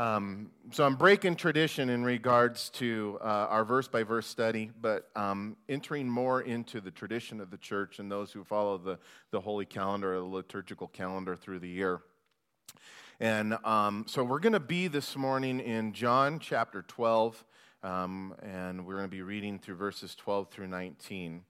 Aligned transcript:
Um, 0.00 0.50
so 0.70 0.86
I'm 0.86 0.96
breaking 0.96 1.36
tradition 1.36 1.90
in 1.90 2.02
regards 2.02 2.70
to 2.70 3.18
uh, 3.20 3.48
our 3.50 3.66
verse 3.66 3.86
by 3.86 4.02
verse 4.02 4.26
study, 4.26 4.70
but 4.80 5.10
um, 5.14 5.58
entering 5.68 6.08
more 6.08 6.40
into 6.40 6.80
the 6.80 6.90
tradition 6.90 7.38
of 7.38 7.50
the 7.50 7.58
church 7.58 7.98
and 7.98 8.10
those 8.10 8.32
who 8.32 8.42
follow 8.42 8.78
the, 8.78 8.98
the 9.30 9.42
holy 9.42 9.66
calendar 9.66 10.14
the 10.16 10.24
liturgical 10.24 10.88
calendar 10.88 11.36
through 11.36 11.58
the 11.58 11.68
year. 11.68 12.00
And 13.20 13.58
um, 13.62 14.06
so 14.08 14.24
we're 14.24 14.38
going 14.38 14.54
to 14.54 14.58
be 14.58 14.88
this 14.88 15.16
morning 15.18 15.60
in 15.60 15.92
John 15.92 16.38
chapter 16.38 16.80
12, 16.80 17.44
um, 17.82 18.34
and 18.42 18.86
we're 18.86 18.96
going 18.96 19.10
to 19.10 19.14
be 19.14 19.20
reading 19.20 19.58
through 19.58 19.74
verses 19.74 20.14
12 20.14 20.48
through 20.48 20.68
19. 20.68 21.42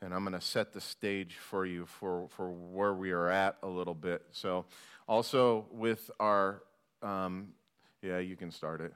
And 0.00 0.14
I'm 0.14 0.24
going 0.24 0.32
to 0.32 0.40
set 0.40 0.72
the 0.72 0.80
stage 0.80 1.36
for 1.36 1.66
you 1.66 1.84
for, 1.84 2.28
for 2.30 2.50
where 2.50 2.94
we 2.94 3.10
are 3.10 3.28
at 3.28 3.58
a 3.62 3.68
little 3.68 3.92
bit. 3.92 4.22
So, 4.30 4.64
also 5.06 5.66
with 5.70 6.10
our 6.18 6.62
um, 7.02 7.48
yeah, 8.02 8.18
you 8.18 8.36
can 8.36 8.50
start 8.50 8.80
it. 8.80 8.94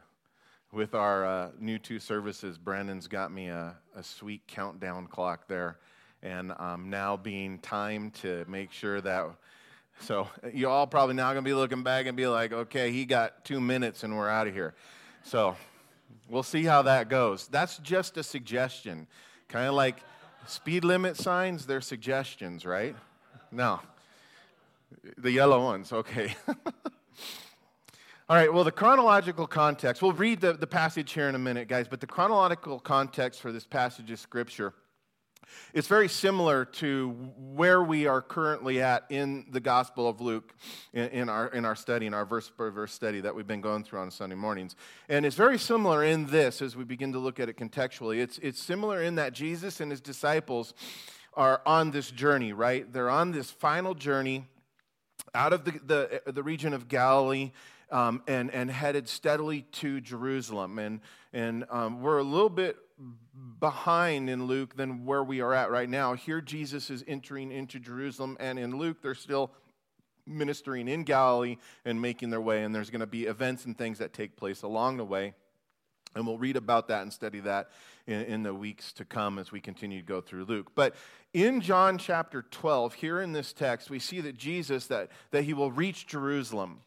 With 0.73 0.95
our 0.95 1.27
uh, 1.27 1.51
new 1.61 1.79
two 1.79 1.99
services, 1.99 2.57
Brandon's 2.59 3.07
got 3.07 3.31
me 3.31 3.49
a, 3.49 3.77
a 3.95 4.03
sweet 4.03 4.47
countdown 4.47 5.07
clock 5.07 5.47
there. 5.47 5.79
And 6.23 6.53
I'm 6.59 6.89
now 6.89 7.17
being 7.17 7.59
timed 7.59 8.15
to 8.15 8.45
make 8.49 8.73
sure 8.73 9.01
that. 9.03 9.27
So 10.01 10.27
you 10.53 10.69
all 10.71 10.87
probably 10.87 11.15
now 11.15 11.35
to 11.35 11.43
be 11.43 11.53
looking 11.53 11.83
back 11.83 12.07
and 12.07 12.17
be 12.17 12.27
like, 12.27 12.53
okay, 12.53 12.91
he 12.91 13.05
got 13.05 13.45
two 13.45 13.61
minutes 13.61 14.05
and 14.05 14.17
we're 14.17 14.29
out 14.29 14.49
of 14.49 14.55
here. 14.55 14.75
So 15.23 15.55
we'll 16.29 16.43
see 16.43 16.65
how 16.65 16.83
that 16.83 17.09
goes. 17.11 17.47
That's 17.47 17.77
just 17.79 18.17
a 18.17 18.23
suggestion. 18.23 19.07
Kind 19.49 19.69
of 19.69 19.75
like 19.75 19.99
speed 20.47 20.83
limit 20.85 21.19
signs, 21.19 21.67
they're 21.67 21.83
suggestions, 21.83 22.65
right? 22.65 22.97
No. 23.53 23.81
The 25.19 25.31
yellow 25.31 25.63
ones, 25.63 25.93
okay. 25.93 26.35
All 28.27 28.37
right, 28.37 28.51
well, 28.51 28.65
the 28.65 28.73
chronological 28.73 29.47
context, 29.47 30.01
we'll 30.01 30.15
read 30.15 30.41
the, 30.41 30.55
the 30.55 30.67
passage 30.67 31.13
here 31.13 31.29
in 31.29 31.35
a 31.35 31.39
minute, 31.39 31.69
guys, 31.69 31.89
but 31.89 32.01
the 32.01 32.07
chronological 32.07 32.81
context 32.81 33.43
for 33.43 33.53
this 33.53 33.67
passage 33.67 34.11
of 34.11 34.19
Scripture 34.19 34.73
is 35.75 35.87
very 35.87 36.09
similar 36.09 36.65
to 36.65 37.11
where 37.37 37.83
we 37.83 38.07
are 38.07 38.23
currently 38.23 38.81
at 38.81 39.05
in 39.11 39.45
the 39.51 39.61
Gospel 39.61 40.09
of 40.09 40.23
Luke 40.23 40.55
in, 40.95 41.09
in, 41.09 41.29
our, 41.29 41.49
in 41.49 41.67
our 41.67 41.77
study, 41.77 42.07
in 42.07 42.15
our 42.15 42.25
verse 42.25 42.49
by 42.49 42.71
verse 42.71 42.95
study 42.95 43.21
that 43.21 43.35
we've 43.35 43.47
been 43.47 43.61
going 43.61 43.85
through 43.85 43.99
on 43.99 44.11
Sunday 44.11 44.37
mornings. 44.37 44.75
And 45.11 45.27
it's 45.27 45.37
very 45.37 45.59
similar 45.59 46.03
in 46.03 46.25
this 46.25 46.63
as 46.63 46.75
we 46.75 46.85
begin 46.85 47.13
to 47.13 47.19
look 47.19 47.39
at 47.39 47.51
it 47.51 47.59
contextually. 47.59 48.23
It's, 48.23 48.39
it's 48.39 48.59
similar 48.59 49.03
in 49.03 49.17
that 49.17 49.35
Jesus 49.35 49.83
and 49.83 49.91
his 49.91 50.01
disciples 50.01 50.73
are 51.35 51.61
on 51.67 51.91
this 51.91 52.11
journey, 52.11 52.55
right? 52.55 52.91
They're 52.91 53.11
on 53.11 53.33
this 53.33 53.51
final 53.51 53.95
journey 53.95 54.47
out 55.35 55.53
of 55.53 55.67
the, 55.67 55.73
the, 55.85 56.33
the 56.33 56.43
region 56.43 56.73
of 56.73 56.89
Galilee 56.89 57.51
um, 57.95 58.23
and, 58.27 58.51
and 58.51 58.71
headed 58.73 59.09
steadily 59.09 59.63
to 59.71 60.01
Jerusalem. 60.01 60.81
And, 60.81 61.01
and 61.33 61.65
um, 61.71 62.03
we're 62.03 62.19
a 62.19 62.25
little 62.25 62.51
bit 62.51 62.77
behind 63.61 64.29
in 64.29 64.47
Luke 64.47 64.77
than 64.77 65.07
where 65.07 65.23
we 65.23 65.41
are 65.41 65.55
at 65.55 65.71
right 65.71 65.89
now. 65.89 66.15
Here, 66.15 66.41
Jesus 66.41 66.91
is 66.91 67.05
entering 67.07 67.53
into 67.53 67.79
Jerusalem, 67.79 68.37
and 68.41 68.59
in 68.59 68.77
Luke, 68.79 68.99
they're 69.01 69.15
still 69.15 69.53
ministering 70.27 70.89
in 70.89 71.05
Galilee 71.05 71.57
and 71.85 72.03
making 72.03 72.31
their 72.31 72.41
way, 72.41 72.65
and 72.65 72.75
there's 72.75 72.91
going 72.91 73.01
to 73.01 73.07
be 73.07 73.25
events 73.27 73.65
and 73.65 73.79
things 73.79 73.99
that 73.99 74.13
take 74.13 74.37
place 74.37 74.63
along 74.63 74.97
the 74.97 75.05
way. 75.05 75.35
And 76.17 76.27
we'll 76.27 76.39
read 76.39 76.57
about 76.57 76.89
that 76.89 77.03
and 77.03 77.13
study 77.13 77.41
that 77.41 77.71
in, 78.09 78.23
in, 78.23 78.43
the 78.43 78.55
weeks 78.55 78.93
to 78.95 79.05
come 79.05 79.39
as 79.39 79.53
we 79.53 79.61
continue 79.61 80.01
to 80.01 80.07
go 80.07 80.21
through 80.21 80.45
Luke. 80.45 80.73
But 80.75 80.95
in 81.33 81.61
John 81.61 81.99
chapter 81.99 82.43
12, 82.43 82.95
here 82.95 83.21
in 83.21 83.33
this 83.33 83.53
text, 83.53 83.91
we 83.91 83.99
see 83.99 84.21
that 84.21 84.37
Jesus, 84.37 84.87
that, 84.89 85.11
that 85.31 85.43
he 85.45 85.55
will 85.55 85.73
reach 85.73 86.07
Jerusalem. 86.07 86.81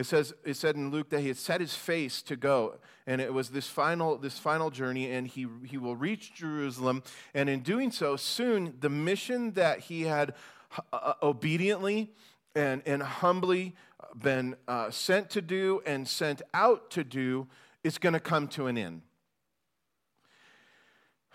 It 0.00 0.06
says 0.06 0.32
it 0.46 0.54
said 0.54 0.76
in 0.76 0.90
Luke 0.90 1.10
that 1.10 1.20
he 1.20 1.28
had 1.28 1.36
set 1.36 1.60
his 1.60 1.74
face 1.74 2.22
to 2.22 2.34
go, 2.34 2.76
and 3.06 3.20
it 3.20 3.34
was 3.34 3.50
this 3.50 3.66
final 3.66 4.16
this 4.16 4.38
final 4.38 4.70
journey, 4.70 5.12
and 5.12 5.26
he 5.26 5.46
he 5.66 5.76
will 5.76 5.94
reach 5.94 6.32
Jerusalem, 6.32 7.02
and 7.34 7.50
in 7.50 7.60
doing 7.60 7.90
so, 7.90 8.16
soon 8.16 8.78
the 8.80 8.88
mission 8.88 9.52
that 9.52 9.80
he 9.80 10.04
had 10.04 10.32
uh, 10.90 10.96
uh 10.96 11.12
obediently 11.22 12.14
and 12.54 12.80
and 12.86 13.02
humbly 13.02 13.74
been 14.14 14.56
uh, 14.66 14.90
sent 14.90 15.28
to 15.30 15.42
do 15.42 15.82
and 15.84 16.08
sent 16.08 16.40
out 16.54 16.90
to 16.92 17.04
do 17.04 17.46
is 17.84 17.98
going 17.98 18.14
to 18.14 18.20
come 18.20 18.48
to 18.48 18.68
an 18.68 18.78
end. 18.78 19.02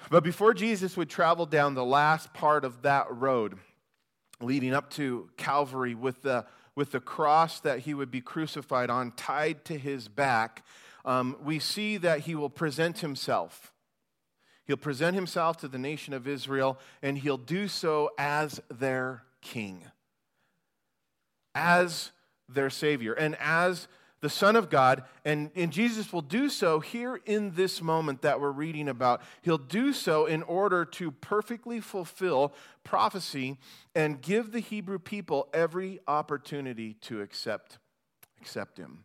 But 0.10 0.24
before 0.24 0.56
Jesus 0.56 0.98
would 0.98 1.12
travel 1.12 1.46
down 1.46 1.76
the 1.76 1.86
last 1.86 2.34
part 2.34 2.66
of 2.66 2.82
that 2.82 3.06
road, 3.12 3.60
leading 4.42 4.74
up 4.74 4.90
to 4.92 5.30
Calvary 5.38 5.94
with 5.94 6.24
the 6.24 6.48
with 6.76 6.92
the 6.92 7.00
cross 7.00 7.60
that 7.62 7.80
he 7.80 7.94
would 7.94 8.12
be 8.12 8.22
crucified 8.22 8.90
on 8.90 9.12
tied 9.12 9.64
to 9.66 9.78
his 9.78 10.08
back, 10.08 10.64
um, 11.06 11.38
we 11.44 11.60
see 11.60 11.98
that 11.98 12.22
he 12.22 12.36
will 12.36 12.50
present 12.50 13.00
himself. 13.00 13.72
He'll 14.66 14.78
present 14.78 15.16
himself 15.16 15.58
to 15.58 15.68
the 15.68 15.78
nation 15.78 16.14
of 16.14 16.28
Israel, 16.28 16.80
and 17.02 17.18
he'll 17.18 17.38
do 17.38 17.68
so 17.68 18.10
as 18.18 18.60
their 18.70 19.24
king, 19.42 19.84
as 21.54 22.12
their 22.50 22.70
Savior, 22.70 23.14
and 23.14 23.38
as 23.40 23.88
the 24.26 24.30
Son 24.30 24.56
of 24.56 24.72
God, 24.72 25.04
and, 25.24 25.52
and 25.56 25.72
Jesus 25.72 26.12
will 26.12 26.24
do 26.24 26.50
so 26.50 26.80
here 26.80 27.22
in 27.28 27.52
this 27.52 27.80
moment 27.80 28.24
that 28.24 28.42
we're 28.42 28.50
reading 28.50 28.90
about. 28.90 29.22
He'll 29.44 29.60
do 29.60 29.94
so 29.94 30.26
in 30.26 30.42
order 30.42 30.84
to 30.84 31.12
perfectly 31.12 31.80
fulfill 31.80 32.52
prophecy 32.84 33.60
and 33.94 34.20
give 34.20 34.52
the 34.52 34.62
Hebrew 34.62 34.98
people 34.98 35.48
every 35.54 36.00
opportunity 36.08 36.96
to 37.02 37.22
accept, 37.22 37.78
accept 38.42 38.80
Him. 38.80 39.04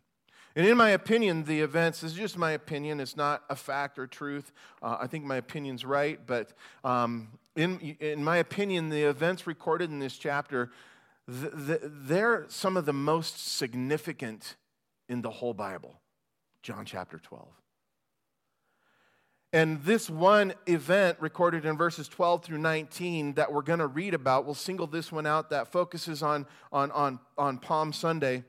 And 0.55 0.65
in 0.65 0.75
my 0.75 0.89
opinion, 0.89 1.43
the 1.43 1.61
events, 1.61 2.01
this 2.01 2.13
is 2.13 2.17
just 2.17 2.35
my 2.35 2.53
opinion, 2.53 2.99
it's 2.99 3.15
not 3.15 3.43
a 3.47 3.55
fact 3.55 3.99
or 3.99 4.07
truth. 4.07 4.51
Uh, 4.81 4.97
I 5.01 5.05
think 5.05 5.23
my 5.23 5.35
opinion's 5.35 5.85
right, 5.85 6.19
but 6.25 6.51
um, 6.83 7.27
in, 7.55 7.79
in 7.99 8.23
my 8.23 8.37
opinion, 8.37 8.89
the 8.89 9.03
events 9.03 9.45
recorded 9.45 9.91
in 9.91 9.99
this 9.99 10.17
chapter, 10.17 10.71
they're 11.27 12.45
some 12.49 12.75
of 12.75 12.87
the 12.87 12.93
most 12.93 13.55
significant 13.55 14.55
in 15.11 15.21
the 15.21 15.29
whole 15.29 15.53
Bible, 15.53 15.99
John 16.63 16.85
chapter 16.85 17.19
12. 17.19 17.45
And 19.51 19.83
this 19.83 20.09
one 20.09 20.53
event 20.65 21.17
recorded 21.19 21.65
in 21.65 21.75
verses 21.75 22.07
12 22.07 22.45
through 22.45 22.59
19 22.59 23.33
that 23.33 23.51
we're 23.51 23.61
going 23.61 23.79
to 23.79 23.87
read 23.87 24.13
about, 24.13 24.45
we'll 24.45 24.55
single 24.55 24.87
this 24.87 25.11
one 25.11 25.25
out 25.25 25.49
that 25.49 25.69
focuses 25.69 26.23
on, 26.23 26.47
on, 26.71 26.89
on, 26.91 27.19
on 27.37 27.57
Palm 27.57 27.91
Sunday. 27.91 28.45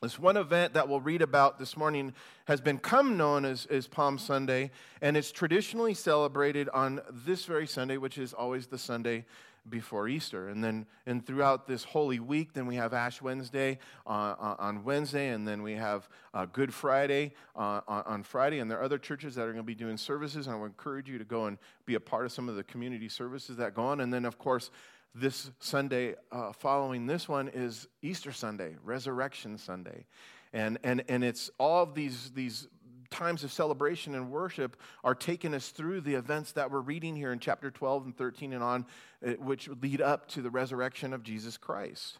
This 0.00 0.18
one 0.18 0.38
event 0.38 0.72
that 0.72 0.88
we'll 0.88 1.02
read 1.02 1.20
about 1.20 1.58
this 1.58 1.76
morning 1.76 2.14
has 2.46 2.62
become 2.62 3.18
known 3.18 3.44
as, 3.44 3.66
as 3.66 3.86
Palm 3.86 4.16
Sunday, 4.16 4.70
and 5.02 5.18
it's 5.18 5.30
traditionally 5.30 5.92
celebrated 5.92 6.70
on 6.70 7.02
this 7.10 7.44
very 7.44 7.66
Sunday, 7.66 7.98
which 7.98 8.16
is 8.16 8.32
always 8.32 8.68
the 8.68 8.78
Sunday 8.78 9.26
before 9.68 10.08
Easter. 10.08 10.48
And 10.48 10.62
then 10.62 10.86
and 11.06 11.24
throughout 11.24 11.66
this 11.66 11.84
Holy 11.84 12.20
Week, 12.20 12.52
then 12.52 12.66
we 12.66 12.76
have 12.76 12.94
Ash 12.94 13.20
Wednesday 13.20 13.78
uh, 14.06 14.54
on 14.58 14.84
Wednesday, 14.84 15.28
and 15.28 15.46
then 15.46 15.62
we 15.62 15.74
have 15.74 16.08
uh, 16.34 16.46
Good 16.46 16.72
Friday 16.72 17.34
uh, 17.56 17.80
on 17.86 18.22
Friday. 18.22 18.58
And 18.58 18.70
there 18.70 18.78
are 18.78 18.84
other 18.84 18.98
churches 18.98 19.34
that 19.34 19.42
are 19.42 19.52
going 19.52 19.56
to 19.58 19.62
be 19.62 19.74
doing 19.74 19.96
services, 19.96 20.46
and 20.46 20.56
I 20.56 20.58
would 20.58 20.66
encourage 20.66 21.08
you 21.08 21.18
to 21.18 21.24
go 21.24 21.46
and 21.46 21.58
be 21.86 21.94
a 21.94 22.00
part 22.00 22.24
of 22.24 22.32
some 22.32 22.48
of 22.48 22.56
the 22.56 22.64
community 22.64 23.08
services 23.08 23.56
that 23.58 23.74
go 23.74 23.82
on. 23.82 24.00
And 24.00 24.12
then, 24.12 24.24
of 24.24 24.38
course, 24.38 24.70
this 25.14 25.50
Sunday 25.58 26.14
uh, 26.30 26.52
following 26.52 27.06
this 27.06 27.28
one 27.28 27.48
is 27.48 27.88
Easter 28.02 28.32
Sunday, 28.32 28.76
Resurrection 28.84 29.58
Sunday. 29.58 30.06
And, 30.52 30.78
and, 30.82 31.04
and 31.08 31.22
it's 31.22 31.50
all 31.58 31.82
of 31.82 31.94
these, 31.94 32.30
these 32.32 32.66
times 33.10 33.44
of 33.44 33.52
celebration 33.52 34.14
and 34.14 34.30
worship 34.30 34.76
are 35.04 35.14
taking 35.14 35.54
us 35.54 35.68
through 35.70 36.00
the 36.00 36.14
events 36.14 36.52
that 36.52 36.70
we're 36.70 36.80
reading 36.80 37.16
here 37.16 37.32
in 37.32 37.38
chapter 37.38 37.70
12 37.70 38.06
and 38.06 38.16
13 38.16 38.52
and 38.52 38.62
on, 38.62 38.86
eh, 39.24 39.34
which 39.34 39.68
lead 39.82 40.00
up 40.00 40.28
to 40.28 40.42
the 40.42 40.50
resurrection 40.50 41.12
of 41.12 41.22
Jesus 41.22 41.56
Christ. 41.56 42.18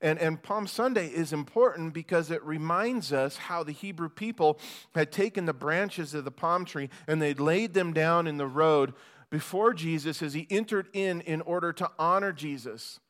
And, 0.00 0.18
and 0.18 0.42
Palm 0.42 0.66
Sunday 0.66 1.06
is 1.06 1.32
important 1.32 1.94
because 1.94 2.30
it 2.30 2.44
reminds 2.44 3.12
us 3.12 3.36
how 3.36 3.62
the 3.62 3.72
Hebrew 3.72 4.08
people 4.08 4.58
had 4.94 5.10
taken 5.10 5.46
the 5.46 5.54
branches 5.54 6.12
of 6.14 6.24
the 6.24 6.30
palm 6.30 6.64
tree 6.64 6.90
and 7.06 7.22
they'd 7.22 7.40
laid 7.40 7.74
them 7.74 7.92
down 7.92 8.26
in 8.26 8.36
the 8.36 8.46
road 8.46 8.92
before 9.30 9.72
Jesus 9.72 10.22
as 10.22 10.34
he 10.34 10.46
entered 10.50 10.88
in 10.92 11.20
in 11.22 11.40
order 11.40 11.72
to 11.72 11.90
honor 11.98 12.32
Jesus, 12.32 13.00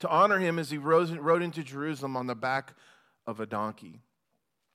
to 0.00 0.08
honor 0.08 0.38
him 0.38 0.58
as 0.58 0.70
he 0.70 0.78
rose, 0.78 1.12
rode 1.12 1.42
into 1.42 1.62
Jerusalem 1.62 2.16
on 2.16 2.26
the 2.26 2.34
back 2.34 2.74
of 3.26 3.40
a 3.40 3.46
donkey. 3.46 4.00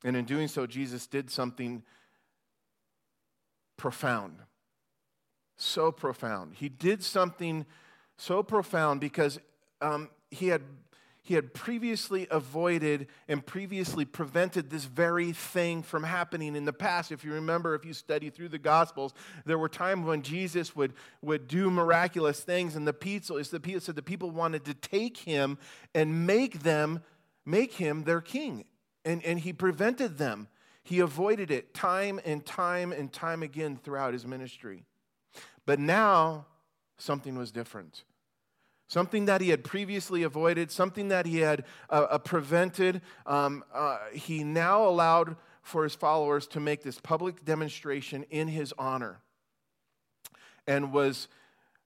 And 0.04 0.16
in 0.16 0.26
doing 0.26 0.48
so, 0.48 0.66
Jesus 0.66 1.08
did 1.08 1.30
something 1.30 1.84
profound. 3.78 4.36
So 5.58 5.92
profound. 5.92 6.54
He 6.56 6.70
did 6.70 7.04
something 7.04 7.66
so 8.18 8.44
profound 8.44 9.02
because 9.02 9.40
um, 9.82 10.10
he, 10.32 10.48
had, 10.48 10.62
he 11.22 11.34
had 11.34 11.54
previously 11.54 12.28
avoided 12.32 13.08
and 13.28 13.46
previously 13.46 14.06
prevented 14.06 14.70
this 14.70 14.86
very 14.86 15.34
thing 15.34 15.84
from 15.84 16.04
happening 16.04 16.56
in 16.56 16.64
the 16.64 16.72
past. 16.72 17.12
If 17.12 17.26
you 17.26 17.34
remember, 17.34 17.76
if 17.76 17.84
you 17.84 17.94
study 17.94 18.30
through 18.30 18.50
the 18.50 18.58
Gospels, 18.58 19.14
there 19.46 19.58
were 19.58 19.68
times 19.68 20.06
when 20.06 20.22
Jesus 20.22 20.78
would, 20.78 20.94
would 21.22 21.50
do 21.50 21.70
miraculous 21.70 22.40
things, 22.40 22.78
and 22.78 22.88
the 22.88 22.94
people, 22.94 23.36
the 23.38 23.60
people 23.60 23.82
said 23.82 23.96
the 23.96 24.02
people 24.02 24.32
wanted 24.32 24.64
to 24.66 24.74
take 24.74 25.18
him 25.18 25.58
and 25.94 26.26
make 26.26 26.62
them 26.62 27.04
make 27.46 27.74
him 27.74 28.04
their 28.04 28.22
king 28.22 28.64
And, 29.06 29.24
and 29.24 29.40
he 29.40 29.54
prevented 29.54 30.18
them. 30.18 30.48
He 30.84 31.00
avoided 31.00 31.52
it 31.52 31.74
time 31.74 32.20
and 32.26 32.46
time 32.46 32.92
and 32.92 33.12
time 33.12 33.44
again 33.44 33.80
throughout 33.82 34.14
his 34.14 34.26
ministry. 34.26 34.86
But 35.66 35.80
now, 35.80 36.48
something 36.98 37.38
was 37.38 37.52
different. 37.52 38.04
Something 38.88 39.26
that 39.26 39.40
he 39.40 39.50
had 39.50 39.64
previously 39.64 40.24
avoided, 40.24 40.72
something 40.72 41.10
that 41.10 41.28
he 41.28 41.38
had 41.38 41.64
uh, 41.90 42.08
uh, 42.10 42.18
prevented, 42.18 43.02
um, 43.28 43.64
uh, 43.72 44.00
he 44.12 44.44
now 44.44 44.88
allowed 44.88 45.36
for 45.62 45.84
his 45.84 45.94
followers 45.94 46.48
to 46.48 46.60
make 46.60 46.82
this 46.82 47.00
public 47.00 47.46
demonstration 47.46 48.24
in 48.32 48.48
his 48.48 48.74
honor 48.80 49.22
and 50.66 50.92
was 50.92 51.28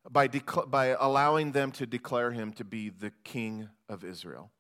by, 0.10 0.28
by 0.28 0.96
allowing 1.00 1.52
them 1.52 1.72
to 1.74 1.86
declare 1.86 2.32
him 2.32 2.54
to 2.54 2.64
be 2.64 2.90
the 2.90 3.12
king 3.24 3.70
of 3.90 4.04
Israel. 4.04 4.52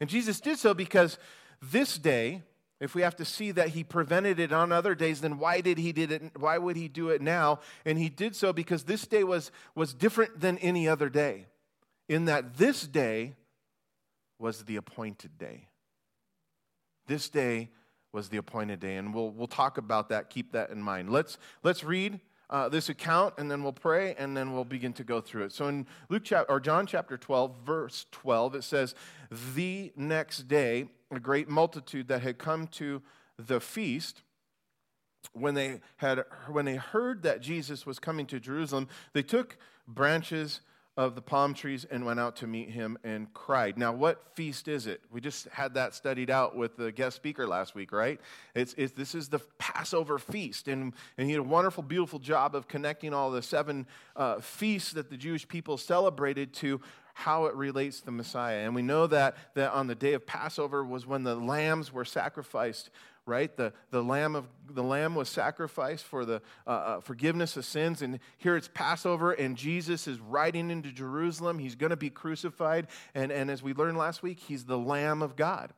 And 0.00 0.10
Jesus 0.10 0.40
did 0.40 0.58
so 0.58 0.74
because 0.74 1.18
this 1.62 1.98
day, 1.98 2.42
if 2.80 2.94
we 2.94 3.02
have 3.02 3.16
to 3.16 3.24
see 3.24 3.52
that 3.52 3.70
he 3.70 3.82
prevented 3.84 4.38
it 4.38 4.52
on 4.52 4.70
other 4.70 4.94
days, 4.94 5.20
then 5.20 5.38
why 5.38 5.60
did 5.60 5.78
he 5.78 5.92
did 5.92 6.12
it? 6.12 6.22
Why 6.38 6.58
would 6.58 6.76
he 6.76 6.88
do 6.88 7.08
it 7.08 7.22
now? 7.22 7.60
And 7.84 7.98
he 7.98 8.08
did 8.08 8.36
so 8.36 8.52
because 8.52 8.84
this 8.84 9.06
day 9.06 9.24
was, 9.24 9.50
was 9.74 9.94
different 9.94 10.40
than 10.40 10.58
any 10.58 10.86
other 10.86 11.08
day, 11.08 11.46
in 12.08 12.26
that 12.26 12.58
this 12.58 12.86
day 12.86 13.34
was 14.38 14.64
the 14.64 14.76
appointed 14.76 15.38
day. 15.38 15.68
This 17.06 17.28
day 17.28 17.70
was 18.12 18.28
the 18.28 18.36
appointed 18.36 18.80
day, 18.80 18.96
and 18.96 19.14
we'll, 19.14 19.30
we'll 19.30 19.46
talk 19.46 19.78
about 19.78 20.10
that. 20.10 20.30
Keep 20.30 20.52
that 20.52 20.70
in 20.70 20.82
mind. 20.82 21.10
Let's, 21.10 21.38
let's 21.62 21.82
read 21.84 22.20
uh, 22.48 22.68
this 22.68 22.88
account, 22.88 23.34
and 23.38 23.50
then 23.50 23.62
we'll 23.62 23.72
pray, 23.72 24.14
and 24.18 24.36
then 24.36 24.52
we'll 24.52 24.64
begin 24.64 24.92
to 24.94 25.04
go 25.04 25.20
through 25.20 25.44
it. 25.44 25.52
So 25.52 25.68
in 25.68 25.86
Luke 26.08 26.22
chapter 26.24 26.50
or 26.50 26.60
John 26.60 26.86
chapter 26.86 27.16
12, 27.16 27.56
verse 27.64 28.06
12, 28.12 28.54
it 28.56 28.64
says, 28.64 28.94
"The 29.30 29.92
next 29.96 30.48
day, 30.48 30.88
a 31.10 31.20
great 31.20 31.48
multitude 31.48 32.08
that 32.08 32.22
had 32.22 32.38
come 32.38 32.66
to 32.68 33.02
the 33.38 33.60
feast." 33.60 34.22
When 35.32 35.54
they, 35.54 35.80
had, 35.96 36.24
when 36.48 36.64
they 36.66 36.76
heard 36.76 37.22
that 37.24 37.40
Jesus 37.40 37.84
was 37.84 37.98
coming 37.98 38.26
to 38.26 38.38
Jerusalem, 38.38 38.88
they 39.12 39.24
took 39.24 39.56
branches 39.86 40.60
of 40.96 41.14
the 41.14 41.20
palm 41.20 41.52
trees 41.52 41.84
and 41.90 42.06
went 42.06 42.18
out 42.18 42.36
to 42.36 42.46
meet 42.46 42.70
him 42.70 42.96
and 43.04 43.32
cried. 43.34 43.76
Now, 43.76 43.92
what 43.92 44.22
feast 44.34 44.66
is 44.66 44.86
it? 44.86 45.02
We 45.10 45.20
just 45.20 45.46
had 45.48 45.74
that 45.74 45.94
studied 45.94 46.30
out 46.30 46.56
with 46.56 46.76
the 46.76 46.90
guest 46.90 47.16
speaker 47.16 47.46
last 47.46 47.74
week, 47.74 47.92
right? 47.92 48.18
It's, 48.54 48.74
it's, 48.78 48.92
this 48.92 49.14
is 49.14 49.28
the 49.28 49.40
Passover 49.58 50.18
feast. 50.18 50.68
And, 50.68 50.94
and 51.18 51.26
he 51.26 51.34
did 51.34 51.40
a 51.40 51.42
wonderful, 51.42 51.82
beautiful 51.82 52.18
job 52.18 52.54
of 52.54 52.66
connecting 52.66 53.12
all 53.12 53.30
the 53.30 53.42
seven 53.42 53.86
uh, 54.16 54.40
feasts 54.40 54.92
that 54.92 55.10
the 55.10 55.18
Jewish 55.18 55.46
people 55.46 55.76
celebrated 55.76 56.54
to 56.54 56.80
how 57.12 57.46
it 57.46 57.54
relates 57.54 58.00
to 58.02 58.10
Messiah. 58.10 58.58
And 58.58 58.74
we 58.74 58.82
know 58.82 59.06
that, 59.06 59.36
that 59.54 59.72
on 59.72 59.86
the 59.86 59.94
day 59.94 60.12
of 60.12 60.26
Passover 60.26 60.84
was 60.84 61.06
when 61.06 61.24
the 61.24 61.34
lambs 61.34 61.92
were 61.92 62.04
sacrificed 62.04 62.90
right? 63.26 63.54
The, 63.56 63.72
the, 63.90 64.02
lamb 64.02 64.36
of, 64.36 64.46
the 64.70 64.82
lamb 64.82 65.14
was 65.14 65.28
sacrificed 65.28 66.04
for 66.04 66.24
the 66.24 66.40
uh, 66.66 66.70
uh, 66.70 67.00
forgiveness 67.00 67.56
of 67.56 67.64
sins. 67.64 68.00
And 68.00 68.20
here 68.38 68.56
it's 68.56 68.70
Passover, 68.72 69.32
and 69.32 69.56
Jesus 69.56 70.06
is 70.06 70.20
riding 70.20 70.70
into 70.70 70.92
Jerusalem. 70.92 71.58
He's 71.58 71.74
going 71.74 71.90
to 71.90 71.96
be 71.96 72.08
crucified. 72.08 72.86
And, 73.14 73.32
and 73.32 73.50
as 73.50 73.62
we 73.62 73.74
learned 73.74 73.98
last 73.98 74.22
week, 74.22 74.38
he's 74.38 74.64
the 74.64 74.78
Lamb 74.78 75.22
of 75.22 75.34
God, 75.34 75.72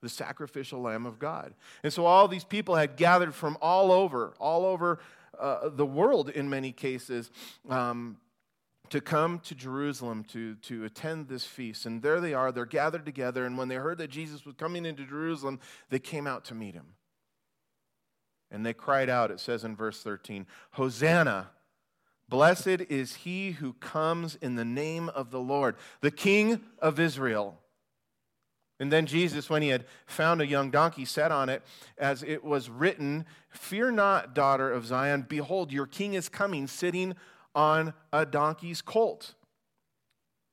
the 0.00 0.08
sacrificial 0.08 0.80
Lamb 0.80 1.04
of 1.04 1.18
God. 1.18 1.54
And 1.82 1.92
so 1.92 2.06
all 2.06 2.28
these 2.28 2.44
people 2.44 2.76
had 2.76 2.96
gathered 2.96 3.34
from 3.34 3.58
all 3.60 3.90
over, 3.90 4.34
all 4.38 4.64
over 4.64 5.00
uh, 5.38 5.70
the 5.70 5.86
world 5.86 6.30
in 6.30 6.48
many 6.48 6.70
cases. 6.70 7.30
Um, 7.68 8.16
to 8.92 9.00
come 9.00 9.38
to 9.38 9.54
Jerusalem 9.54 10.22
to, 10.24 10.54
to 10.56 10.84
attend 10.84 11.26
this 11.26 11.46
feast. 11.46 11.86
And 11.86 12.02
there 12.02 12.20
they 12.20 12.34
are, 12.34 12.52
they're 12.52 12.66
gathered 12.66 13.06
together. 13.06 13.46
And 13.46 13.56
when 13.56 13.68
they 13.68 13.76
heard 13.76 13.96
that 13.96 14.10
Jesus 14.10 14.44
was 14.44 14.54
coming 14.54 14.84
into 14.84 15.06
Jerusalem, 15.06 15.60
they 15.88 15.98
came 15.98 16.26
out 16.26 16.44
to 16.46 16.54
meet 16.54 16.74
him. 16.74 16.88
And 18.50 18.66
they 18.66 18.74
cried 18.74 19.08
out, 19.08 19.30
it 19.30 19.40
says 19.40 19.64
in 19.64 19.74
verse 19.74 20.02
13, 20.02 20.46
Hosanna! 20.72 21.48
Blessed 22.28 22.82
is 22.90 23.14
he 23.14 23.52
who 23.52 23.72
comes 23.74 24.36
in 24.36 24.56
the 24.56 24.64
name 24.64 25.08
of 25.08 25.30
the 25.30 25.40
Lord, 25.40 25.76
the 26.02 26.10
King 26.10 26.60
of 26.78 27.00
Israel. 27.00 27.58
And 28.78 28.92
then 28.92 29.06
Jesus, 29.06 29.48
when 29.48 29.62
he 29.62 29.68
had 29.68 29.86
found 30.04 30.42
a 30.42 30.46
young 30.46 30.70
donkey, 30.70 31.06
sat 31.06 31.32
on 31.32 31.48
it, 31.48 31.62
as 31.96 32.22
it 32.22 32.44
was 32.44 32.68
written, 32.68 33.24
Fear 33.48 33.92
not, 33.92 34.34
daughter 34.34 34.70
of 34.70 34.86
Zion, 34.86 35.24
behold, 35.26 35.72
your 35.72 35.86
king 35.86 36.12
is 36.12 36.28
coming, 36.28 36.66
sitting 36.66 37.14
on 37.54 37.94
a 38.12 38.24
donkey's 38.24 38.82
colt. 38.82 39.34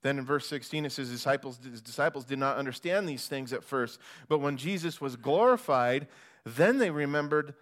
Then 0.02 0.18
in 0.18 0.26
verse 0.26 0.48
16, 0.48 0.86
it 0.86 0.92
says, 0.92 1.10
disciples, 1.10 1.60
His 1.64 1.82
disciples 1.82 2.26
did 2.26 2.40
not 2.40 2.58
understand 2.58 3.08
these 3.08 3.28
things 3.28 3.52
at 3.52 3.64
first, 3.64 4.00
but 4.28 4.40
when 4.40 4.58
Jesus 4.58 5.02
was 5.02 5.16
glorified, 5.16 6.08
then 6.46 6.78
they 6.78 6.90
remembered 6.90 7.54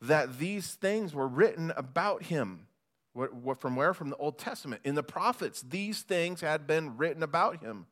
that 0.00 0.38
these 0.38 0.74
things 0.74 1.14
were 1.14 1.28
written 1.28 1.72
about 1.76 2.24
him. 2.24 2.66
What, 3.14 3.34
what, 3.34 3.60
from 3.60 3.76
where? 3.76 3.94
From 3.94 4.10
the 4.10 4.16
Old 4.16 4.38
Testament. 4.38 4.80
In 4.84 4.94
the 4.94 5.02
prophets, 5.02 5.62
these 5.62 6.00
things 6.00 6.40
had 6.40 6.66
been 6.66 6.96
written 6.96 7.22
about 7.22 7.62
him. 7.62 7.86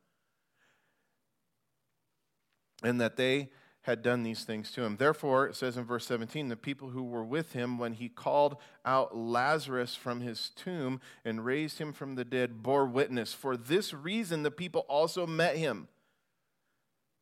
And 2.83 3.01
that 3.01 3.17
they 3.17 3.51
had 3.91 4.03
done 4.03 4.23
these 4.23 4.45
things 4.45 4.71
to 4.73 4.83
him. 4.83 4.97
Therefore, 4.97 5.47
it 5.47 5.57
says 5.57 5.77
in 5.77 5.85
verse 5.85 6.07
17, 6.07 6.49
the 6.49 6.57
people 6.57 6.91
who 6.91 7.03
were 7.03 7.25
with 7.25 7.53
him 7.53 7.77
when 7.77 7.93
he 7.93 8.09
called 8.09 8.57
out 8.85 9.17
Lazarus 9.17 9.95
from 9.95 10.21
his 10.21 10.51
tomb 10.51 11.01
and 11.25 11.45
raised 11.45 11.79
him 11.79 11.93
from 11.93 12.15
the 12.15 12.25
dead 12.25 12.63
bore 12.63 12.87
witness. 12.87 13.33
For 13.33 13.57
this 13.57 13.93
reason, 13.93 14.43
the 14.43 14.51
people 14.51 14.87
also 14.89 15.27
met 15.27 15.57
him 15.57 15.89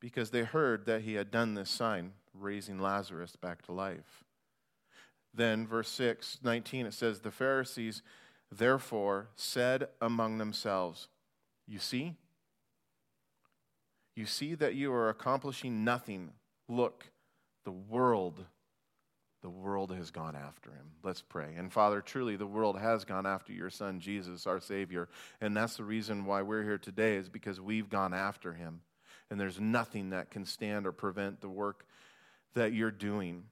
because 0.01 0.31
they 0.31 0.45
heard 0.45 0.87
that 0.87 1.03
he 1.03 1.15
had 1.15 1.31
done 1.31 1.55
this 1.55 1.71
sign, 1.71 2.13
raising 2.33 2.79
Lazarus 2.79 3.35
back 3.35 3.63
to 3.63 3.73
life. 3.73 4.23
Then, 5.35 5.67
verse 5.67 5.89
6, 5.89 6.39
19, 6.43 6.87
it 6.87 6.95
says, 6.95 7.21
The 7.21 7.31
Pharisees 7.31 8.03
therefore 8.53 9.29
said 9.35 9.89
among 10.01 10.39
themselves, 10.39 11.09
You 11.67 11.79
see, 11.79 12.15
you 14.15 14.27
see 14.27 14.55
that 14.57 14.75
you 14.75 14.93
are 14.93 15.09
accomplishing 15.09 15.85
nothing 15.85 16.33
Look, 16.69 17.05
the 17.65 17.73
world, 17.73 18.45
the 19.43 19.49
world 19.49 19.93
has 19.93 20.11
gone 20.11 20.37
after 20.37 20.71
him. 20.71 20.91
Let's 21.03 21.23
pray. 21.23 21.55
And 21.57 21.73
Father, 21.73 22.01
truly, 22.01 22.37
the 22.37 22.47
world 22.47 22.79
has 22.79 23.05
gone 23.05 23.27
after 23.27 23.53
your 23.53 23.71
Son, 23.71 24.01
Jesus, 24.01 24.47
our 24.47 24.61
Savior. 24.61 25.09
And 25.41 25.57
that's 25.57 25.77
the 25.77 25.85
reason 25.85 26.25
why 26.25 26.43
we're 26.43 26.65
here 26.65 26.79
today, 26.79 27.17
is 27.17 27.29
because 27.29 27.61
we've 27.61 27.89
gone 27.89 28.13
after 28.15 28.53
him. 28.53 28.81
And 29.31 29.41
there's 29.41 29.61
nothing 29.61 30.11
that 30.11 30.31
can 30.31 30.45
stand 30.45 30.87
or 30.87 30.93
prevent 30.93 31.41
the 31.41 31.49
work 31.49 31.87
that 32.55 32.73
you're 32.73 32.91
doing. 32.91 33.45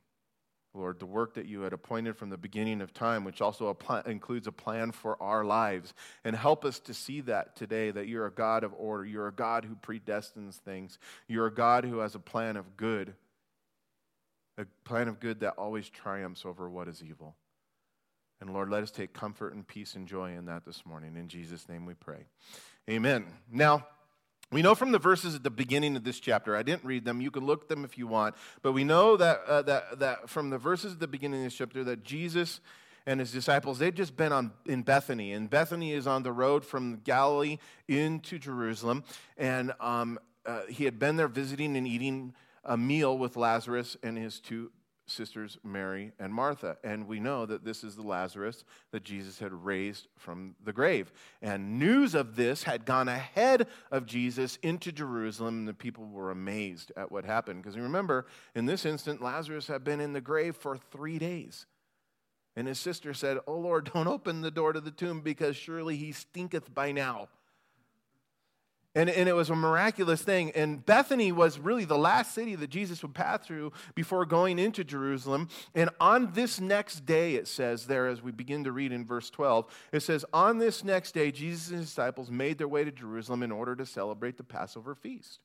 Lord, 0.76 1.00
the 1.00 1.06
work 1.06 1.34
that 1.34 1.46
you 1.46 1.62
had 1.62 1.72
appointed 1.72 2.16
from 2.16 2.30
the 2.30 2.36
beginning 2.36 2.80
of 2.80 2.92
time, 2.92 3.24
which 3.24 3.40
also 3.40 3.76
includes 4.06 4.46
a 4.46 4.52
plan 4.52 4.92
for 4.92 5.20
our 5.22 5.44
lives. 5.44 5.94
And 6.24 6.36
help 6.36 6.64
us 6.64 6.78
to 6.80 6.94
see 6.94 7.22
that 7.22 7.56
today 7.56 7.90
that 7.90 8.06
you're 8.06 8.26
a 8.26 8.32
God 8.32 8.62
of 8.62 8.74
order. 8.76 9.04
You're 9.04 9.28
a 9.28 9.32
God 9.32 9.64
who 9.64 9.74
predestines 9.74 10.56
things. 10.56 10.98
You're 11.26 11.46
a 11.46 11.54
God 11.54 11.84
who 11.84 11.98
has 11.98 12.14
a 12.14 12.20
plan 12.20 12.56
of 12.56 12.76
good, 12.76 13.14
a 14.58 14.66
plan 14.84 15.08
of 15.08 15.20
good 15.20 15.40
that 15.40 15.54
always 15.54 15.88
triumphs 15.88 16.44
over 16.44 16.68
what 16.68 16.88
is 16.88 17.02
evil. 17.02 17.34
And 18.40 18.52
Lord, 18.52 18.68
let 18.68 18.82
us 18.82 18.90
take 18.90 19.14
comfort 19.14 19.54
and 19.54 19.66
peace 19.66 19.94
and 19.94 20.06
joy 20.06 20.36
in 20.36 20.46
that 20.46 20.66
this 20.66 20.84
morning. 20.84 21.16
In 21.16 21.28
Jesus' 21.28 21.68
name 21.68 21.86
we 21.86 21.94
pray. 21.94 22.26
Amen. 22.88 23.26
Now, 23.50 23.86
we 24.52 24.62
know 24.62 24.74
from 24.74 24.92
the 24.92 24.98
verses 24.98 25.34
at 25.34 25.42
the 25.42 25.50
beginning 25.50 25.96
of 25.96 26.04
this 26.04 26.20
chapter, 26.20 26.56
I 26.56 26.62
didn't 26.62 26.84
read 26.84 27.04
them, 27.04 27.20
you 27.20 27.30
can 27.30 27.44
look 27.44 27.68
them 27.68 27.84
if 27.84 27.98
you 27.98 28.06
want, 28.06 28.34
but 28.62 28.72
we 28.72 28.84
know 28.84 29.16
that, 29.16 29.40
uh, 29.46 29.62
that, 29.62 29.98
that 29.98 30.30
from 30.30 30.50
the 30.50 30.58
verses 30.58 30.94
at 30.94 31.00
the 31.00 31.08
beginning 31.08 31.40
of 31.40 31.46
this 31.46 31.54
chapter 31.54 31.82
that 31.84 32.04
Jesus 32.04 32.60
and 33.06 33.20
his 33.20 33.32
disciples, 33.32 33.78
they'd 33.78 33.94
just 33.94 34.16
been 34.16 34.32
on, 34.32 34.52
in 34.66 34.82
Bethany. 34.82 35.32
And 35.32 35.48
Bethany 35.48 35.92
is 35.92 36.06
on 36.06 36.24
the 36.24 36.32
road 36.32 36.64
from 36.64 37.00
Galilee 37.04 37.58
into 37.86 38.38
Jerusalem. 38.38 39.04
And 39.38 39.72
um, 39.80 40.18
uh, 40.44 40.62
he 40.68 40.84
had 40.84 40.98
been 40.98 41.16
there 41.16 41.28
visiting 41.28 41.76
and 41.76 41.86
eating 41.86 42.34
a 42.64 42.76
meal 42.76 43.16
with 43.16 43.36
Lazarus 43.36 43.96
and 44.02 44.18
his 44.18 44.40
two 44.40 44.72
sisters 45.06 45.58
Mary 45.62 46.12
and 46.18 46.32
Martha. 46.32 46.76
And 46.82 47.06
we 47.06 47.20
know 47.20 47.46
that 47.46 47.64
this 47.64 47.84
is 47.84 47.96
the 47.96 48.02
Lazarus 48.02 48.64
that 48.92 49.04
Jesus 49.04 49.38
had 49.38 49.52
raised 49.52 50.08
from 50.16 50.54
the 50.62 50.72
grave. 50.72 51.12
And 51.40 51.78
news 51.78 52.14
of 52.14 52.36
this 52.36 52.64
had 52.64 52.84
gone 52.84 53.08
ahead 53.08 53.66
of 53.90 54.06
Jesus 54.06 54.58
into 54.62 54.92
Jerusalem, 54.92 55.60
and 55.60 55.68
the 55.68 55.74
people 55.74 56.06
were 56.06 56.30
amazed 56.30 56.92
at 56.96 57.10
what 57.10 57.24
happened. 57.24 57.62
Because 57.62 57.78
remember, 57.78 58.26
in 58.54 58.66
this 58.66 58.84
instant, 58.84 59.22
Lazarus 59.22 59.68
had 59.68 59.84
been 59.84 60.00
in 60.00 60.12
the 60.12 60.20
grave 60.20 60.56
for 60.56 60.76
three 60.76 61.18
days. 61.18 61.66
And 62.56 62.66
his 62.66 62.78
sister 62.78 63.12
said, 63.12 63.38
Oh 63.46 63.58
Lord, 63.58 63.90
don't 63.92 64.08
open 64.08 64.40
the 64.40 64.50
door 64.50 64.72
to 64.72 64.80
the 64.80 64.90
tomb 64.90 65.20
because 65.20 65.56
surely 65.56 65.96
he 65.96 66.12
stinketh 66.12 66.74
by 66.74 66.92
now. 66.92 67.28
And, 68.96 69.10
and 69.10 69.28
it 69.28 69.34
was 69.34 69.50
a 69.50 69.54
miraculous 69.54 70.22
thing. 70.22 70.52
And 70.52 70.84
Bethany 70.84 71.30
was 71.30 71.58
really 71.58 71.84
the 71.84 71.98
last 71.98 72.34
city 72.34 72.54
that 72.56 72.70
Jesus 72.70 73.02
would 73.02 73.12
pass 73.12 73.46
through 73.46 73.72
before 73.94 74.24
going 74.24 74.58
into 74.58 74.84
Jerusalem. 74.84 75.48
And 75.74 75.90
on 76.00 76.32
this 76.32 76.62
next 76.62 77.04
day, 77.04 77.34
it 77.34 77.46
says 77.46 77.86
there, 77.86 78.06
as 78.06 78.22
we 78.22 78.32
begin 78.32 78.64
to 78.64 78.72
read 78.72 78.92
in 78.92 79.04
verse 79.04 79.28
12, 79.28 79.66
it 79.92 80.00
says, 80.00 80.24
On 80.32 80.56
this 80.56 80.82
next 80.82 81.12
day, 81.12 81.30
Jesus 81.30 81.68
and 81.68 81.80
his 81.80 81.88
disciples 81.88 82.30
made 82.30 82.56
their 82.56 82.68
way 82.68 82.84
to 82.84 82.90
Jerusalem 82.90 83.42
in 83.42 83.52
order 83.52 83.76
to 83.76 83.84
celebrate 83.84 84.38
the 84.38 84.44
Passover 84.44 84.94
feast. 84.94 85.40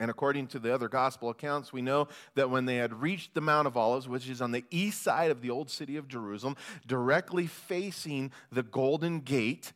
And 0.00 0.12
according 0.12 0.46
to 0.48 0.60
the 0.60 0.72
other 0.72 0.88
gospel 0.88 1.28
accounts, 1.28 1.72
we 1.72 1.82
know 1.82 2.06
that 2.36 2.50
when 2.50 2.66
they 2.66 2.76
had 2.76 3.02
reached 3.02 3.34
the 3.34 3.40
Mount 3.40 3.66
of 3.66 3.76
Olives, 3.76 4.06
which 4.06 4.28
is 4.28 4.40
on 4.40 4.52
the 4.52 4.64
east 4.70 5.02
side 5.02 5.32
of 5.32 5.40
the 5.40 5.50
old 5.50 5.70
city 5.70 5.96
of 5.96 6.06
Jerusalem, 6.06 6.54
directly 6.86 7.48
facing 7.48 8.30
the 8.52 8.62
Golden 8.62 9.18
Gate, 9.18 9.72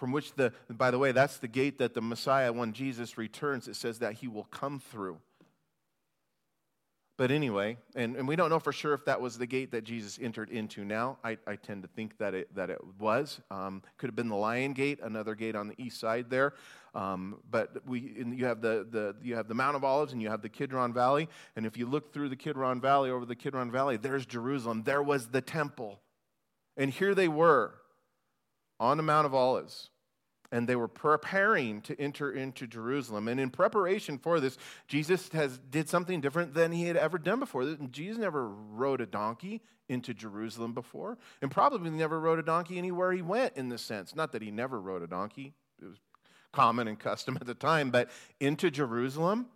from 0.00 0.12
which 0.12 0.32
the, 0.32 0.52
by 0.70 0.90
the 0.90 0.98
way, 0.98 1.12
that's 1.12 1.36
the 1.36 1.46
gate 1.46 1.78
that 1.78 1.92
the 1.92 2.00
Messiah, 2.00 2.50
when 2.52 2.72
Jesus 2.72 3.18
returns, 3.18 3.68
it 3.68 3.76
says 3.76 3.98
that 3.98 4.14
he 4.14 4.28
will 4.28 4.44
come 4.44 4.80
through. 4.80 5.18
But 7.18 7.30
anyway, 7.30 7.76
and, 7.94 8.16
and 8.16 8.26
we 8.26 8.34
don't 8.34 8.48
know 8.48 8.58
for 8.58 8.72
sure 8.72 8.94
if 8.94 9.04
that 9.04 9.20
was 9.20 9.36
the 9.36 9.46
gate 9.46 9.72
that 9.72 9.84
Jesus 9.84 10.18
entered 10.20 10.48
into 10.48 10.86
now. 10.86 11.18
I, 11.22 11.36
I 11.46 11.56
tend 11.56 11.82
to 11.82 11.88
think 11.88 12.16
that 12.16 12.32
it, 12.32 12.54
that 12.54 12.70
it 12.70 12.78
was. 12.98 13.42
Um, 13.50 13.82
could 13.98 14.08
have 14.08 14.16
been 14.16 14.30
the 14.30 14.36
Lion 14.36 14.72
Gate, 14.72 15.00
another 15.02 15.34
gate 15.34 15.54
on 15.54 15.68
the 15.68 15.74
east 15.76 16.00
side 16.00 16.30
there. 16.30 16.54
Um, 16.94 17.36
but 17.50 17.86
we, 17.86 18.24
you, 18.34 18.46
have 18.46 18.62
the, 18.62 18.86
the, 18.90 19.14
you 19.22 19.34
have 19.34 19.48
the 19.48 19.54
Mount 19.54 19.76
of 19.76 19.84
Olives 19.84 20.14
and 20.14 20.22
you 20.22 20.30
have 20.30 20.40
the 20.40 20.48
Kidron 20.48 20.94
Valley. 20.94 21.28
And 21.56 21.66
if 21.66 21.76
you 21.76 21.84
look 21.84 22.14
through 22.14 22.30
the 22.30 22.36
Kidron 22.36 22.80
Valley, 22.80 23.10
over 23.10 23.26
the 23.26 23.36
Kidron 23.36 23.70
Valley, 23.70 23.98
there's 23.98 24.24
Jerusalem. 24.24 24.84
There 24.84 25.02
was 25.02 25.28
the 25.28 25.42
temple. 25.42 26.00
And 26.78 26.90
here 26.90 27.14
they 27.14 27.28
were 27.28 27.74
on 28.78 28.96
the 28.96 29.02
Mount 29.02 29.26
of 29.26 29.34
Olives 29.34 29.89
and 30.52 30.68
they 30.68 30.76
were 30.76 30.88
preparing 30.88 31.80
to 31.82 32.00
enter 32.00 32.32
into 32.32 32.66
Jerusalem. 32.66 33.28
And 33.28 33.38
in 33.40 33.50
preparation 33.50 34.18
for 34.18 34.40
this, 34.40 34.58
Jesus 34.88 35.28
has 35.30 35.58
did 35.58 35.88
something 35.88 36.20
different 36.20 36.54
than 36.54 36.72
he 36.72 36.84
had 36.84 36.96
ever 36.96 37.18
done 37.18 37.40
before. 37.40 37.64
Jesus 37.90 38.18
never 38.18 38.48
rode 38.48 39.00
a 39.00 39.06
donkey 39.06 39.62
into 39.88 40.14
Jerusalem 40.14 40.72
before, 40.72 41.18
and 41.42 41.50
probably 41.50 41.90
never 41.90 42.20
rode 42.20 42.38
a 42.38 42.44
donkey 42.44 42.78
anywhere 42.78 43.10
he 43.12 43.22
went 43.22 43.56
in 43.56 43.68
this 43.68 43.82
sense. 43.82 44.14
Not 44.14 44.32
that 44.32 44.42
he 44.42 44.50
never 44.50 44.80
rode 44.80 45.02
a 45.02 45.08
donkey, 45.08 45.52
it 45.82 45.86
was 45.86 45.98
common 46.52 46.86
and 46.86 46.98
custom 46.98 47.36
at 47.40 47.46
the 47.46 47.54
time, 47.54 47.90
but 47.90 48.08
into 48.38 48.70
Jerusalem, 48.70 49.46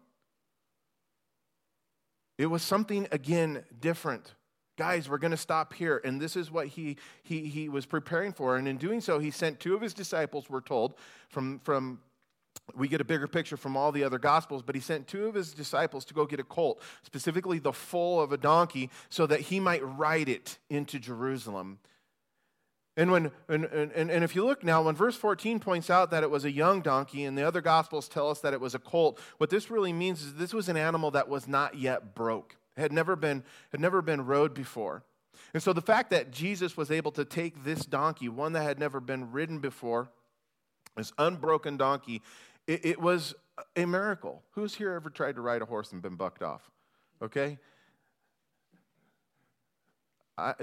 it 2.37 2.47
was 2.47 2.63
something 2.63 3.07
again 3.13 3.65
different 3.81 4.35
guys 4.76 5.09
we're 5.09 5.19
going 5.19 5.31
to 5.31 5.37
stop 5.37 5.73
here. 5.73 6.00
And 6.04 6.21
this 6.21 6.37
is 6.37 6.50
what 6.50 6.69
he, 6.69 6.97
he, 7.23 7.47
he 7.47 7.69
was 7.69 7.87
preparing 7.87 8.33
for. 8.33 8.57
And 8.57 8.66
in 8.66 8.76
doing 8.76 9.00
so 9.00 9.19
he 9.19 9.31
sent 9.31 9.61
two 9.61 9.75
of 9.75 9.81
his 9.81 9.95
disciples 9.95 10.49
we're 10.49 10.61
told 10.61 10.95
from, 11.28 11.61
from 11.61 12.00
we 12.75 12.88
get 12.88 13.00
a 13.00 13.04
bigger 13.04 13.28
picture 13.28 13.57
from 13.57 13.76
all 13.76 13.93
the 13.93 14.04
other 14.04 14.19
gospels 14.19 14.62
but 14.62 14.75
he 14.75 14.81
sent 14.81 15.07
two 15.07 15.26
of 15.26 15.35
his 15.35 15.52
disciples 15.52 16.04
to 16.04 16.14
go 16.14 16.25
get 16.25 16.40
a 16.40 16.45
colt 16.45 16.81
specifically 17.02 17.59
the 17.59 17.73
foal 17.73 18.23
of 18.23 18.33
a 18.33 18.38
donkey 18.38 18.88
so 19.11 19.26
that 19.26 19.40
he 19.40 19.61
might 19.61 19.83
ride 19.99 20.28
it 20.28 20.59
into 20.71 20.99
jerusalem. 20.99 21.78
And, 22.97 23.11
when, 23.11 23.33
and, 23.49 23.64
and, 23.64 24.09
and 24.09 24.23
if 24.23 24.37
you 24.37 24.45
look 24.45 24.62
now, 24.62 24.83
when 24.83 24.95
verse 24.95 25.16
14 25.16 25.59
points 25.59 25.90
out 25.90 26.12
that 26.12 26.23
it 26.23 26.31
was 26.31 26.45
a 26.45 26.50
young 26.50 26.81
donkey, 26.81 27.25
and 27.25 27.37
the 27.37 27.43
other 27.43 27.61
gospels 27.61 28.09
tell 28.09 28.31
us 28.31 28.38
that 28.40 28.52
it 28.52 28.61
was 28.61 28.73
a 28.76 28.78
colt, 28.78 29.19
what 29.38 29.50
this 29.50 29.69
really 29.69 29.93
means 29.93 30.23
is 30.23 30.35
this 30.35 30.54
was 30.54 30.69
an 30.69 30.76
animal 30.76 31.11
that 31.11 31.28
was 31.28 31.49
not 31.49 31.76
yet 31.76 32.14
broke 32.14 32.54
had 32.76 32.93
never 32.93 33.16
been, 33.16 33.45
had 33.71 33.81
never 33.81 34.02
been 34.02 34.25
rode 34.26 34.54
before. 34.54 35.04
And 35.52 35.62
so 35.62 35.73
the 35.73 35.81
fact 35.81 36.11
that 36.11 36.31
Jesus 36.31 36.76
was 36.76 36.90
able 36.90 37.12
to 37.12 37.25
take 37.25 37.64
this 37.64 37.85
donkey, 37.87 38.28
one 38.28 38.52
that 38.52 38.62
had 38.62 38.78
never 38.78 39.00
been 39.00 39.33
ridden 39.33 39.59
before, 39.59 40.09
this 40.97 41.12
unbroken 41.19 41.76
donkey, 41.76 42.23
it, 42.66 42.85
it 42.85 43.00
was 43.00 43.35
a 43.76 43.85
miracle. 43.85 44.43
Who's 44.52 44.75
here 44.75 44.93
ever 44.93 45.11
tried 45.11 45.37
to 45.37 45.40
ride 45.40 45.62
a 45.62 45.66
horse 45.66 45.93
and 45.93 46.02
been 46.02 46.16
bucked 46.16 46.43
off? 46.43 46.71
Okay? 47.23 47.59
I, 50.37 50.54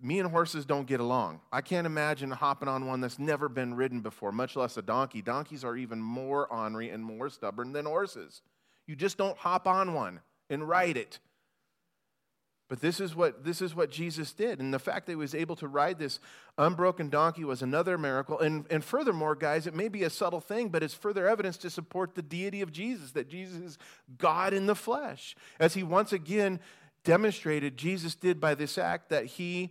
me 0.00 0.20
and 0.20 0.30
horses 0.30 0.64
don't 0.64 0.86
get 0.86 1.00
along. 1.00 1.40
I 1.50 1.60
can't 1.60 1.86
imagine 1.86 2.30
hopping 2.30 2.68
on 2.68 2.86
one 2.86 3.00
that's 3.00 3.18
never 3.18 3.48
been 3.48 3.74
ridden 3.74 4.00
before, 4.00 4.30
much 4.32 4.54
less 4.54 4.76
a 4.76 4.82
donkey. 4.82 5.22
Donkeys 5.22 5.64
are 5.64 5.76
even 5.76 6.00
more 6.00 6.46
ornery 6.52 6.90
and 6.90 7.02
more 7.02 7.28
stubborn 7.28 7.72
than 7.72 7.86
horses. 7.86 8.42
You 8.86 8.94
just 8.94 9.16
don't 9.16 9.36
hop 9.38 9.66
on 9.66 9.94
one 9.94 10.20
and 10.54 10.66
ride 10.66 10.96
it. 10.96 11.18
But 12.68 12.80
this 12.80 12.98
is 12.98 13.14
what 13.14 13.44
this 13.44 13.60
is 13.60 13.74
what 13.74 13.90
Jesus 13.90 14.32
did. 14.32 14.58
And 14.58 14.72
the 14.72 14.78
fact 14.78 15.06
that 15.06 15.12
he 15.12 15.16
was 15.16 15.34
able 15.34 15.54
to 15.56 15.68
ride 15.68 15.98
this 15.98 16.18
unbroken 16.56 17.10
donkey 17.10 17.44
was 17.44 17.60
another 17.60 17.98
miracle. 17.98 18.40
And, 18.40 18.66
and 18.70 18.82
furthermore, 18.82 19.34
guys, 19.34 19.66
it 19.66 19.74
may 19.74 19.88
be 19.88 20.02
a 20.04 20.10
subtle 20.10 20.40
thing, 20.40 20.70
but 20.70 20.82
it's 20.82 20.94
further 20.94 21.28
evidence 21.28 21.58
to 21.58 21.70
support 21.70 22.14
the 22.14 22.22
deity 22.22 22.62
of 22.62 22.72
Jesus, 22.72 23.12
that 23.12 23.28
Jesus 23.28 23.60
is 23.60 23.78
God 24.16 24.54
in 24.54 24.64
the 24.66 24.74
flesh. 24.74 25.36
As 25.60 25.74
he 25.74 25.82
once 25.82 26.12
again 26.12 26.58
demonstrated, 27.04 27.76
Jesus 27.76 28.14
did 28.14 28.40
by 28.40 28.54
this 28.54 28.78
act 28.78 29.10
that 29.10 29.26
he 29.26 29.70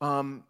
um, 0.00 0.44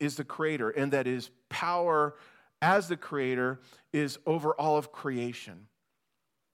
is 0.00 0.16
the 0.16 0.24
creator 0.24 0.70
and 0.70 0.92
that 0.92 1.06
his 1.06 1.30
power 1.48 2.16
as 2.60 2.88
the 2.88 2.96
creator 2.96 3.60
is 3.92 4.18
over 4.26 4.54
all 4.54 4.76
of 4.76 4.90
creation 4.90 5.68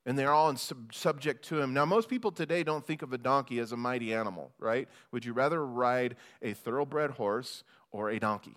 and 0.08 0.18
they're 0.18 0.32
all 0.32 0.56
sub- 0.56 0.94
subject 0.94 1.44
to 1.44 1.60
him. 1.60 1.74
Now, 1.74 1.84
most 1.84 2.08
people 2.08 2.32
today 2.32 2.62
don't 2.62 2.84
think 2.84 3.02
of 3.02 3.12
a 3.12 3.18
donkey 3.18 3.58
as 3.58 3.72
a 3.72 3.76
mighty 3.76 4.14
animal, 4.14 4.52
right? 4.58 4.88
Would 5.12 5.26
you 5.26 5.34
rather 5.34 5.64
ride 5.66 6.16
a 6.40 6.54
thoroughbred 6.54 7.10
horse 7.10 7.62
or 7.92 8.08
a 8.08 8.18
donkey? 8.18 8.56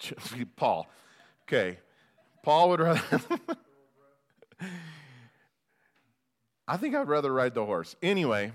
Paul. 0.56 0.86
Okay. 1.42 1.78
Paul 2.44 2.68
would 2.70 2.78
rather. 2.78 3.20
I 6.68 6.76
think 6.76 6.94
I'd 6.94 7.08
rather 7.08 7.32
ride 7.32 7.54
the 7.54 7.66
horse. 7.66 7.96
Anyway, 8.00 8.52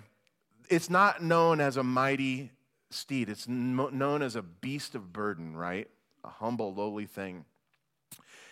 it's 0.69 0.89
not 0.89 1.21
known 1.21 1.59
as 1.59 1.75
a 1.75 1.83
mighty 1.83 2.53
steed, 2.89 3.27
it's 3.27 3.49
known 3.49 4.21
as 4.21 4.37
a 4.37 4.41
beast 4.41 4.95
of 4.95 5.11
burden, 5.11 5.57
right? 5.57 5.89
A 6.23 6.29
humble, 6.29 6.73
lowly 6.73 7.05
thing. 7.05 7.43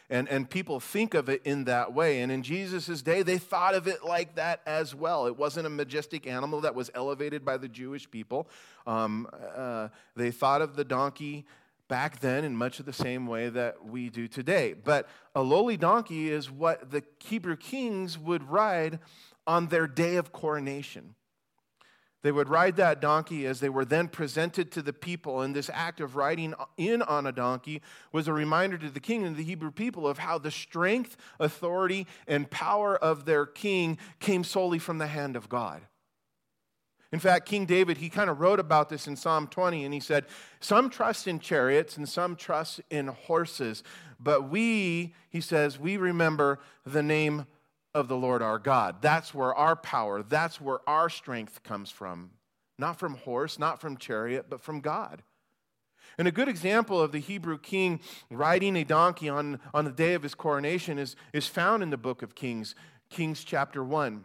And, 0.09 0.29
and 0.29 0.49
people 0.49 0.79
think 0.79 1.13
of 1.13 1.27
it 1.27 1.41
in 1.43 1.65
that 1.65 1.93
way. 1.93 2.21
And 2.21 2.31
in 2.31 2.41
Jesus' 2.41 3.01
day, 3.01 3.23
they 3.23 3.37
thought 3.37 3.75
of 3.75 3.87
it 3.87 4.05
like 4.05 4.35
that 4.35 4.61
as 4.65 4.95
well. 4.95 5.25
It 5.25 5.37
wasn't 5.37 5.67
a 5.67 5.69
majestic 5.69 6.25
animal 6.25 6.61
that 6.61 6.75
was 6.75 6.89
elevated 6.95 7.43
by 7.43 7.57
the 7.57 7.67
Jewish 7.67 8.09
people. 8.09 8.47
Um, 8.85 9.27
uh, 9.55 9.89
they 10.15 10.31
thought 10.31 10.61
of 10.61 10.77
the 10.77 10.85
donkey 10.85 11.45
back 11.89 12.19
then 12.19 12.45
in 12.45 12.55
much 12.55 12.79
of 12.79 12.85
the 12.85 12.93
same 12.93 13.27
way 13.27 13.49
that 13.49 13.85
we 13.85 14.09
do 14.09 14.27
today. 14.29 14.73
But 14.73 15.09
a 15.35 15.41
lowly 15.41 15.75
donkey 15.75 16.29
is 16.29 16.49
what 16.49 16.91
the 16.91 17.03
Hebrew 17.19 17.57
kings 17.57 18.17
would 18.17 18.49
ride 18.49 18.99
on 19.45 19.67
their 19.67 19.87
day 19.87 20.15
of 20.15 20.31
coronation. 20.31 21.15
They 22.27 22.33
would 22.33 22.49
ride 22.49 22.75
that 22.75 22.99
donkey 22.99 23.45
as 23.45 23.61
they 23.61 23.69
were 23.69 23.85
then 23.85 24.09
presented 24.09 24.69
to 24.73 24.81
the 24.81 24.91
people. 24.91 25.39
And 25.39 25.55
this 25.55 25.69
act 25.73 26.01
of 26.01 26.17
riding 26.17 26.53
in 26.75 27.01
on 27.01 27.25
a 27.25 27.31
donkey 27.31 27.81
was 28.11 28.27
a 28.27 28.33
reminder 28.33 28.77
to 28.79 28.89
the 28.89 28.99
king 28.99 29.25
and 29.25 29.37
the 29.37 29.45
Hebrew 29.45 29.71
people 29.71 30.05
of 30.05 30.17
how 30.17 30.37
the 30.37 30.51
strength, 30.51 31.15
authority, 31.39 32.05
and 32.27 32.51
power 32.51 32.97
of 32.97 33.23
their 33.23 33.45
king 33.45 33.97
came 34.19 34.43
solely 34.43 34.77
from 34.77 34.97
the 34.97 35.07
hand 35.07 35.37
of 35.37 35.47
God. 35.47 35.83
In 37.13 37.19
fact, 37.19 37.47
King 37.47 37.65
David, 37.65 37.95
he 37.95 38.09
kind 38.09 38.29
of 38.29 38.41
wrote 38.41 38.59
about 38.59 38.89
this 38.89 39.07
in 39.07 39.15
Psalm 39.15 39.47
20, 39.47 39.85
and 39.85 39.93
he 39.93 40.01
said, 40.01 40.25
Some 40.59 40.89
trust 40.89 41.29
in 41.29 41.39
chariots 41.39 41.95
and 41.95 42.09
some 42.09 42.35
trust 42.35 42.81
in 42.89 43.07
horses, 43.07 43.83
but 44.19 44.49
we, 44.49 45.15
he 45.29 45.39
says, 45.39 45.79
we 45.79 45.95
remember 45.95 46.59
the 46.85 47.01
name 47.01 47.45
of 47.97 48.07
the 48.07 48.15
Lord 48.15 48.43
our 48.43 48.59
God. 48.59 49.01
That's 49.01 49.33
where 49.33 49.55
our 49.55 49.75
power, 49.75 50.21
that's 50.21 50.61
where 50.61 50.87
our 50.87 51.09
strength 51.09 51.63
comes 51.63 51.89
from. 51.89 52.29
Not 52.77 52.99
from 52.99 53.15
horse, 53.15 53.57
not 53.57 53.81
from 53.81 53.97
chariot, 53.97 54.45
but 54.49 54.61
from 54.61 54.81
God. 54.81 55.23
And 56.19 56.27
a 56.27 56.31
good 56.31 56.47
example 56.47 57.01
of 57.01 57.11
the 57.11 57.19
Hebrew 57.19 57.57
king 57.57 57.99
riding 58.29 58.75
a 58.75 58.83
donkey 58.83 59.29
on, 59.29 59.59
on 59.73 59.83
the 59.83 59.91
day 59.91 60.13
of 60.13 60.21
his 60.21 60.35
coronation 60.35 60.99
is, 60.99 61.15
is 61.33 61.47
found 61.47 61.81
in 61.81 61.89
the 61.89 61.97
book 61.97 62.21
of 62.21 62.35
Kings, 62.35 62.75
Kings 63.09 63.43
chapter 63.43 63.83
1, 63.83 64.23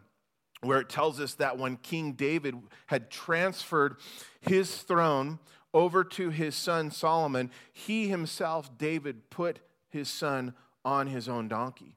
where 0.61 0.79
it 0.79 0.91
tells 0.91 1.19
us 1.19 1.33
that 1.35 1.59
when 1.59 1.79
King 1.79 2.13
David 2.13 2.55
had 2.89 3.11
transferred 3.11 3.97
his 4.43 4.77
throne 4.83 5.39
over 5.73 6.05
to 6.05 6.29
his 6.29 6.55
son 6.55 6.91
Solomon, 6.91 7.51
he 7.73 8.09
himself, 8.09 8.77
David, 8.77 9.31
put 9.31 9.61
his 9.89 10.11
son 10.11 10.53
on 10.85 11.07
his 11.07 11.27
own 11.27 11.49
donkey. 11.49 11.97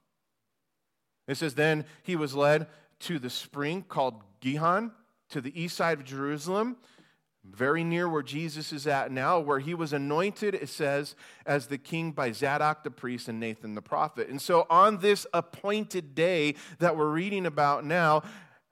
It 1.26 1.36
says, 1.36 1.54
Then 1.54 1.84
he 2.02 2.16
was 2.16 2.34
led 2.34 2.66
to 3.00 3.18
the 3.18 3.30
spring 3.30 3.82
called 3.82 4.22
Gihon 4.40 4.92
to 5.30 5.40
the 5.40 5.60
east 5.60 5.76
side 5.76 5.98
of 5.98 6.04
Jerusalem, 6.04 6.76
very 7.44 7.84
near 7.84 8.08
where 8.08 8.22
Jesus 8.22 8.72
is 8.72 8.86
at 8.86 9.12
now, 9.12 9.38
where 9.38 9.58
he 9.58 9.74
was 9.74 9.92
anointed, 9.92 10.54
it 10.54 10.68
says, 10.68 11.14
as 11.44 11.66
the 11.66 11.78
king 11.78 12.12
by 12.12 12.32
Zadok 12.32 12.82
the 12.82 12.90
priest 12.90 13.28
and 13.28 13.38
Nathan 13.38 13.74
the 13.74 13.82
prophet. 13.82 14.28
And 14.28 14.40
so 14.40 14.66
on 14.68 14.98
this 14.98 15.26
appointed 15.32 16.14
day 16.14 16.54
that 16.78 16.96
we're 16.96 17.10
reading 17.10 17.46
about 17.46 17.84
now, 17.84 18.22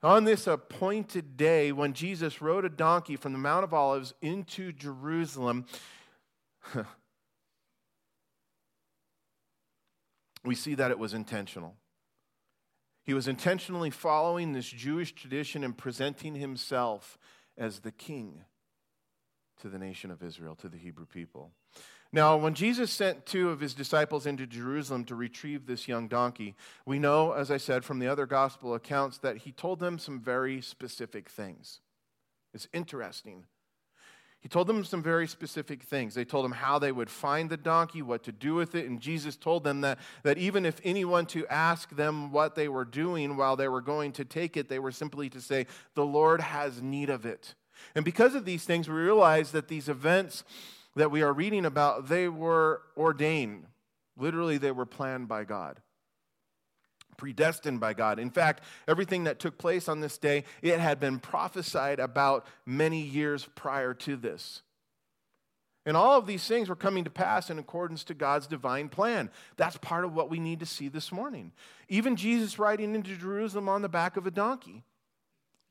on 0.03 0.23
this 0.25 0.45
appointed 0.45 1.37
day 1.37 1.71
when 1.71 1.93
Jesus 1.93 2.41
rode 2.41 2.65
a 2.65 2.69
donkey 2.69 3.15
from 3.15 3.31
the 3.31 3.39
Mount 3.39 3.63
of 3.63 3.73
Olives 3.73 4.13
into 4.21 4.71
Jerusalem, 4.71 5.65
we 10.43 10.53
see 10.53 10.75
that 10.75 10.91
it 10.91 10.99
was 10.99 11.13
intentional. 11.13 11.75
He 13.05 13.13
was 13.13 13.27
intentionally 13.27 13.91
following 13.91 14.53
this 14.53 14.69
Jewish 14.69 15.13
tradition 15.13 15.63
and 15.63 15.77
presenting 15.77 16.35
himself 16.35 17.17
as 17.57 17.79
the 17.79 17.91
king 17.91 18.43
to 19.61 19.69
the 19.69 19.77
nation 19.77 20.09
of 20.11 20.23
Israel, 20.23 20.55
to 20.55 20.67
the 20.67 20.77
Hebrew 20.77 21.05
people. 21.05 21.51
Now, 22.11 22.37
when 22.37 22.53
Jesus 22.53 22.91
sent 22.91 23.25
two 23.25 23.49
of 23.49 23.59
his 23.59 23.73
disciples 23.73 24.25
into 24.25 24.47
Jerusalem 24.47 25.05
to 25.05 25.15
retrieve 25.15 25.65
this 25.65 25.87
young 25.87 26.07
donkey, 26.07 26.55
we 26.85 26.97
know, 26.97 27.33
as 27.33 27.51
I 27.51 27.57
said 27.57 27.83
from 27.83 27.99
the 27.99 28.07
other 28.07 28.25
gospel 28.25 28.73
accounts, 28.73 29.17
that 29.19 29.37
he 29.37 29.51
told 29.51 29.79
them 29.79 29.99
some 29.99 30.19
very 30.19 30.61
specific 30.61 31.29
things. 31.29 31.81
It's 32.53 32.67
interesting. 32.73 33.43
He 34.45 34.49
told 34.49 34.67
them 34.67 34.83
some 34.83 35.01
very 35.01 35.27
specific 35.27 35.81
things. 35.81 36.13
They 36.13 36.23
told 36.23 36.45
him 36.45 36.51
how 36.51 36.77
they 36.77 36.91
would 36.91 37.09
find 37.09 37.49
the 37.49 37.57
donkey, 37.57 38.03
what 38.03 38.21
to 38.25 38.31
do 38.31 38.53
with 38.53 38.75
it, 38.75 38.85
and 38.85 39.01
Jesus 39.01 39.35
told 39.35 39.63
them 39.63 39.81
that, 39.81 39.97
that 40.21 40.37
even 40.37 40.67
if 40.67 40.79
anyone 40.83 41.25
to 41.25 41.47
ask 41.47 41.89
them 41.95 42.31
what 42.31 42.53
they 42.53 42.67
were 42.67 42.85
doing 42.85 43.37
while 43.37 43.55
they 43.55 43.67
were 43.67 43.81
going 43.81 44.11
to 44.11 44.23
take 44.23 44.55
it, 44.55 44.69
they 44.69 44.77
were 44.77 44.91
simply 44.91 45.31
to 45.31 45.41
say, 45.41 45.65
The 45.95 46.05
Lord 46.05 46.41
has 46.41 46.79
need 46.79 47.09
of 47.09 47.25
it. 47.25 47.55
And 47.95 48.05
because 48.05 48.35
of 48.35 48.45
these 48.45 48.65
things, 48.65 48.87
we 48.87 48.93
realize 48.93 49.51
that 49.53 49.67
these 49.67 49.89
events 49.89 50.43
that 50.95 51.09
we 51.09 51.23
are 51.23 51.33
reading 51.33 51.65
about, 51.65 52.07
they 52.07 52.29
were 52.29 52.83
ordained. 52.95 53.65
Literally, 54.15 54.59
they 54.59 54.71
were 54.71 54.85
planned 54.85 55.27
by 55.27 55.43
God, 55.45 55.81
predestined 57.17 57.79
by 57.79 57.93
God. 57.93 58.19
In 58.19 58.29
fact, 58.29 58.63
everything 58.87 59.25
that 59.25 59.39
took 59.39 59.57
place 59.57 59.87
on 59.87 59.99
this 59.99 60.17
day, 60.17 60.43
it 60.61 60.79
had 60.79 60.99
been 60.99 61.19
prophesied 61.19 61.99
about 61.99 62.45
many 62.65 63.01
years 63.01 63.47
prior 63.55 63.93
to 63.93 64.15
this. 64.15 64.61
And 65.85 65.95
all 65.95 66.17
of 66.17 66.25
these 66.25 66.47
things 66.47 66.67
were 66.67 66.75
coming 66.75 67.03
to 67.03 67.11
pass 67.11 67.49
in 67.49 67.59
accordance 67.59 68.03
to 68.05 68.15
God's 68.15 68.47
divine 68.47 68.89
plan. 68.89 69.29
That's 69.55 69.77
part 69.77 70.03
of 70.03 70.15
what 70.15 70.31
we 70.31 70.39
need 70.39 70.59
to 70.61 70.65
see 70.65 70.87
this 70.87 71.11
morning. 71.11 71.51
Even 71.89 72.15
Jesus 72.15 72.57
riding 72.57 72.95
into 72.95 73.15
Jerusalem 73.15 73.69
on 73.69 73.83
the 73.83 73.89
back 73.89 74.17
of 74.17 74.25
a 74.25 74.31
donkey. 74.31 74.83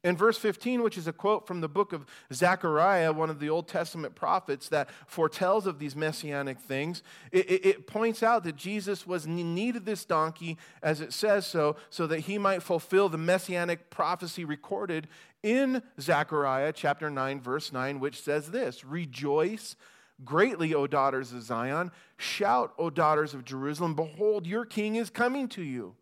In 0.05 0.19
verse 0.19 0.37
15, 0.37 0.83
which 0.83 0.99
is 0.99 1.07
a 1.09 1.15
quote 1.15 1.47
from 1.47 1.63
the 1.63 1.69
book 1.69 1.95
of 1.95 2.05
Zechariah, 2.31 3.11
one 3.11 3.31
of 3.31 3.41
the 3.41 3.49
Old 3.49 3.67
Testament 3.67 4.15
prophets 4.15 4.69
that 4.69 4.91
foretells 5.07 5.67
of 5.67 5.79
these 5.79 5.97
messianic 5.97 6.61
things, 6.61 7.03
it, 7.33 7.51
it, 7.51 7.67
it, 7.67 7.87
points 7.87 8.23
out 8.23 8.45
that 8.45 8.55
Jesus 8.55 9.07
was 9.07 9.25
in 9.25 9.55
need 9.55 9.77
of 9.77 9.87
this 9.87 10.05
donkey, 10.05 10.59
as 10.83 11.01
it 11.01 11.15
says 11.15 11.47
so, 11.47 11.77
so 11.89 12.07
that 12.07 12.21
he 12.21 12.37
might 12.37 12.63
fulfill 12.63 13.09
the 13.09 13.17
messianic 13.17 13.89
prophecy 13.89 14.45
recorded 14.45 15.09
in 15.43 15.83
Zechariah 15.99 16.75
chapter 16.75 17.09
9, 17.09 17.41
verse 17.41 17.73
9, 17.73 17.99
which 17.99 18.21
says 18.21 18.51
this 18.51 18.85
Rejoice 18.85 19.75
greatly, 20.23 20.75
O 20.75 20.87
daughters 20.87 21.33
of 21.33 21.43
Zion. 21.43 21.91
Shout, 22.19 22.75
O 22.79 22.91
daughters 22.91 23.33
of 23.33 23.47
Jerusalem. 23.47 23.95
Behold, 23.95 24.47
your 24.47 24.67
king 24.67 24.97
is 24.97 25.09
coming 25.09 25.49
to 25.49 25.63
you. 25.63 25.97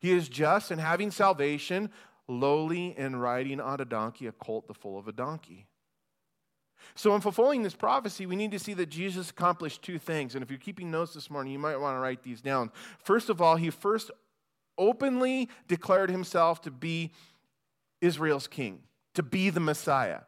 He 0.00 0.12
is 0.12 0.28
just 0.28 0.70
and 0.70 0.80
having 0.80 1.10
salvation, 1.10 1.90
lowly 2.28 2.94
and 2.96 3.20
riding 3.20 3.60
on 3.60 3.80
a 3.80 3.84
donkey, 3.84 4.26
a 4.26 4.32
colt 4.32 4.68
the 4.68 4.74
foal 4.74 4.98
of 4.98 5.08
a 5.08 5.12
donkey. 5.12 5.66
So, 6.94 7.14
in 7.14 7.20
fulfilling 7.20 7.62
this 7.62 7.74
prophecy, 7.74 8.26
we 8.26 8.36
need 8.36 8.52
to 8.52 8.58
see 8.58 8.74
that 8.74 8.86
Jesus 8.86 9.30
accomplished 9.30 9.82
two 9.82 9.98
things. 9.98 10.34
And 10.34 10.42
if 10.42 10.50
you're 10.50 10.58
keeping 10.58 10.90
notes 10.90 11.14
this 11.14 11.30
morning, 11.30 11.52
you 11.52 11.58
might 11.58 11.76
want 11.76 11.96
to 11.96 12.00
write 12.00 12.22
these 12.22 12.40
down. 12.40 12.70
First 13.02 13.28
of 13.28 13.42
all, 13.42 13.56
he 13.56 13.70
first 13.70 14.10
openly 14.76 15.48
declared 15.66 16.10
himself 16.10 16.62
to 16.62 16.70
be 16.70 17.12
Israel's 18.00 18.46
king, 18.46 18.80
to 19.14 19.22
be 19.22 19.50
the 19.50 19.60
Messiah. 19.60 20.20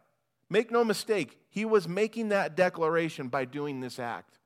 Make 0.48 0.72
no 0.72 0.84
mistake, 0.84 1.38
he 1.48 1.64
was 1.64 1.86
making 1.86 2.30
that 2.30 2.56
declaration 2.56 3.28
by 3.28 3.44
doing 3.44 3.80
this 3.80 4.00
act. 4.00 4.39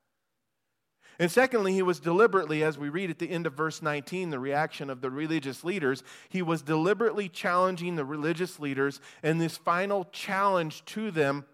And 1.17 1.31
secondly, 1.31 1.73
he 1.73 1.81
was 1.81 1.99
deliberately, 1.99 2.63
as 2.63 2.77
we 2.77 2.89
read 2.89 3.09
at 3.09 3.19
the 3.19 3.29
end 3.29 3.47
of 3.47 3.53
verse 3.53 3.81
19, 3.81 4.29
the 4.29 4.39
reaction 4.39 4.89
of 4.89 5.01
the 5.01 5.09
religious 5.09 5.63
leaders, 5.63 6.03
he 6.29 6.41
was 6.41 6.61
deliberately 6.61 7.29
challenging 7.29 7.95
the 7.95 8.05
religious 8.05 8.59
leaders. 8.59 8.99
And 9.23 9.39
this 9.39 9.57
final 9.57 10.05
challenge 10.11 10.83
to 10.85 11.11
them 11.11 11.45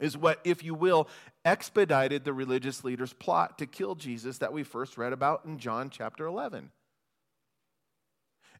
is 0.00 0.16
what, 0.16 0.40
if 0.44 0.62
you 0.62 0.74
will, 0.74 1.08
expedited 1.44 2.24
the 2.24 2.32
religious 2.32 2.84
leaders' 2.84 3.12
plot 3.12 3.58
to 3.58 3.66
kill 3.66 3.94
Jesus 3.94 4.38
that 4.38 4.52
we 4.52 4.62
first 4.62 4.98
read 4.98 5.12
about 5.12 5.44
in 5.44 5.58
John 5.58 5.90
chapter 5.90 6.26
11. 6.26 6.70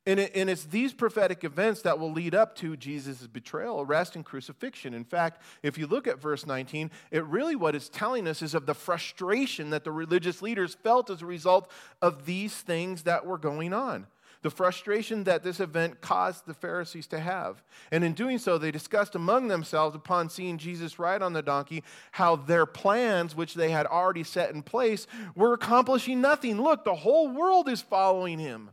And, 0.07 0.21
it, 0.21 0.33
and 0.37 0.49
it's 0.49 0.65
these 0.65 0.93
prophetic 0.93 1.43
events 1.43 1.83
that 1.83 1.99
will 1.99 2.13
lead 2.13 2.35
up 2.35 2.55
to 2.57 2.77
Jesus' 2.77 3.27
betrayal, 3.27 3.81
arrest, 3.81 4.15
and 4.15 4.25
crucifixion. 4.25 4.95
In 4.95 5.05
fact, 5.05 5.43
if 5.65 5.77
you 5.77 5.89
look 5.89 6.07
at 6.07 6.21
verse 6.21 6.47
19, 6.47 6.93
it 7.11 7.25
really 7.25 7.57
what 7.57 7.75
it's 7.75 7.89
telling 7.89 8.29
us 8.29 8.41
is 8.41 8.55
of 8.55 8.67
the 8.67 8.75
frustration 8.75 9.71
that 9.71 9.83
the 9.83 9.91
religious 9.91 10.43
leaders 10.43 10.75
felt 10.75 11.11
as 11.11 11.23
a 11.23 11.27
result 11.27 11.71
of 12.01 12.25
these 12.25 12.55
things 12.55 13.03
that 13.03 13.27
were 13.27 13.39
going 13.39 13.73
on. 13.73 14.07
The 14.43 14.51
frustration 14.51 15.25
that 15.25 15.43
this 15.43 15.59
event 15.59 16.01
caused 16.01 16.47
the 16.47 16.55
Pharisees 16.55 17.09
to 17.09 17.19
have. 17.19 17.65
And 17.91 18.05
in 18.05 18.13
doing 18.13 18.39
so, 18.39 18.59
they 18.59 18.71
discussed 18.71 19.17
among 19.17 19.49
themselves, 19.49 19.97
upon 19.97 20.31
seeing 20.31 20.57
Jesus 20.57 21.01
ride 21.01 21.21
on 21.21 21.33
the 21.33 21.43
donkey, 21.43 21.83
how 22.13 22.37
their 22.37 22.65
plans, 22.65 23.35
which 23.35 23.55
they 23.55 23.71
had 23.73 23.87
already 23.87 24.23
set 24.23 24.55
in 24.55 24.63
place, 24.63 25.09
were 25.35 25.55
accomplishing 25.55 26.21
nothing. 26.21 26.61
Look, 26.61 26.85
the 26.85 26.95
whole 26.95 27.29
world 27.29 27.69
is 27.69 27.81
following 27.81 28.39
him. 28.39 28.71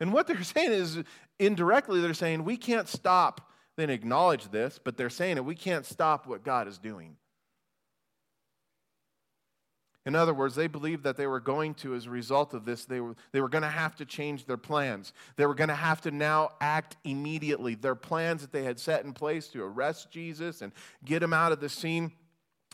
And 0.00 0.12
what 0.12 0.26
they're 0.26 0.42
saying 0.42 0.72
is 0.72 1.02
indirectly, 1.38 2.00
they're 2.00 2.14
saying, 2.14 2.44
we 2.44 2.56
can't 2.56 2.88
stop. 2.88 3.50
They 3.76 3.84
acknowledge 3.84 4.50
this, 4.50 4.80
but 4.82 4.96
they're 4.96 5.10
saying 5.10 5.36
that 5.36 5.44
we 5.44 5.54
can't 5.54 5.86
stop 5.86 6.26
what 6.26 6.42
God 6.42 6.66
is 6.66 6.78
doing. 6.78 7.16
In 10.08 10.14
other 10.14 10.32
words, 10.32 10.54
they 10.54 10.68
believed 10.68 11.04
that 11.04 11.18
they 11.18 11.26
were 11.26 11.38
going 11.38 11.74
to, 11.74 11.94
as 11.94 12.06
a 12.06 12.10
result 12.10 12.54
of 12.54 12.64
this, 12.64 12.86
they 12.86 12.98
were, 12.98 13.14
they 13.32 13.42
were 13.42 13.48
going 13.50 13.62
to 13.62 13.68
have 13.68 13.94
to 13.96 14.06
change 14.06 14.46
their 14.46 14.56
plans. 14.56 15.12
They 15.36 15.44
were 15.44 15.54
going 15.54 15.68
to 15.68 15.74
have 15.74 16.00
to 16.00 16.10
now 16.10 16.52
act 16.62 16.96
immediately. 17.04 17.74
Their 17.74 17.94
plans 17.94 18.40
that 18.40 18.50
they 18.50 18.64
had 18.64 18.80
set 18.80 19.04
in 19.04 19.12
place 19.12 19.48
to 19.48 19.62
arrest 19.62 20.10
Jesus 20.10 20.62
and 20.62 20.72
get 21.04 21.22
him 21.22 21.34
out 21.34 21.52
of 21.52 21.60
the 21.60 21.68
scene, 21.68 22.12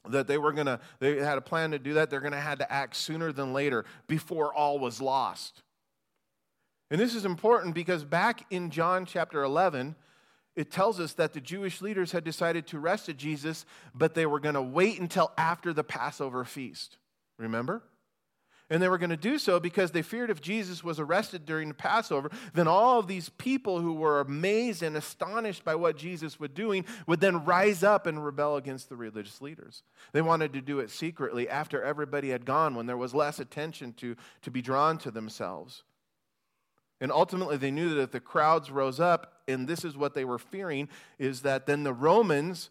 that 0.09 0.29
they 0.29 0.39
were 0.39 0.53
going 0.53 0.67
to, 0.67 0.79
they 1.01 1.17
had 1.17 1.37
a 1.37 1.41
plan 1.41 1.73
to 1.73 1.79
do 1.81 1.95
that. 1.95 2.09
They're 2.09 2.21
going 2.21 2.35
to 2.35 2.39
have 2.39 2.59
to 2.59 2.73
act 2.73 2.95
sooner 2.95 3.33
than 3.33 3.53
later 3.53 3.85
before 4.07 4.55
all 4.55 4.79
was 4.79 5.01
lost. 5.01 5.64
And 6.95 7.01
this 7.01 7.17
is 7.17 7.25
important 7.25 7.75
because 7.75 8.05
back 8.05 8.47
in 8.53 8.71
John 8.71 9.05
chapter 9.05 9.43
11, 9.43 9.97
it 10.55 10.71
tells 10.71 11.01
us 11.01 11.15
that 11.15 11.33
the 11.33 11.41
Jewish 11.41 11.83
leaders 11.83 12.13
had 12.13 12.23
decided 12.23 12.69
to 12.69 12.79
arrest 12.79 13.11
Jesus, 13.17 13.67
but 13.93 14.15
they 14.15 14.27
were 14.27 14.39
going 14.39 14.55
to 14.55 14.63
wait 14.63 15.01
until 15.01 15.33
after 15.37 15.73
the 15.73 15.83
Passover 15.83 16.45
feast. 16.45 16.99
Remember? 17.37 17.83
And 18.71 18.81
they 18.81 18.89
were 18.89 18.99
going 18.99 19.11
to 19.11 19.17
do 19.17 19.41
so 19.41 19.59
because 19.59 19.91
they 19.91 20.03
feared 20.03 20.31
if 20.31 20.41
Jesus 20.41 20.85
was 20.85 21.01
arrested 21.01 21.45
during 21.45 21.67
the 21.67 21.75
Passover, 21.75 22.31
then 22.53 22.69
all 22.69 23.01
of 23.01 23.09
these 23.09 23.29
people 23.29 23.81
who 23.81 23.95
were 23.95 24.21
amazed 24.21 24.85
and 24.85 24.97
astonished 24.97 25.65
by 25.65 25.75
what 25.75 25.97
Jesus 25.97 26.39
was 26.39 26.51
doing 26.51 26.85
would 27.09 27.19
then 27.19 27.45
rise 27.45 27.83
up 27.83 28.07
and 28.07 28.25
rebel 28.25 28.55
against 28.55 28.89
the 28.89 28.95
religious 28.95 29.41
leaders. 29.41 29.83
They 30.13 30.23
wanted 30.23 30.53
to 30.53 30.61
do 30.61 30.79
it 30.79 30.91
secretly 30.91 31.49
after 31.49 31.83
everybody 31.83 32.31
had 32.31 32.47
gone, 32.47 32.77
when 32.77 32.87
there 32.87 32.97
was 32.97 33.13
less 33.13 33.41
attention 33.41 33.95
to, 33.95 34.15
to 34.43 34.51
be 34.53 34.63
drawn 34.63 34.97
to 34.99 35.11
themselves. 35.11 35.83
And 37.05 37.13
ultimately, 37.13 37.59
they 37.59 37.71
knew 37.71 37.91
that 37.91 38.01
if 38.01 38.13
the 38.13 38.19
crowds 38.19 38.71
rose 38.71 38.99
up, 38.99 39.43
and 39.47 39.69
this 39.69 39.85
is 39.85 39.95
what 39.95 40.15
they 40.15 40.25
were 40.25 40.39
fearing, 40.39 40.89
is 41.19 41.43
that 41.43 41.67
then 41.67 41.83
the 41.83 41.93
Romans, 41.93 42.71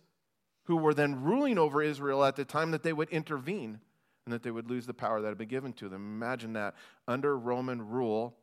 who 0.63 0.75
were 0.75 0.95
then 0.95 1.21
ruling 1.21 1.59
over 1.59 1.83
Israel 1.83 2.23
at 2.25 2.35
the 2.35 2.43
time, 2.43 2.71
that 2.71 2.81
they 2.81 2.93
would 2.93 3.09
intervene 3.09 3.79
and 4.25 4.33
that 4.33 4.41
they 4.41 4.49
would 4.49 4.71
lose 4.71 4.87
the 4.87 4.93
power 4.95 5.21
that 5.21 5.27
had 5.27 5.37
been 5.37 5.47
given 5.47 5.71
to 5.73 5.87
them. 5.87 6.01
Imagine 6.15 6.53
that 6.53 6.73
under 7.07 7.37
Roman 7.37 7.87
rule, 7.87 8.35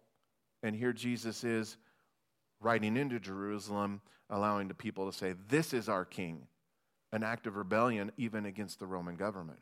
and 0.63 0.77
here 0.77 0.93
Jesus 0.93 1.43
is 1.43 1.77
riding 2.61 2.97
into 2.97 3.19
Jerusalem, 3.19 4.01
allowing 4.31 4.69
the 4.69 4.75
people 4.75 5.11
to 5.11 5.19
say, 5.19 5.35
This 5.49 5.75
is 5.75 5.89
our 5.89 6.05
king, 6.05 6.47
an 7.11 7.25
act 7.25 7.49
of 7.49 7.57
rebellion 7.57 8.13
even 8.17 8.47
against 8.47 8.79
the 8.79 8.87
Roman 8.87 9.17
government. 9.17 9.59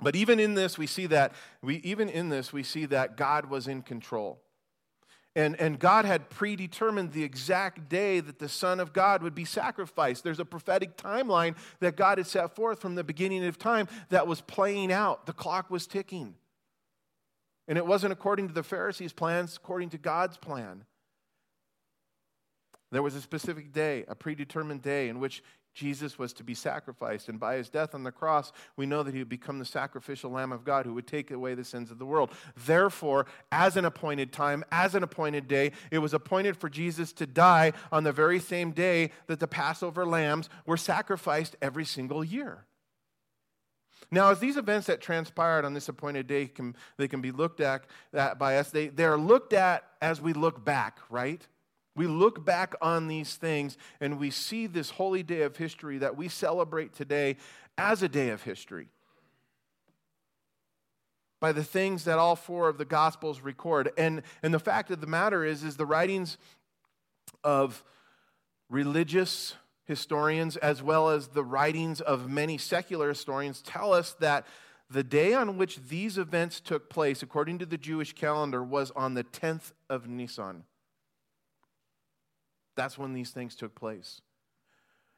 But 0.00 0.16
even 0.16 0.40
in 0.40 0.54
this, 0.54 0.78
we 0.78 0.86
see 0.86 1.06
that, 1.06 1.32
we, 1.62 1.76
even 1.76 2.08
in 2.08 2.28
this, 2.28 2.52
we 2.52 2.62
see 2.62 2.86
that 2.86 3.16
God 3.16 3.46
was 3.46 3.68
in 3.68 3.82
control. 3.82 4.40
And, 5.34 5.58
and 5.58 5.78
God 5.78 6.04
had 6.04 6.28
predetermined 6.28 7.12
the 7.12 7.24
exact 7.24 7.88
day 7.88 8.20
that 8.20 8.38
the 8.38 8.48
Son 8.48 8.80
of 8.80 8.92
God 8.92 9.22
would 9.22 9.34
be 9.34 9.46
sacrificed. 9.46 10.24
There's 10.24 10.40
a 10.40 10.44
prophetic 10.44 10.96
timeline 10.98 11.56
that 11.80 11.96
God 11.96 12.18
had 12.18 12.26
set 12.26 12.54
forth 12.54 12.80
from 12.80 12.96
the 12.96 13.04
beginning 13.04 13.44
of 13.46 13.58
time 13.58 13.88
that 14.10 14.26
was 14.26 14.42
playing 14.42 14.92
out. 14.92 15.24
The 15.24 15.32
clock 15.32 15.70
was 15.70 15.86
ticking. 15.86 16.34
And 17.66 17.78
it 17.78 17.86
wasn't 17.86 18.12
according 18.12 18.48
to 18.48 18.54
the 18.54 18.62
Pharisees' 18.62 19.14
plans, 19.14 19.56
according 19.56 19.90
to 19.90 19.98
God's 19.98 20.36
plan. 20.36 20.84
There 22.92 23.02
was 23.02 23.14
a 23.14 23.20
specific 23.20 23.72
day, 23.72 24.04
a 24.06 24.14
predetermined 24.14 24.82
day, 24.82 25.08
in 25.08 25.18
which 25.18 25.42
Jesus 25.74 26.18
was 26.18 26.34
to 26.34 26.44
be 26.44 26.54
sacrificed. 26.54 27.30
And 27.30 27.40
by 27.40 27.56
his 27.56 27.70
death 27.70 27.94
on 27.94 28.04
the 28.04 28.12
cross, 28.12 28.52
we 28.76 28.84
know 28.84 29.02
that 29.02 29.14
he 29.14 29.20
would 29.20 29.30
become 29.30 29.58
the 29.58 29.64
sacrificial 29.64 30.30
Lamb 30.30 30.52
of 30.52 30.64
God 30.64 30.84
who 30.84 30.92
would 30.92 31.06
take 31.06 31.30
away 31.30 31.54
the 31.54 31.64
sins 31.64 31.90
of 31.90 31.98
the 31.98 32.04
world. 32.04 32.30
Therefore, 32.66 33.24
as 33.50 33.78
an 33.78 33.86
appointed 33.86 34.30
time, 34.30 34.62
as 34.70 34.94
an 34.94 35.02
appointed 35.02 35.48
day, 35.48 35.72
it 35.90 35.98
was 35.98 36.12
appointed 36.12 36.58
for 36.58 36.68
Jesus 36.68 37.14
to 37.14 37.26
die 37.26 37.72
on 37.90 38.04
the 38.04 38.12
very 38.12 38.38
same 38.38 38.72
day 38.72 39.10
that 39.26 39.40
the 39.40 39.48
Passover 39.48 40.04
lambs 40.04 40.50
were 40.66 40.76
sacrificed 40.76 41.56
every 41.62 41.86
single 41.86 42.22
year. 42.22 42.66
Now, 44.10 44.30
as 44.30 44.40
these 44.40 44.58
events 44.58 44.88
that 44.88 45.00
transpired 45.00 45.64
on 45.64 45.72
this 45.72 45.88
appointed 45.88 46.26
day 46.26 46.48
can, 46.48 46.76
they 46.98 47.08
can 47.08 47.22
be 47.22 47.30
looked 47.30 47.62
at, 47.62 47.86
by 48.12 48.58
us, 48.58 48.70
they, 48.70 48.88
they're 48.88 49.16
looked 49.16 49.54
at 49.54 49.84
as 50.02 50.20
we 50.20 50.34
look 50.34 50.62
back, 50.62 50.98
right? 51.08 51.46
We 51.94 52.06
look 52.06 52.44
back 52.44 52.74
on 52.80 53.08
these 53.08 53.34
things 53.36 53.76
and 54.00 54.18
we 54.18 54.30
see 54.30 54.66
this 54.66 54.90
holy 54.90 55.22
day 55.22 55.42
of 55.42 55.56
history 55.56 55.98
that 55.98 56.16
we 56.16 56.28
celebrate 56.28 56.94
today 56.94 57.36
as 57.76 58.02
a 58.02 58.08
day 58.08 58.30
of 58.30 58.42
history. 58.42 58.88
By 61.40 61.52
the 61.52 61.64
things 61.64 62.04
that 62.04 62.18
all 62.18 62.36
four 62.36 62.68
of 62.68 62.78
the 62.78 62.84
gospels 62.84 63.40
record. 63.40 63.90
And, 63.98 64.22
and 64.42 64.54
the 64.54 64.60
fact 64.60 64.90
of 64.90 65.00
the 65.00 65.06
matter 65.06 65.44
is 65.44 65.64
is 65.64 65.76
the 65.76 65.86
writings 65.86 66.38
of 67.44 67.84
religious 68.70 69.54
historians 69.84 70.56
as 70.56 70.82
well 70.82 71.10
as 71.10 71.28
the 71.28 71.44
writings 71.44 72.00
of 72.00 72.30
many 72.30 72.56
secular 72.56 73.08
historians 73.08 73.60
tell 73.60 73.92
us 73.92 74.14
that 74.20 74.46
the 74.88 75.02
day 75.02 75.34
on 75.34 75.58
which 75.58 75.80
these 75.88 76.16
events 76.16 76.60
took 76.60 76.88
place 76.88 77.22
according 77.22 77.58
to 77.58 77.66
the 77.66 77.76
jewish 77.76 78.12
calendar 78.12 78.62
was 78.62 78.90
on 78.92 79.14
the 79.14 79.24
10th 79.24 79.72
of 79.90 80.08
nisan 80.08 80.64
that's 82.76 82.98
when 82.98 83.12
these 83.12 83.30
things 83.30 83.54
took 83.54 83.74
place 83.74 84.20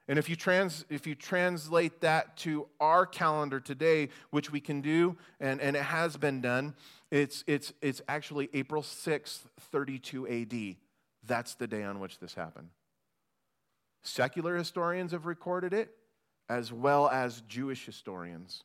and 0.07 0.19
if 0.19 0.29
you, 0.29 0.37
trans, 0.37 0.85
if 0.91 1.07
you 1.07 1.15
translate 1.15 2.03
that 2.03 2.37
to 2.39 2.69
our 2.79 3.07
calendar 3.07 3.59
today, 3.59 4.11
which 4.31 4.53
we 4.53 4.61
can 4.61 4.83
do, 4.83 5.17
and, 5.41 5.63
and 5.63 5.77
it 5.77 5.83
has 5.83 6.17
been 6.19 6.43
done, 6.43 6.75
it's, 7.11 7.43
it's, 7.47 7.73
it's 7.81 8.03
actually 8.07 8.51
April 8.53 8.83
6th, 8.83 9.41
32 9.73 10.29
AD. 10.29 10.77
That's 11.27 11.55
the 11.55 11.67
day 11.67 11.85
on 11.85 12.01
which 12.01 12.19
this 12.19 12.35
happened. 12.35 12.69
Secular 14.03 14.57
historians 14.57 15.13
have 15.13 15.25
recorded 15.25 15.73
it, 15.73 15.91
as 16.51 16.71
well 16.71 17.09
as 17.09 17.43
Jewish 17.49 17.87
historians. 17.87 18.63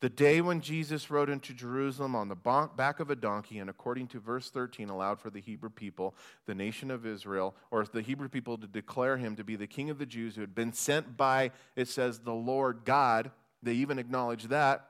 The 0.00 0.08
day 0.08 0.40
when 0.40 0.60
Jesus 0.60 1.10
rode 1.10 1.28
into 1.28 1.52
Jerusalem 1.52 2.14
on 2.14 2.28
the 2.28 2.36
back 2.76 3.00
of 3.00 3.10
a 3.10 3.16
donkey, 3.16 3.58
and 3.58 3.68
according 3.68 4.06
to 4.08 4.20
verse 4.20 4.48
13, 4.48 4.90
allowed 4.90 5.18
for 5.18 5.28
the 5.28 5.40
Hebrew 5.40 5.70
people, 5.70 6.14
the 6.46 6.54
nation 6.54 6.92
of 6.92 7.04
Israel, 7.04 7.56
or 7.72 7.84
the 7.84 8.02
Hebrew 8.02 8.28
people 8.28 8.56
to 8.58 8.68
declare 8.68 9.16
him 9.16 9.34
to 9.34 9.42
be 9.42 9.56
the 9.56 9.66
king 9.66 9.90
of 9.90 9.98
the 9.98 10.06
Jews 10.06 10.36
who 10.36 10.40
had 10.40 10.54
been 10.54 10.72
sent 10.72 11.16
by, 11.16 11.50
it 11.74 11.88
says, 11.88 12.20
the 12.20 12.32
Lord 12.32 12.82
God. 12.84 13.32
They 13.60 13.72
even 13.74 13.98
acknowledge 13.98 14.44
that 14.44 14.88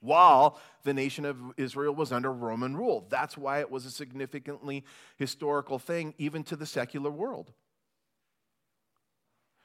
while 0.00 0.58
the 0.84 0.94
nation 0.94 1.26
of 1.26 1.36
Israel 1.58 1.94
was 1.94 2.12
under 2.12 2.32
Roman 2.32 2.76
rule. 2.76 3.06
That's 3.10 3.36
why 3.36 3.60
it 3.60 3.70
was 3.70 3.84
a 3.84 3.90
significantly 3.90 4.84
historical 5.18 5.78
thing, 5.78 6.14
even 6.16 6.44
to 6.44 6.56
the 6.56 6.66
secular 6.66 7.10
world. 7.10 7.52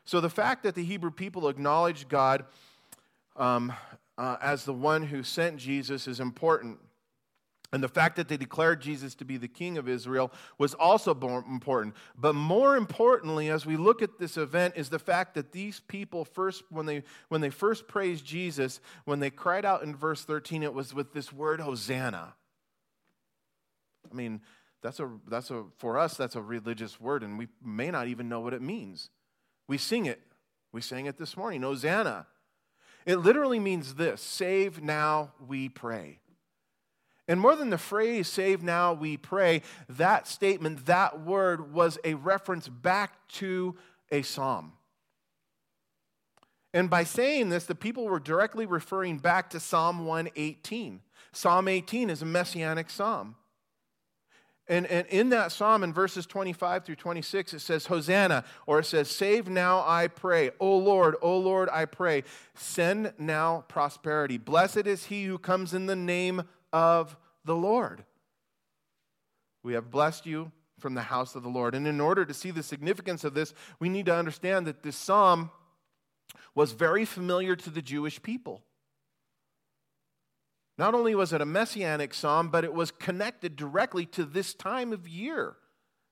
So 0.04 0.20
the 0.20 0.30
fact 0.30 0.64
that 0.64 0.76
the 0.76 0.84
Hebrew 0.84 1.12
people 1.12 1.48
acknowledged 1.48 2.10
God 2.10 2.46
um, 3.38 3.74
uh, 4.18 4.38
as 4.42 4.66
the 4.66 4.74
one 4.74 5.04
who 5.04 5.24
sent 5.24 5.58
Jesus 5.58 6.08
is 6.08 6.20
important. 6.20 6.80
And 7.74 7.84
the 7.84 7.90
fact 7.90 8.16
that 8.16 8.30
they 8.30 8.38
declared 8.38 8.82
Jesus 8.82 9.16
to 9.16 9.26
be 9.26 9.38
the 9.38 9.48
king 9.48 9.78
of 9.78 9.90
Israel 9.90 10.32
was 10.58 10.74
also 10.74 11.12
important. 11.12 11.96
But 12.16 12.34
more 12.34 12.78
importantly, 12.78 13.50
as 13.50 13.66
we 13.66 13.76
look 13.76 14.02
at 14.02 14.18
this 14.18 14.38
event, 14.38 14.76
is 14.78 14.90
the 14.90 15.00
fact 15.00 15.34
that 15.34 15.52
these 15.52 15.82
people 15.82 16.24
first, 16.24 16.64
when 16.70 16.86
they, 16.86 17.04
when 17.28 17.42
they 17.42 17.50
first 17.50 17.88
praised 17.88 18.24
Jesus, 18.24 18.80
when 19.04 19.20
they 19.20 19.30
cried 19.30 19.66
out 19.66 19.84
in 19.84 19.96
verse 19.96 20.24
13, 20.24 20.64
it 20.64 20.74
was 20.74 20.94
with 20.94 21.12
this 21.12 21.34
word, 21.34 21.60
Hosanna. 21.60 22.36
I 24.10 24.16
mean, 24.16 24.42
that's 24.82 25.00
a, 25.00 25.10
that's 25.28 25.50
a, 25.50 25.66
for 25.78 25.98
us, 25.98 26.16
that's 26.16 26.36
a 26.36 26.42
religious 26.42 27.02
word, 27.02 27.24
and 27.24 27.38
we 27.38 27.48
may 27.62 27.92
not 27.92 28.08
even 28.08 28.30
know 28.30 28.40
what 28.40 28.54
it 28.54 28.62
means. 28.62 29.10
We 29.68 29.78
sing 29.78 30.06
it. 30.06 30.22
We 30.72 30.82
sang 30.82 31.08
it 31.08 31.18
this 31.18 31.36
morning, 31.36 31.64
Hosanna. 31.64 32.28
It 33.06 33.18
literally 33.18 33.60
means 33.60 33.96
this 33.96 34.22
save 34.22 34.82
now, 34.82 35.32
we 35.48 35.70
pray. 35.70 36.20
And 37.28 37.40
more 37.40 37.56
than 37.56 37.72
the 37.72 37.78
phrase, 37.78 38.28
save 38.28 38.62
now, 38.62 38.94
we 38.94 39.18
pray, 39.18 39.64
that 39.90 40.28
statement, 40.28 40.86
that 40.86 41.22
word 41.22 41.74
was 41.74 41.98
a 42.04 42.14
reference 42.14 42.68
back 42.68 43.28
to 43.30 43.76
a 44.12 44.22
psalm. 44.22 44.74
And 46.74 46.90
by 46.90 47.04
saying 47.04 47.50
this, 47.50 47.66
the 47.66 47.74
people 47.74 48.06
were 48.06 48.20
directly 48.20 48.66
referring 48.66 49.18
back 49.18 49.50
to 49.52 49.60
Psalm 49.60 50.06
118. 50.06 51.02
Psalm 51.32 51.68
18 51.68 52.10
is 52.10 52.22
a 52.22 52.26
messianic 52.26 52.90
psalm. 52.90 53.36
And, 54.68 54.88
and 54.88 55.06
in 55.08 55.30
that 55.30 55.52
psalm, 55.52 55.84
in 55.84 55.94
verses 55.94 56.26
25 56.26 56.86
through 56.86 56.96
26, 56.96 57.54
it 57.54 57.60
says, 57.60 57.86
Hosanna, 57.86 58.44
or 58.66 58.80
it 58.80 58.86
says, 58.86 59.10
Save 59.10 59.48
now, 59.48 59.84
I 59.86 60.08
pray. 60.08 60.52
O 60.60 60.78
Lord, 60.78 61.16
O 61.22 61.38
Lord, 61.38 61.70
I 61.72 61.86
pray. 61.86 62.24
Send 62.56 63.14
now 63.20 63.64
prosperity. 63.68 64.38
Blessed 64.38 64.88
is 64.88 65.06
he 65.06 65.26
who 65.26 65.38
comes 65.38 65.74
in 65.76 65.86
the 65.86 65.96
name 65.96 66.44
of 66.74 67.16
the 67.44 67.56
Lord. 67.56 68.04
We 69.62 69.74
have 69.74 69.92
blessed 69.92 70.26
you 70.26 70.52
from 70.80 70.96
the 70.96 71.04
house 71.04 71.36
of 71.36 71.44
the 71.44 71.50
Lord. 71.50 71.76
And 71.76 71.88
in 71.88 72.02
order 72.02 72.26
to 72.26 72.34
see 72.34 72.52
the 72.52 72.64
significance 72.64 73.24
of 73.24 73.36
this, 73.36 73.54
we 73.80 73.90
need 73.90 74.08
to 74.08 74.16
understand 74.16 74.66
that 74.66 74.82
this 74.82 74.96
psalm 74.96 75.52
was 76.56 76.72
very 76.72 77.06
familiar 77.06 77.56
to 77.56 77.70
the 77.70 77.82
Jewish 77.82 78.22
people. 78.22 78.64
Not 80.78 80.94
only 80.94 81.16
was 81.16 81.32
it 81.32 81.42
a 81.42 81.46
messianic 81.46 82.14
psalm, 82.14 82.50
but 82.50 82.64
it 82.64 82.74
was 82.74 82.92
connected 82.92 83.56
directly 83.56 84.06
to 84.08 84.26
this 84.26 84.54
time 84.54 84.92
of 84.92 85.08
year 85.08 85.56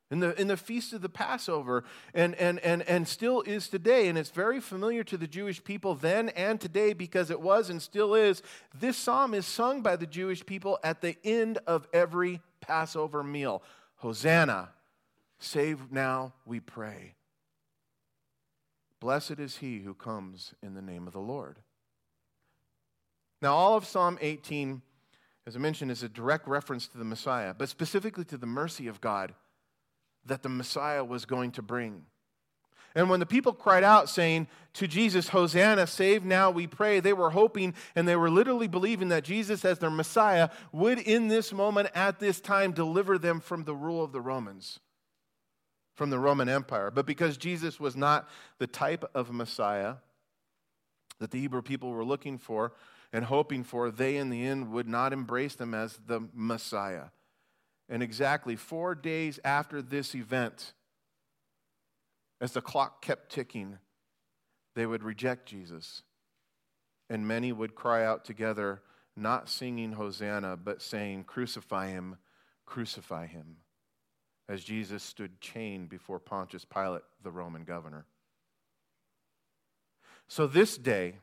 in 0.10 0.20
the, 0.20 0.40
in 0.40 0.48
the 0.48 0.56
feast 0.56 0.94
of 0.94 1.02
the 1.02 1.10
Passover 1.10 1.84
and, 2.14 2.36
and, 2.36 2.60
and, 2.60 2.84
and 2.84 3.08
still 3.08 3.42
is 3.42 3.68
today. 3.68 4.08
And 4.08 4.18
it's 4.18 4.30
very 4.30 4.62
familiar 4.62 5.04
to 5.06 5.18
the 5.18 5.28
Jewish 5.28 5.62
people 5.64 5.96
then 5.96 6.30
and 6.30 6.62
today 6.62 6.94
because 6.94 7.30
it 7.30 7.42
was 7.42 7.70
and 7.70 7.82
still 7.82 8.14
is. 8.14 8.42
This 8.74 8.96
psalm 8.96 9.34
is 9.34 9.46
sung 9.46 9.82
by 9.82 9.96
the 9.96 10.08
Jewish 10.08 10.46
people 10.46 10.80
at 10.84 11.02
the 11.02 11.18
end 11.24 11.60
of 11.68 11.88
every 11.92 12.42
Passover 12.62 13.24
meal 13.24 13.64
Hosanna, 13.98 14.70
save 15.40 15.90
now, 15.90 16.34
we 16.46 16.60
pray. 16.60 17.16
Blessed 19.00 19.40
is 19.40 19.58
he 19.58 19.80
who 19.80 19.94
comes 19.94 20.54
in 20.62 20.74
the 20.74 20.82
name 20.82 21.08
of 21.08 21.14
the 21.14 21.20
Lord. 21.20 21.60
Now, 23.44 23.56
all 23.56 23.76
of 23.76 23.86
Psalm 23.86 24.18
18, 24.22 24.82
as 25.46 25.58
I 25.58 25.60
mentioned, 25.60 25.92
is 25.92 26.02
a 26.02 26.08
direct 26.08 26.48
reference 26.48 26.88
to 26.88 26.98
the 26.98 27.04
Messiah, 27.04 27.54
but 27.54 27.68
specifically 27.68 28.24
to 28.24 28.38
the 28.38 28.48
mercy 28.48 28.88
of 28.88 29.02
God 29.02 29.34
that 30.26 30.44
the 30.44 30.50
Messiah 30.50 31.04
was 31.04 31.26
going 31.26 31.52
to 31.52 31.62
bring. 31.62 32.06
And 32.96 33.10
when 33.10 33.20
the 33.20 33.26
people 33.26 33.52
cried 33.52 33.84
out, 33.84 34.08
saying 34.08 34.48
to 34.76 34.88
Jesus, 34.88 35.28
Hosanna, 35.28 35.88
save 35.88 36.24
now, 36.24 36.52
we 36.52 36.68
pray, 36.68 37.02
they 37.02 37.12
were 37.12 37.32
hoping 37.32 37.74
and 37.98 38.08
they 38.08 38.16
were 38.16 38.30
literally 38.30 38.70
believing 38.70 39.10
that 39.10 39.26
Jesus, 39.26 39.66
as 39.66 39.80
their 39.80 39.90
Messiah, 39.90 40.48
would 40.72 41.00
in 41.00 41.28
this 41.28 41.52
moment, 41.52 41.90
at 41.94 42.20
this 42.20 42.40
time, 42.40 42.72
deliver 42.72 43.18
them 43.18 43.42
from 43.42 43.66
the 43.66 43.76
rule 43.76 44.06
of 44.06 44.14
the 44.14 44.22
Romans, 44.22 44.80
from 45.96 46.12
the 46.12 46.20
Roman 46.20 46.48
Empire. 46.48 46.92
But 46.92 47.06
because 47.06 47.36
Jesus 47.36 47.78
was 47.78 47.98
not 47.98 48.30
the 48.60 48.68
type 48.68 49.04
of 49.14 49.34
Messiah 49.34 49.96
that 51.20 51.32
the 51.32 51.40
Hebrew 51.40 51.62
people 51.62 51.90
were 51.92 52.06
looking 52.06 52.38
for, 52.38 52.72
and 53.14 53.26
hoping 53.26 53.64
for, 53.64 53.92
they 53.92 54.18
in 54.18 54.32
the 54.32 54.44
end 54.44 54.72
would 54.72 54.88
not 54.88 55.14
embrace 55.14 55.56
them 55.56 55.76
as 55.76 56.00
the 56.08 56.28
Messiah. 56.34 57.06
And 57.88 58.02
exactly 58.02 58.56
four 58.56 58.96
days 58.96 59.40
after 59.46 59.84
this 59.84 60.16
event, 60.16 60.74
as 62.42 62.54
the 62.54 62.62
clock 62.62 63.04
kept 63.04 63.32
ticking, 63.32 63.78
they 64.76 64.88
would 64.88 65.04
reject 65.04 65.46
Jesus. 65.46 66.02
And 67.08 67.28
many 67.28 67.52
would 67.52 67.76
cry 67.76 68.04
out 68.04 68.26
together, 68.26 68.82
not 69.16 69.48
singing 69.48 69.92
Hosanna, 69.92 70.58
but 70.58 70.82
saying, 70.82 71.26
Crucify 71.26 71.90
him, 71.90 72.18
crucify 72.66 73.28
him, 73.28 73.58
as 74.50 74.64
Jesus 74.64 75.04
stood 75.04 75.40
chained 75.40 75.88
before 75.88 76.20
Pontius 76.20 76.66
Pilate, 76.66 77.04
the 77.22 77.30
Roman 77.32 77.64
governor. 77.64 78.06
So 80.28 80.48
this 80.48 80.78
day, 80.78 81.18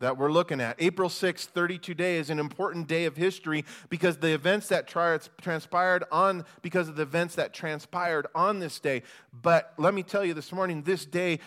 that 0.00 0.18
we're 0.18 0.32
looking 0.32 0.60
at. 0.60 0.76
April 0.78 1.08
6th, 1.08 1.44
32 1.44 1.92
AD, 1.92 2.00
is 2.00 2.30
an 2.30 2.38
important 2.38 2.88
day 2.88 3.04
of 3.04 3.16
history 3.16 3.64
because 3.88 4.16
the 4.16 4.32
events 4.32 4.68
that 4.68 4.88
transpired 4.88 6.04
on, 6.10 6.44
because 6.62 6.88
of 6.88 6.96
the 6.96 7.02
events 7.02 7.36
that 7.36 7.54
transpired 7.54 8.26
on 8.34 8.58
this 8.58 8.80
day. 8.80 9.02
But 9.32 9.72
let 9.78 9.94
me 9.94 10.02
tell 10.02 10.24
you 10.24 10.34
this 10.34 10.52
morning, 10.52 10.82
this 10.82 11.04
day 11.04 11.38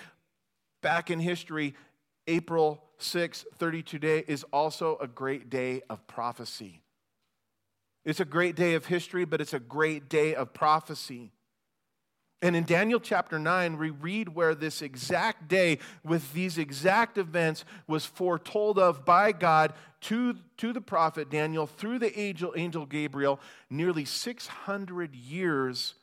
back 0.81 1.11
in 1.11 1.19
history, 1.19 1.75
April 2.27 2.83
6th, 2.99 3.45
32 3.57 3.97
AD, 3.97 4.03
is 4.27 4.45
also 4.53 4.97
a 5.01 5.07
great 5.07 5.49
day 5.49 5.81
of 5.89 6.05
prophecy. 6.07 6.81
It's 8.05 8.19
a 8.19 8.25
great 8.25 8.55
day 8.55 8.75
of 8.75 8.85
history, 8.85 9.25
but 9.25 9.41
it's 9.41 9.53
a 9.53 9.59
great 9.59 10.09
day 10.09 10.35
of 10.35 10.53
prophecy. 10.53 11.31
And 12.43 12.57
in 12.57 12.65
Daniel 12.65 12.99
chapter 12.99 13.39
9, 13.39 13.77
we 13.77 13.89
read 13.89 14.35
where 14.35 14.53
this 14.53 14.81
exact 14.81 15.47
day 15.47 15.79
with 16.03 16.33
these 16.33 16.57
exact 16.57 17.17
events 17.17 17.63
was 17.87 18.05
foretold 18.05 18.77
of 18.77 19.05
by 19.05 19.31
God 19.31 19.71
to, 20.01 20.35
to 20.57 20.73
the 20.73 20.81
prophet 20.81 21.29
Daniel 21.29 21.65
through 21.65 21.99
the 21.99 22.19
angel, 22.19 22.53
angel 22.57 22.85
Gabriel 22.85 23.39
nearly 23.69 24.03
600 24.03 25.15
years 25.15 25.95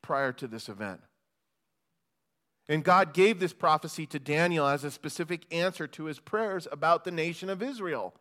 prior 0.00 0.32
to 0.34 0.46
this 0.46 0.68
event. 0.68 1.00
And 2.68 2.84
God 2.84 3.12
gave 3.12 3.40
this 3.40 3.52
prophecy 3.52 4.06
to 4.06 4.20
Daniel 4.20 4.68
as 4.68 4.84
a 4.84 4.92
specific 4.92 5.44
answer 5.52 5.88
to 5.88 6.04
his 6.04 6.20
prayers 6.20 6.68
about 6.70 7.02
the 7.02 7.10
nation 7.10 7.50
of 7.50 7.64
Israel. 7.64 8.14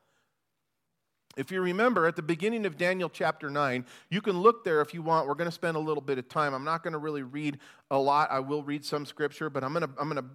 If 1.40 1.52
you 1.52 1.62
remember 1.62 2.06
at 2.06 2.18
the 2.18 2.22
beginning 2.22 2.66
of 2.66 2.78
Daniel 2.78 3.08
chapter 3.08 3.50
9, 3.50 3.86
you 4.10 4.20
can 4.20 4.42
look 4.42 4.66
there 4.66 4.82
if 4.82 4.94
you 4.94 5.02
want. 5.02 5.26
We're 5.26 5.36
going 5.36 5.48
to 5.48 5.54
spend 5.54 5.78
a 5.78 5.80
little 5.80 6.02
bit 6.02 6.18
of 6.18 6.28
time. 6.28 6.54
I'm 6.54 6.66
not 6.66 6.84
going 6.84 6.92
to 6.92 7.00
really 7.00 7.24
read 7.24 7.60
a 7.90 7.98
lot. 7.98 8.30
I 8.30 8.42
will 8.42 8.62
read 8.62 8.84
some 8.84 9.06
scripture, 9.06 9.50
but 9.50 9.64
I'm 9.64 9.72
going 9.72 9.88
to, 9.88 9.90
I'm 9.98 10.10
going 10.10 10.22
to 10.22 10.30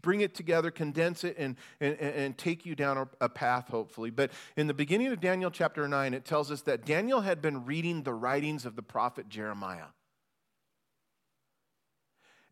bring 0.00 0.22
it 0.22 0.34
together, 0.34 0.70
condense 0.70 1.22
it, 1.22 1.36
and, 1.36 1.56
and, 1.80 1.98
and 1.98 2.38
take 2.38 2.64
you 2.64 2.74
down 2.74 3.10
a, 3.20 3.28
path, 3.28 3.68
hopefully. 3.68 4.08
But 4.08 4.32
in 4.56 4.68
the 4.68 4.74
beginning 4.74 5.08
of 5.08 5.20
Daniel 5.20 5.50
chapter 5.50 5.86
9, 5.86 6.14
it 6.14 6.24
tells 6.24 6.50
us 6.50 6.62
that 6.62 6.86
Daniel 6.86 7.20
had 7.20 7.42
been 7.42 7.66
reading 7.66 8.02
the 8.02 8.14
writings 8.14 8.64
of 8.64 8.74
the 8.74 8.82
prophet 8.82 9.28
Jeremiah. 9.28 9.88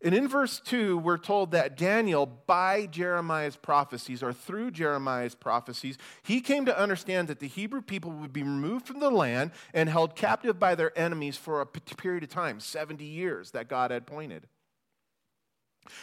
And 0.03 0.15
in 0.15 0.27
verse 0.27 0.59
2, 0.59 0.97
we're 0.97 1.17
told 1.17 1.51
that 1.51 1.77
Daniel, 1.77 2.25
by 2.25 2.87
Jeremiah's 2.87 3.55
prophecies 3.55 4.23
or 4.23 4.33
through 4.33 4.71
Jeremiah's 4.71 5.35
prophecies, 5.35 5.97
he 6.23 6.41
came 6.41 6.65
to 6.65 6.77
understand 6.77 7.27
that 7.27 7.39
the 7.39 7.47
Hebrew 7.47 7.81
people 7.81 8.11
would 8.11 8.33
be 8.33 8.41
removed 8.41 8.87
from 8.87 8.99
the 8.99 9.11
land 9.11 9.51
and 9.73 9.87
held 9.89 10.15
captive 10.15 10.59
by 10.59 10.73
their 10.73 10.97
enemies 10.97 11.37
for 11.37 11.61
a 11.61 11.65
period 11.67 12.23
of 12.23 12.29
time 12.29 12.59
70 12.59 13.05
years 13.05 13.51
that 13.51 13.67
God 13.67 13.91
had 13.91 14.07
pointed. 14.07 14.47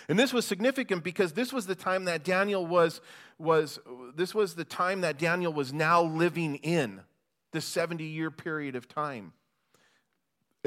And 0.09 0.19
this 0.19 0.33
was 0.33 0.47
significant 0.47 1.03
because 1.03 1.33
this 1.33 1.53
was 1.53 1.67
the 1.67 1.75
time 1.75 2.05
that 2.05 2.25
Daniel 2.25 2.67
was, 2.67 3.01
was 3.39 3.79
this 4.15 4.35
was 4.35 4.55
the 4.55 4.65
time 4.65 5.01
that 5.01 5.19
Daniel 5.19 5.53
was 5.53 5.73
now 5.73 6.03
living 6.03 6.57
in, 6.57 7.01
the 7.53 7.61
70 7.61 8.05
year 8.05 8.31
period 8.31 8.77
of 8.77 8.89
time. 8.89 9.33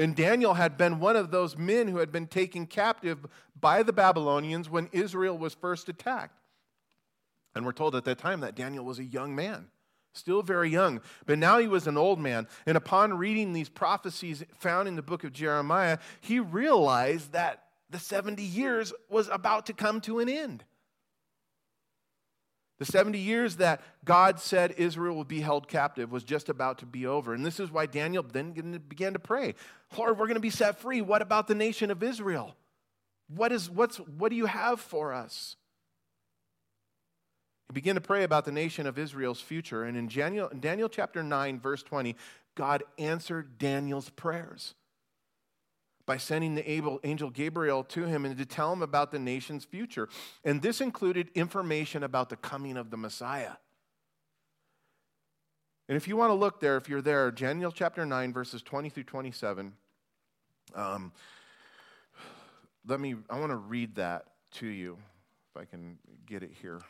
And 0.02 0.16
Daniel 0.16 0.54
had 0.54 0.76
been 0.76 0.98
one 0.98 1.14
of 1.14 1.30
those 1.30 1.56
men 1.56 1.86
who 1.86 1.98
had 1.98 2.10
been 2.10 2.26
taken 2.26 2.66
captive 2.66 3.24
by 3.60 3.84
the 3.84 3.92
Babylonians 3.92 4.68
when 4.68 4.88
Israel 4.90 5.38
was 5.38 5.54
first 5.54 5.88
attacked. 5.88 6.36
And 7.54 7.64
we're 7.64 7.70
told 7.70 7.94
at 7.94 8.02
that 8.06 8.18
time 8.18 8.40
that 8.40 8.56
Daniel 8.56 8.84
was 8.84 8.98
a 8.98 9.04
young 9.04 9.36
man, 9.36 9.68
still 10.12 10.42
very 10.42 10.70
young, 10.70 11.00
but 11.24 11.38
now 11.38 11.60
he 11.60 11.68
was 11.68 11.86
an 11.86 11.96
old 11.96 12.18
man. 12.18 12.48
And 12.66 12.76
upon 12.76 13.16
reading 13.16 13.52
these 13.52 13.68
prophecies 13.68 14.42
found 14.58 14.88
in 14.88 14.96
the 14.96 15.02
book 15.02 15.22
of 15.22 15.32
Jeremiah, 15.32 15.98
he 16.20 16.40
realized 16.40 17.30
that 17.30 17.62
the 17.88 18.00
70 18.00 18.42
years 18.42 18.92
was 19.08 19.28
about 19.28 19.66
to 19.66 19.72
come 19.72 20.00
to 20.00 20.18
an 20.18 20.28
end. 20.28 20.64
The 22.82 22.90
70 22.90 23.16
years 23.16 23.56
that 23.58 23.80
God 24.04 24.40
said 24.40 24.74
Israel 24.76 25.14
would 25.18 25.28
be 25.28 25.40
held 25.40 25.68
captive 25.68 26.10
was 26.10 26.24
just 26.24 26.48
about 26.48 26.78
to 26.78 26.84
be 26.84 27.06
over. 27.06 27.32
And 27.32 27.46
this 27.46 27.60
is 27.60 27.70
why 27.70 27.86
Daniel 27.86 28.24
then 28.24 28.50
began 28.88 29.12
to 29.12 29.20
pray 29.20 29.54
Lord, 29.96 30.18
we're 30.18 30.26
going 30.26 30.34
to 30.34 30.40
be 30.40 30.50
set 30.50 30.80
free. 30.80 31.00
What 31.00 31.22
about 31.22 31.46
the 31.46 31.54
nation 31.54 31.92
of 31.92 32.02
Israel? 32.02 32.56
What, 33.28 33.52
is, 33.52 33.70
what's, 33.70 33.98
what 33.98 34.30
do 34.30 34.34
you 34.34 34.46
have 34.46 34.80
for 34.80 35.12
us? 35.12 35.54
He 37.68 37.74
began 37.74 37.94
to 37.94 38.00
pray 38.00 38.24
about 38.24 38.46
the 38.46 38.50
nation 38.50 38.88
of 38.88 38.98
Israel's 38.98 39.40
future. 39.40 39.84
And 39.84 39.96
in 39.96 40.08
Daniel, 40.08 40.48
in 40.48 40.58
Daniel 40.58 40.88
chapter 40.88 41.22
9, 41.22 41.60
verse 41.60 41.84
20, 41.84 42.16
God 42.56 42.82
answered 42.98 43.58
Daniel's 43.58 44.10
prayers 44.10 44.74
by 46.06 46.16
sending 46.16 46.54
the 46.54 46.68
angel 47.04 47.30
Gabriel 47.30 47.84
to 47.84 48.04
him 48.04 48.24
and 48.24 48.36
to 48.36 48.46
tell 48.46 48.72
him 48.72 48.82
about 48.82 49.10
the 49.10 49.18
nation's 49.18 49.64
future. 49.64 50.08
And 50.44 50.60
this 50.60 50.80
included 50.80 51.30
information 51.34 52.02
about 52.02 52.28
the 52.28 52.36
coming 52.36 52.76
of 52.76 52.90
the 52.90 52.96
Messiah. 52.96 53.52
And 55.88 55.96
if 55.96 56.08
you 56.08 56.16
want 56.16 56.30
to 56.30 56.34
look 56.34 56.60
there, 56.60 56.76
if 56.76 56.88
you're 56.88 57.02
there, 57.02 57.30
Daniel 57.30 57.70
chapter 57.70 58.06
9, 58.06 58.32
verses 58.32 58.62
20 58.62 58.88
through 58.88 59.04
27, 59.04 59.72
um, 60.74 61.12
let 62.86 62.98
me, 62.98 63.14
I 63.28 63.38
want 63.38 63.50
to 63.50 63.56
read 63.56 63.96
that 63.96 64.26
to 64.52 64.66
you, 64.66 64.96
if 65.50 65.60
I 65.60 65.64
can 65.64 65.98
get 66.26 66.42
it 66.42 66.50
here. 66.60 66.80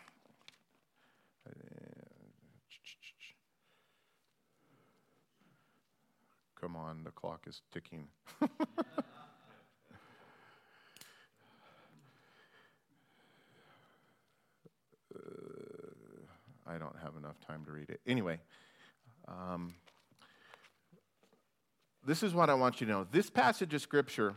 Come 6.62 6.76
on, 6.76 7.02
the 7.02 7.10
clock 7.10 7.46
is 7.48 7.60
ticking. 7.72 8.06
uh, 8.40 8.46
I 16.64 16.78
don't 16.78 16.94
have 17.02 17.16
enough 17.16 17.34
time 17.44 17.64
to 17.64 17.72
read 17.72 17.90
it. 17.90 18.00
Anyway, 18.06 18.38
um, 19.26 19.74
this 22.06 22.22
is 22.22 22.32
what 22.32 22.48
I 22.48 22.54
want 22.54 22.80
you 22.80 22.86
to 22.86 22.92
know. 22.92 23.06
This 23.10 23.28
passage 23.28 23.74
of 23.74 23.82
Scripture 23.82 24.36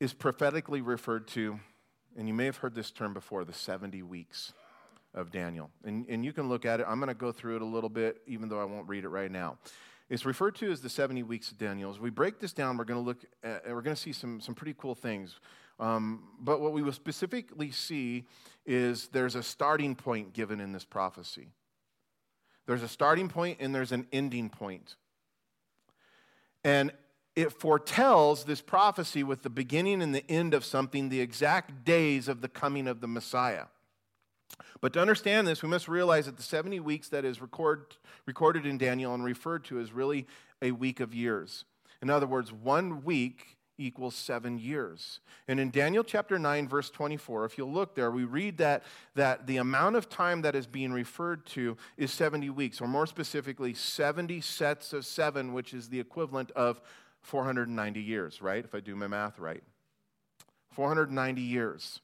is 0.00 0.14
prophetically 0.14 0.80
referred 0.80 1.28
to, 1.28 1.60
and 2.16 2.26
you 2.26 2.32
may 2.32 2.46
have 2.46 2.56
heard 2.56 2.74
this 2.74 2.90
term 2.90 3.12
before 3.12 3.44
the 3.44 3.52
70 3.52 4.02
weeks 4.02 4.54
of 5.12 5.30
Daniel. 5.30 5.68
And, 5.84 6.06
and 6.08 6.24
you 6.24 6.32
can 6.32 6.48
look 6.48 6.64
at 6.64 6.80
it. 6.80 6.86
I'm 6.88 7.00
going 7.00 7.08
to 7.08 7.14
go 7.14 7.32
through 7.32 7.56
it 7.56 7.62
a 7.62 7.66
little 7.66 7.90
bit, 7.90 8.22
even 8.26 8.48
though 8.48 8.62
I 8.62 8.64
won't 8.64 8.88
read 8.88 9.04
it 9.04 9.10
right 9.10 9.30
now. 9.30 9.58
It's 10.08 10.24
referred 10.24 10.54
to 10.56 10.70
as 10.70 10.80
the 10.80 10.88
70 10.88 11.24
weeks 11.24 11.50
of 11.50 11.58
Daniel. 11.58 11.90
As 11.90 11.98
we 11.98 12.10
break 12.10 12.38
this 12.38 12.52
down, 12.52 12.76
we're 12.76 12.84
going 12.84 13.00
to 13.00 13.04
look 13.04 13.24
at, 13.42 13.66
we're 13.66 13.82
going 13.82 13.96
to 13.96 14.00
see 14.00 14.12
some, 14.12 14.40
some 14.40 14.54
pretty 14.54 14.74
cool 14.78 14.94
things. 14.94 15.40
Um, 15.80 16.22
but 16.40 16.60
what 16.60 16.72
we 16.72 16.82
will 16.82 16.92
specifically 16.92 17.70
see 17.72 18.24
is 18.64 19.08
there's 19.08 19.34
a 19.34 19.42
starting 19.42 19.94
point 19.94 20.32
given 20.32 20.60
in 20.60 20.72
this 20.72 20.84
prophecy. 20.84 21.48
There's 22.66 22.82
a 22.82 22.88
starting 22.88 23.28
point 23.28 23.58
and 23.60 23.74
there's 23.74 23.92
an 23.92 24.06
ending 24.12 24.48
point. 24.48 24.96
And 26.64 26.92
it 27.34 27.52
foretells 27.52 28.44
this 28.44 28.60
prophecy 28.60 29.22
with 29.22 29.42
the 29.42 29.50
beginning 29.50 30.02
and 30.02 30.14
the 30.14 30.28
end 30.30 30.54
of 30.54 30.64
something, 30.64 31.08
the 31.08 31.20
exact 31.20 31.84
days 31.84 32.28
of 32.28 32.40
the 32.40 32.48
coming 32.48 32.88
of 32.88 33.00
the 33.00 33.06
Messiah. 33.06 33.66
But 34.80 34.92
to 34.92 35.00
understand 35.00 35.46
this, 35.46 35.62
we 35.62 35.68
must 35.68 35.88
realize 35.88 36.26
that 36.26 36.36
the 36.36 36.42
70 36.42 36.80
weeks 36.80 37.08
that 37.08 37.24
is 37.24 37.40
record, 37.40 37.96
recorded 38.26 38.66
in 38.66 38.78
Daniel 38.78 39.14
and 39.14 39.24
referred 39.24 39.64
to 39.64 39.80
is 39.80 39.92
really 39.92 40.26
a 40.62 40.70
week 40.72 41.00
of 41.00 41.14
years. 41.14 41.64
In 42.02 42.10
other 42.10 42.26
words, 42.26 42.52
one 42.52 43.04
week 43.04 43.56
equals 43.78 44.14
seven 44.14 44.58
years. 44.58 45.20
And 45.48 45.60
in 45.60 45.70
Daniel 45.70 46.02
chapter 46.04 46.38
9, 46.38 46.68
verse 46.68 46.90
24, 46.90 47.44
if 47.44 47.58
you'll 47.58 47.72
look 47.72 47.94
there, 47.94 48.10
we 48.10 48.24
read 48.24 48.58
that, 48.58 48.84
that 49.14 49.46
the 49.46 49.58
amount 49.58 49.96
of 49.96 50.08
time 50.08 50.42
that 50.42 50.54
is 50.54 50.66
being 50.66 50.92
referred 50.92 51.44
to 51.46 51.76
is 51.96 52.12
70 52.12 52.50
weeks, 52.50 52.80
or 52.80 52.88
more 52.88 53.06
specifically, 53.06 53.74
70 53.74 54.40
sets 54.40 54.92
of 54.92 55.04
seven, 55.04 55.52
which 55.52 55.74
is 55.74 55.88
the 55.88 56.00
equivalent 56.00 56.50
of 56.52 56.80
490 57.20 58.00
years, 58.00 58.40
right? 58.40 58.64
If 58.64 58.74
I 58.74 58.80
do 58.80 58.96
my 58.96 59.08
math 59.08 59.38
right. 59.38 59.62
490 60.70 61.42
years. 61.42 62.00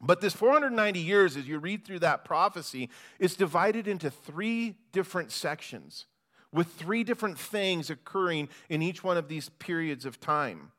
But 0.00 0.20
this 0.20 0.32
490 0.32 0.98
years, 0.98 1.36
as 1.36 1.46
you 1.46 1.58
read 1.58 1.84
through 1.84 1.98
that 2.00 2.24
prophecy, 2.24 2.88
is 3.18 3.36
divided 3.36 3.86
into 3.86 4.10
three 4.10 4.76
different 4.92 5.30
sections 5.30 6.06
with 6.52 6.68
three 6.68 7.04
different 7.04 7.38
things 7.38 7.90
occurring 7.90 8.48
in 8.68 8.82
each 8.82 9.04
one 9.04 9.16
of 9.16 9.28
these 9.28 9.48
periods 9.48 10.04
of 10.04 10.20
time. 10.20 10.72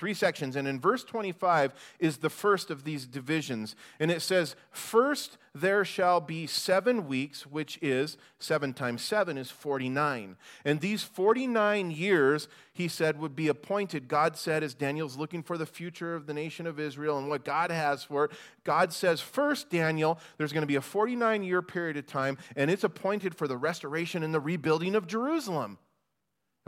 Three 0.00 0.14
sections. 0.14 0.56
And 0.56 0.66
in 0.66 0.80
verse 0.80 1.04
25 1.04 1.74
is 1.98 2.16
the 2.16 2.30
first 2.30 2.70
of 2.70 2.84
these 2.84 3.06
divisions. 3.06 3.76
And 3.98 4.10
it 4.10 4.22
says, 4.22 4.56
First 4.70 5.36
there 5.54 5.84
shall 5.84 6.22
be 6.22 6.46
seven 6.46 7.06
weeks, 7.06 7.46
which 7.46 7.78
is 7.82 8.16
seven 8.38 8.72
times 8.72 9.02
seven 9.02 9.36
is 9.36 9.50
49. 9.50 10.38
And 10.64 10.80
these 10.80 11.02
49 11.02 11.90
years, 11.90 12.48
he 12.72 12.88
said, 12.88 13.20
would 13.20 13.36
be 13.36 13.48
appointed. 13.48 14.08
God 14.08 14.38
said, 14.38 14.62
as 14.62 14.72
Daniel's 14.72 15.18
looking 15.18 15.42
for 15.42 15.58
the 15.58 15.66
future 15.66 16.14
of 16.14 16.24
the 16.24 16.32
nation 16.32 16.66
of 16.66 16.80
Israel 16.80 17.18
and 17.18 17.28
what 17.28 17.44
God 17.44 17.70
has 17.70 18.02
for 18.02 18.24
it, 18.24 18.30
God 18.64 18.94
says, 18.94 19.20
First, 19.20 19.68
Daniel, 19.68 20.18
there's 20.38 20.54
going 20.54 20.62
to 20.62 20.66
be 20.66 20.76
a 20.76 20.80
49 20.80 21.42
year 21.42 21.60
period 21.60 21.98
of 21.98 22.06
time, 22.06 22.38
and 22.56 22.70
it's 22.70 22.84
appointed 22.84 23.34
for 23.34 23.46
the 23.46 23.58
restoration 23.58 24.22
and 24.22 24.32
the 24.32 24.40
rebuilding 24.40 24.94
of 24.94 25.06
Jerusalem. 25.06 25.76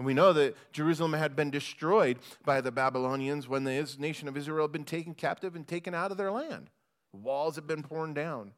And 0.02 0.06
we 0.08 0.14
know 0.14 0.32
that 0.32 0.56
Jerusalem 0.72 1.12
had 1.12 1.36
been 1.36 1.52
destroyed 1.52 2.18
by 2.44 2.60
the 2.60 2.72
Babylonians 2.72 3.46
when 3.46 3.62
the 3.62 3.88
nation 4.00 4.26
of 4.26 4.36
Israel 4.36 4.64
had 4.64 4.72
been 4.72 4.82
taken 4.82 5.14
captive 5.14 5.54
and 5.54 5.64
taken 5.64 5.94
out 5.94 6.10
of 6.10 6.16
their 6.16 6.32
land. 6.32 6.70
Walls 7.12 7.54
had 7.54 7.68
been 7.68 7.84
torn 7.84 8.12
down. 8.12 8.50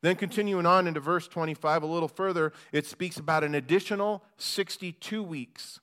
Then, 0.00 0.16
continuing 0.16 0.64
on 0.64 0.86
into 0.86 1.00
verse 1.00 1.28
25, 1.28 1.82
a 1.82 1.86
little 1.86 2.08
further, 2.08 2.54
it 2.72 2.86
speaks 2.86 3.18
about 3.18 3.44
an 3.44 3.54
additional 3.54 4.24
62 4.38 5.22
weeks. 5.22 5.80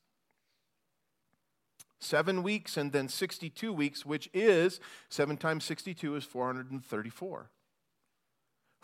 Seven 2.00 2.42
weeks 2.42 2.76
and 2.76 2.92
then 2.92 3.08
62 3.08 3.72
weeks, 3.72 4.04
which 4.04 4.32
is, 4.34 4.80
seven 5.10 5.38
times 5.38 5.64
62 5.64 6.16
is 6.16 6.24
434. 6.24 7.52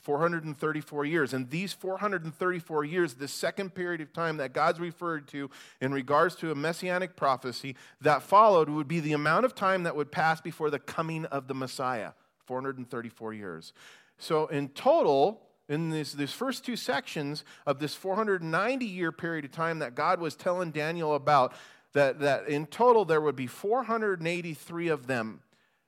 434 0.07 1.03
years. 1.03 1.33
And 1.33 1.49
these 1.49 1.73
434 1.73 2.85
years, 2.85 3.15
the 3.15 3.27
second 3.27 3.75
period 3.75 3.99
of 3.99 4.13
time 4.13 4.37
that 4.37 4.53
God's 4.53 4.79
referred 4.79 5.27
to 5.27 5.49
in 5.81 5.93
regards 5.93 6.33
to 6.35 6.49
a 6.49 6.55
messianic 6.55 7.17
prophecy 7.17 7.75
that 7.99 8.23
followed 8.23 8.69
would 8.69 8.87
be 8.87 9.01
the 9.01 9.11
amount 9.11 9.43
of 9.43 9.53
time 9.53 9.83
that 9.83 9.97
would 9.97 10.09
pass 10.09 10.39
before 10.39 10.69
the 10.69 10.79
coming 10.79 11.25
of 11.25 11.49
the 11.49 11.53
Messiah 11.53 12.11
434 12.45 13.33
years. 13.33 13.73
So, 14.17 14.47
in 14.47 14.69
total, 14.69 15.41
in 15.67 15.89
these, 15.89 16.13
these 16.13 16.31
first 16.31 16.63
two 16.63 16.77
sections 16.77 17.43
of 17.65 17.79
this 17.79 17.93
490 17.93 18.85
year 18.85 19.11
period 19.11 19.43
of 19.43 19.51
time 19.51 19.79
that 19.79 19.93
God 19.93 20.21
was 20.21 20.37
telling 20.37 20.71
Daniel 20.71 21.15
about, 21.15 21.53
that, 21.91 22.21
that 22.21 22.47
in 22.47 22.65
total 22.65 23.03
there 23.03 23.19
would 23.19 23.35
be 23.35 23.47
483 23.47 24.87
of 24.87 25.07
them. 25.07 25.41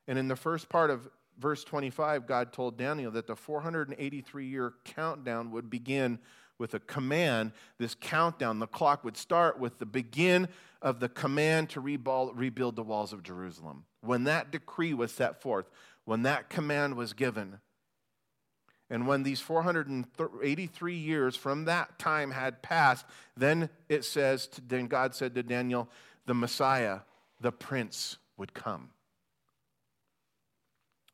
And 0.09 0.19
in 0.19 0.27
the 0.27 0.35
first 0.35 0.67
part 0.67 0.89
of 0.89 1.07
verse 1.39 1.63
25, 1.63 2.27
God 2.27 2.53
told 2.53 2.77
Daniel 2.77 3.11
that 3.11 3.27
the 3.27 3.35
483 3.35 4.45
year 4.45 4.73
countdown 4.83 5.51
would 5.51 5.69
begin 5.69 6.19
with 6.57 6.73
a 6.73 6.79
command, 6.79 7.53
this 7.77 7.95
countdown. 7.95 8.59
The 8.59 8.67
clock 8.67 9.03
would 9.03 9.17
start 9.17 9.59
with 9.59 9.79
the 9.79 9.85
begin 9.85 10.49
of 10.81 10.99
the 10.99 11.09
command 11.09 11.69
to 11.69 11.79
rebuild 11.81 12.75
the 12.75 12.83
walls 12.83 13.13
of 13.13 13.23
Jerusalem. 13.23 13.85
When 14.01 14.25
that 14.25 14.51
decree 14.51 14.93
was 14.93 15.11
set 15.11 15.41
forth, 15.41 15.69
when 16.05 16.23
that 16.23 16.49
command 16.49 16.95
was 16.95 17.13
given, 17.13 17.59
and 18.89 19.07
when 19.07 19.23
these 19.23 19.39
483 19.39 20.95
years 20.95 21.35
from 21.35 21.65
that 21.65 21.99
time 21.99 22.31
had 22.31 22.61
passed, 22.61 23.05
then 23.37 23.69
it 23.87 24.03
says, 24.03 24.49
then 24.67 24.87
God 24.87 25.13
said 25.13 25.35
to 25.35 25.43
Daniel, 25.43 25.89
the 26.25 26.33
Messiah, 26.33 26.99
the 27.39 27.51
Prince, 27.51 28.17
would 28.37 28.53
come. 28.53 28.89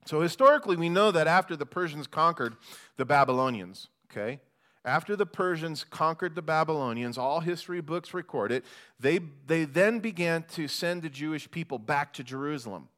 So 0.05 0.21
historically, 0.21 0.75
we 0.75 0.89
know 0.89 1.11
that 1.11 1.27
after 1.27 1.55
the 1.55 1.65
Persians 1.65 2.07
conquered 2.07 2.55
the 2.97 3.05
Babylonians, 3.05 3.89
okay, 4.11 4.39
after 4.83 5.15
the 5.15 5.25
Persians 5.25 5.83
conquered 5.83 6.35
the 6.35 6.43
Babylonians, 6.43 7.17
all 7.17 7.39
history 7.39 7.81
books 7.81 8.13
record 8.13 8.51
it, 8.51 8.63
they, 8.99 9.19
they 9.47 9.65
then 9.65 9.99
began 9.99 10.43
to 10.53 10.67
send 10.67 11.01
the 11.01 11.09
Jewish 11.09 11.49
people 11.49 11.79
back 11.79 12.13
to 12.13 12.23
Jerusalem. 12.23 12.89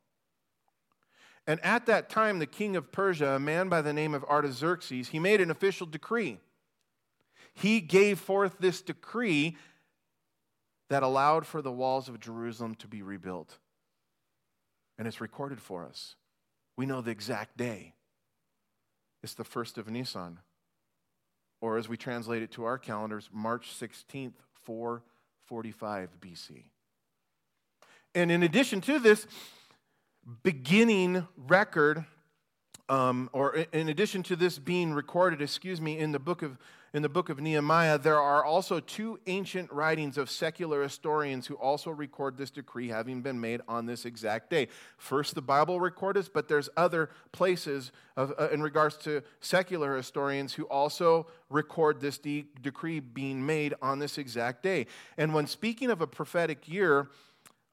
And 1.48 1.64
at 1.64 1.86
that 1.86 2.10
time, 2.10 2.40
the 2.40 2.46
king 2.46 2.76
of 2.76 2.92
Persia, 2.92 3.36
a 3.36 3.40
man 3.40 3.70
by 3.70 3.82
the 3.82 3.94
name 3.94 4.14
of 4.14 4.26
Artaxerxes, 4.26 5.08
he 5.08 5.20
made 5.20 5.40
an 5.40 5.50
official 5.50 5.88
decree. 5.88 6.40
He 7.54 7.80
gave 7.80 8.20
forth 8.20 8.58
this 8.60 8.82
decree 8.82 9.56
that 10.90 11.04
allowed 11.04 11.46
for 11.46 11.62
the 11.62 11.72
walls 11.72 12.10
of 12.10 12.20
Jerusalem 12.20 12.76
to 12.76 12.88
be 12.88 13.02
rebuilt. 13.02 13.60
And 14.98 15.08
it's 15.08 15.22
recorded 15.22 15.62
for 15.62 15.86
us. 15.86 16.16
We 16.78 16.86
know 16.86 17.02
the 17.02 17.12
exact 17.12 17.58
day. 17.58 17.96
It's 19.24 19.34
the 19.34 19.44
first 19.44 19.78
of 19.78 19.90
Nisan. 19.90 20.40
Or 21.60 21.78
as 21.78 21.90
we 21.90 21.98
translate 21.98 22.44
it 22.44 22.52
to 22.52 22.66
our 22.66 22.78
calendars, 22.78 23.30
March 23.34 23.74
16th, 23.80 24.34
445 24.64 26.10
BC. 26.22 26.66
And 28.14 28.32
in 28.32 28.44
addition 28.44 28.80
to 28.82 29.00
this, 29.00 29.26
beginning 30.44 31.28
record, 31.36 32.06
um, 32.90 33.30
or 33.34 33.56
in 33.74 33.90
addition 33.90 34.24
to 34.24 34.36
this 34.36 34.60
being 34.60 34.94
recorded, 34.94 35.42
excuse 35.42 35.82
me, 35.82 35.98
in 35.98 36.12
the 36.12 36.20
book 36.20 36.42
of 36.42 36.58
in 36.94 37.02
the 37.02 37.10
book 37.10 37.30
of 37.30 37.40
Nehemiah, 37.40 37.98
there 37.98 38.20
are 38.20 38.44
also 38.44 38.80
two 38.80 39.20
ancient 39.28 39.72
writings 39.72 40.18
of 40.18 40.30
secular 40.30 40.82
historians 40.82 41.48
who 41.48 41.56
also 41.56 41.92
record 41.92 42.38
this 42.38 42.50
decree 42.50 42.88
having 42.88 43.22
been 43.22 43.40
made 43.40 43.62
on 43.68 43.86
this 43.86 44.06
exact 44.06 44.50
day. 44.50 44.68
First, 44.98 45.36
the 45.36 45.42
Bible 45.42 45.80
records, 45.80 46.30
but 46.30 46.48
there's 46.48 46.70
other 46.78 47.10
places 47.32 47.92
of, 48.16 48.34
uh, 48.40 48.50
in 48.50 48.62
regards 48.62 48.98
to 48.98 49.22
secular 49.42 49.96
historians 49.96 50.54
who 50.54 50.64
also 50.66 51.28
record 51.50 52.00
this 52.00 52.18
de- 52.18 52.48
decree 52.62 53.00
being 53.00 53.46
made 53.46 53.74
on 53.82 54.00
this 54.00 54.18
exact 54.18 54.64
day. 54.64 54.88
And 55.18 55.34
when 55.34 55.48
speaking 55.48 55.92
of 55.92 56.02
a 56.02 56.08
prophetic 56.08 56.68
year, 56.68 57.10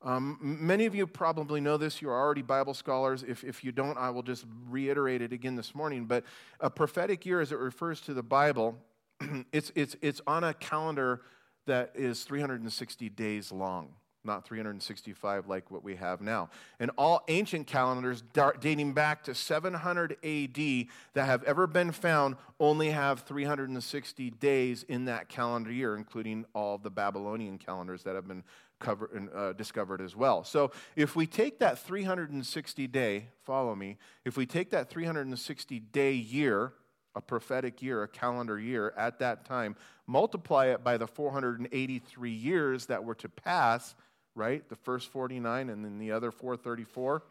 um, 0.02 0.38
many 0.42 0.84
of 0.84 0.94
you 0.94 1.06
probably 1.06 1.62
know 1.62 1.78
this. 1.78 2.02
You're 2.02 2.12
already 2.12 2.42
Bible 2.42 2.74
scholars. 2.74 3.24
If, 3.26 3.42
if 3.42 3.64
you 3.64 3.72
don't, 3.72 3.96
I 3.96 4.10
will 4.10 4.22
just 4.22 4.44
reiterate 4.68 5.22
it 5.22 5.32
again 5.32 5.56
this 5.56 5.74
morning. 5.74 6.04
But 6.04 6.24
a 6.60 6.68
prophetic 6.68 7.24
year, 7.24 7.40
as 7.40 7.52
it 7.52 7.58
refers 7.58 8.02
to 8.02 8.12
the 8.12 8.22
Bible, 8.22 8.76
it's, 9.52 9.72
it's, 9.74 9.96
it's 10.00 10.20
on 10.26 10.44
a 10.44 10.54
calendar 10.54 11.22
that 11.66 11.92
is 11.94 12.24
360 12.24 13.08
days 13.08 13.50
long, 13.50 13.94
not 14.22 14.44
365 14.46 15.46
like 15.48 15.70
what 15.70 15.82
we 15.82 15.96
have 15.96 16.20
now. 16.20 16.50
And 16.78 16.90
all 16.98 17.24
ancient 17.28 17.66
calendars 17.66 18.22
dating 18.60 18.92
back 18.92 19.24
to 19.24 19.34
700 19.34 20.12
AD 20.22 20.86
that 21.14 21.26
have 21.26 21.42
ever 21.44 21.66
been 21.66 21.92
found 21.92 22.36
only 22.60 22.90
have 22.90 23.20
360 23.20 24.30
days 24.30 24.82
in 24.84 25.06
that 25.06 25.28
calendar 25.28 25.72
year, 25.72 25.96
including 25.96 26.44
all 26.54 26.78
the 26.78 26.90
Babylonian 26.90 27.58
calendars 27.58 28.02
that 28.02 28.14
have 28.14 28.28
been 28.28 28.44
cover, 28.78 29.10
uh, 29.34 29.52
discovered 29.54 30.00
as 30.00 30.14
well. 30.14 30.44
So 30.44 30.70
if 30.96 31.16
we 31.16 31.26
take 31.26 31.58
that 31.60 31.78
360 31.78 32.86
day, 32.88 33.28
follow 33.42 33.74
me, 33.74 33.96
if 34.24 34.36
we 34.36 34.44
take 34.46 34.70
that 34.70 34.90
360 34.90 35.80
day 35.80 36.12
year, 36.12 36.74
a 37.14 37.20
prophetic 37.20 37.82
year, 37.82 38.02
a 38.02 38.08
calendar 38.08 38.58
year 38.58 38.94
at 38.96 39.20
that 39.20 39.44
time, 39.44 39.76
multiply 40.06 40.66
it 40.66 40.82
by 40.82 40.96
the 40.96 41.06
483 41.06 42.30
years 42.30 42.86
that 42.86 43.04
were 43.04 43.14
to 43.16 43.28
pass, 43.28 43.94
right? 44.34 44.66
The 44.68 44.76
first 44.76 45.10
49 45.10 45.68
and 45.70 45.84
then 45.84 45.98
the 45.98 46.12
other 46.12 46.30
434. 46.30 47.22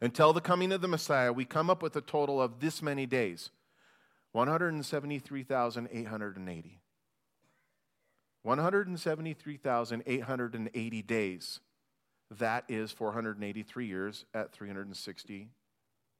Until 0.00 0.32
the 0.32 0.40
coming 0.40 0.70
of 0.72 0.80
the 0.80 0.88
Messiah, 0.88 1.32
we 1.32 1.44
come 1.44 1.68
up 1.68 1.82
with 1.82 1.96
a 1.96 2.00
total 2.00 2.40
of 2.40 2.60
this 2.60 2.80
many 2.82 3.04
days 3.06 3.50
173,880. 4.32 6.80
173,880 8.42 11.02
days. 11.02 11.60
That 12.30 12.64
is 12.68 12.92
483 12.92 13.86
years 13.86 14.24
at 14.34 14.52
360 14.52 15.48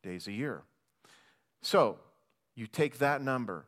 days 0.03 0.27
a 0.27 0.33
year. 0.33 0.63
So, 1.63 1.99
you 2.57 2.67
take 2.67 2.99
that 2.99 3.23
number, 3.23 3.67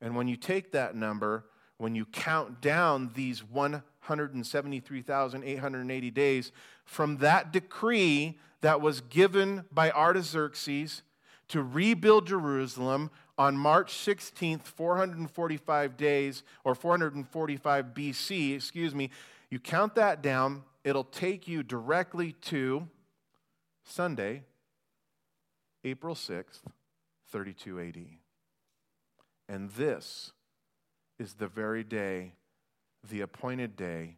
and 0.00 0.16
when 0.16 0.28
you 0.28 0.36
take 0.36 0.72
that 0.72 0.96
number, 0.96 1.44
when 1.76 1.94
you 1.94 2.06
count 2.06 2.60
down 2.60 3.12
these 3.14 3.44
173,880 3.44 6.10
days 6.10 6.50
from 6.84 7.18
that 7.18 7.52
decree 7.52 8.38
that 8.60 8.80
was 8.80 9.00
given 9.02 9.64
by 9.72 9.90
Artaxerxes 9.90 11.02
to 11.48 11.62
rebuild 11.62 12.26
Jerusalem 12.26 13.10
on 13.36 13.56
March 13.56 13.94
16th, 13.94 14.64
445 14.64 15.96
days, 15.96 16.42
or 16.62 16.74
445 16.74 17.86
BC, 17.94 18.54
excuse 18.54 18.94
me, 18.94 19.10
you 19.50 19.58
count 19.58 19.94
that 19.94 20.22
down, 20.22 20.62
it'll 20.84 21.04
take 21.04 21.48
you 21.48 21.62
directly 21.62 22.32
to 22.42 22.86
Sunday, 23.84 24.42
April 25.82 26.14
6th, 26.14 26.60
32 27.30 27.80
AD. 27.80 28.06
And 29.48 29.70
this 29.70 30.32
is 31.18 31.34
the 31.34 31.48
very 31.48 31.84
day, 31.84 32.34
the 33.08 33.20
appointed 33.20 33.76
day, 33.76 34.16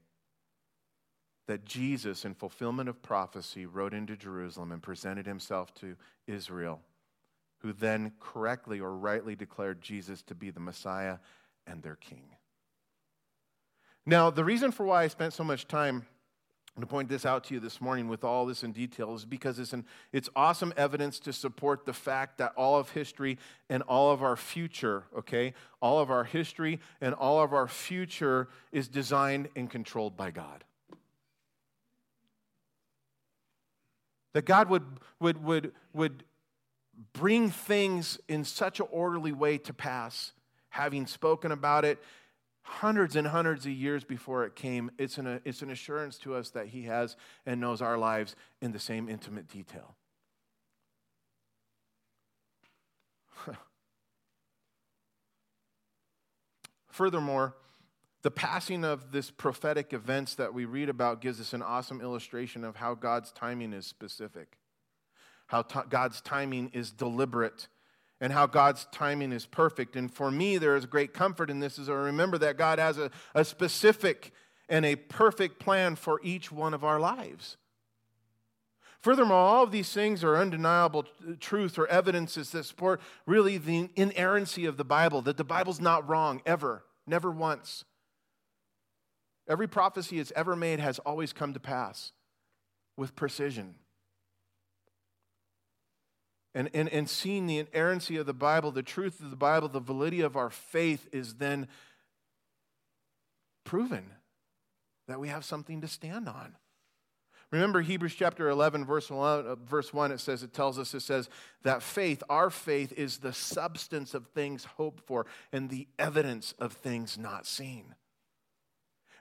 that 1.48 1.64
Jesus, 1.64 2.24
in 2.24 2.34
fulfillment 2.34 2.88
of 2.88 3.02
prophecy, 3.02 3.66
rode 3.66 3.94
into 3.94 4.16
Jerusalem 4.16 4.72
and 4.72 4.82
presented 4.82 5.26
himself 5.26 5.74
to 5.74 5.96
Israel 6.26 6.80
who 7.62 7.72
then 7.72 8.12
correctly 8.18 8.80
or 8.80 8.92
rightly 8.92 9.36
declared 9.36 9.80
Jesus 9.80 10.20
to 10.22 10.34
be 10.34 10.50
the 10.50 10.60
Messiah 10.60 11.18
and 11.66 11.82
their 11.82 11.94
king. 11.94 12.24
Now, 14.04 14.30
the 14.30 14.44
reason 14.44 14.72
for 14.72 14.84
why 14.84 15.04
I 15.04 15.08
spent 15.08 15.32
so 15.32 15.44
much 15.44 15.68
time 15.68 16.06
to 16.80 16.86
point 16.86 17.08
this 17.08 17.26
out 17.26 17.44
to 17.44 17.54
you 17.54 17.60
this 17.60 17.82
morning 17.82 18.08
with 18.08 18.24
all 18.24 18.46
this 18.46 18.62
in 18.64 18.72
detail 18.72 19.14
is 19.14 19.26
because 19.26 19.58
it's, 19.58 19.74
an, 19.74 19.84
it's 20.10 20.30
awesome 20.34 20.72
evidence 20.76 21.18
to 21.20 21.32
support 21.32 21.84
the 21.84 21.92
fact 21.92 22.38
that 22.38 22.52
all 22.56 22.78
of 22.78 22.90
history 22.90 23.38
and 23.68 23.82
all 23.82 24.10
of 24.10 24.22
our 24.22 24.36
future, 24.36 25.04
okay, 25.18 25.52
all 25.82 25.98
of 25.98 26.10
our 26.10 26.24
history 26.24 26.80
and 27.02 27.14
all 27.14 27.42
of 27.42 27.52
our 27.52 27.68
future 27.68 28.48
is 28.72 28.88
designed 28.88 29.48
and 29.54 29.68
controlled 29.68 30.16
by 30.16 30.30
God. 30.30 30.64
That 34.32 34.46
God 34.46 34.70
would, 34.70 34.84
would, 35.20 35.44
would, 35.44 35.72
would 35.92 36.24
bring 37.12 37.50
things 37.50 38.18
in 38.28 38.44
such 38.44 38.80
an 38.80 38.86
orderly 38.90 39.32
way 39.32 39.58
to 39.58 39.74
pass, 39.74 40.32
having 40.70 41.06
spoken 41.06 41.52
about 41.52 41.84
it 41.84 41.98
hundreds 42.62 43.16
and 43.16 43.26
hundreds 43.26 43.66
of 43.66 43.72
years 43.72 44.04
before 44.04 44.44
it 44.44 44.54
came. 44.54 44.90
It's 44.98 45.18
an, 45.18 45.40
it's 45.44 45.62
an 45.62 45.70
assurance 45.70 46.18
to 46.18 46.34
us 46.34 46.50
that 46.50 46.68
He 46.68 46.82
has 46.84 47.16
and 47.46 47.60
knows 47.60 47.82
our 47.82 47.98
lives 47.98 48.36
in 48.60 48.72
the 48.72 48.78
same 48.78 49.08
intimate 49.08 49.48
detail. 49.48 49.96
Furthermore, 56.88 57.56
the 58.22 58.30
passing 58.30 58.84
of 58.84 59.10
this 59.12 59.30
prophetic 59.30 59.92
events 59.92 60.36
that 60.36 60.54
we 60.54 60.64
read 60.64 60.88
about 60.88 61.20
gives 61.20 61.40
us 61.40 61.52
an 61.52 61.62
awesome 61.62 62.00
illustration 62.00 62.62
of 62.64 62.76
how 62.76 62.94
God's 62.94 63.32
timing 63.32 63.72
is 63.72 63.86
specific 63.86 64.58
how 65.52 65.60
t- 65.60 65.80
God's 65.90 66.22
timing 66.22 66.70
is 66.72 66.90
deliberate 66.90 67.68
and 68.22 68.32
how 68.32 68.46
God's 68.46 68.86
timing 68.92 69.32
is 69.32 69.46
perfect. 69.46 69.96
And 69.96 70.10
for 70.10 70.30
me, 70.30 70.56
there 70.56 70.76
is 70.76 70.86
great 70.86 71.12
comfort 71.12 71.50
in 71.50 71.58
this 71.58 71.76
as 71.76 71.90
I 71.90 71.94
remember 71.94 72.38
that 72.38 72.56
God 72.56 72.78
has 72.78 72.96
a, 72.96 73.10
a 73.34 73.44
specific 73.44 74.32
and 74.68 74.86
a 74.86 74.94
perfect 74.94 75.58
plan 75.58 75.96
for 75.96 76.20
each 76.22 76.52
one 76.52 76.72
of 76.72 76.84
our 76.84 77.00
lives. 77.00 77.56
Furthermore, 79.00 79.36
all 79.36 79.64
of 79.64 79.72
these 79.72 79.92
things 79.92 80.22
are 80.22 80.36
undeniable 80.36 81.04
truth 81.40 81.76
or 81.76 81.88
evidences 81.88 82.50
that 82.50 82.62
support 82.62 83.00
really 83.26 83.58
the 83.58 83.90
inerrancy 83.96 84.66
of 84.66 84.76
the 84.76 84.84
Bible, 84.84 85.20
that 85.22 85.36
the 85.36 85.42
Bible's 85.42 85.80
not 85.80 86.08
wrong 86.08 86.40
ever, 86.46 86.84
never 87.08 87.28
once. 87.28 87.84
Every 89.48 89.66
prophecy 89.66 90.20
it's 90.20 90.32
ever 90.36 90.54
made 90.54 90.78
has 90.78 91.00
always 91.00 91.32
come 91.32 91.52
to 91.54 91.60
pass 91.60 92.12
with 92.96 93.16
precision. 93.16 93.74
And, 96.54 96.68
and, 96.74 96.88
and 96.88 97.08
seeing 97.08 97.46
the 97.46 97.58
inerrancy 97.58 98.16
of 98.16 98.26
the 98.26 98.34
Bible, 98.34 98.70
the 98.70 98.82
truth 98.82 99.20
of 99.20 99.30
the 99.30 99.36
Bible, 99.36 99.68
the 99.68 99.80
validity 99.80 100.20
of 100.20 100.36
our 100.36 100.50
faith 100.50 101.08
is 101.12 101.34
then 101.34 101.66
proven 103.64 104.10
that 105.08 105.20
we 105.20 105.28
have 105.28 105.44
something 105.44 105.80
to 105.80 105.88
stand 105.88 106.28
on. 106.28 106.56
Remember 107.50 107.82
Hebrews 107.82 108.14
chapter 108.14 108.48
11, 108.48 108.86
verse 108.86 109.10
1, 109.10 109.46
uh, 109.46 109.54
verse 109.56 109.92
1, 109.92 110.10
it 110.10 110.20
says, 110.20 110.42
it 110.42 110.54
tells 110.54 110.78
us, 110.78 110.94
it 110.94 111.00
says 111.00 111.28
that 111.64 111.82
faith, 111.82 112.22
our 112.30 112.48
faith, 112.48 112.92
is 112.96 113.18
the 113.18 113.34
substance 113.34 114.14
of 114.14 114.26
things 114.28 114.64
hoped 114.64 115.06
for 115.06 115.26
and 115.52 115.68
the 115.68 115.86
evidence 115.98 116.54
of 116.58 116.72
things 116.72 117.18
not 117.18 117.46
seen. 117.46 117.94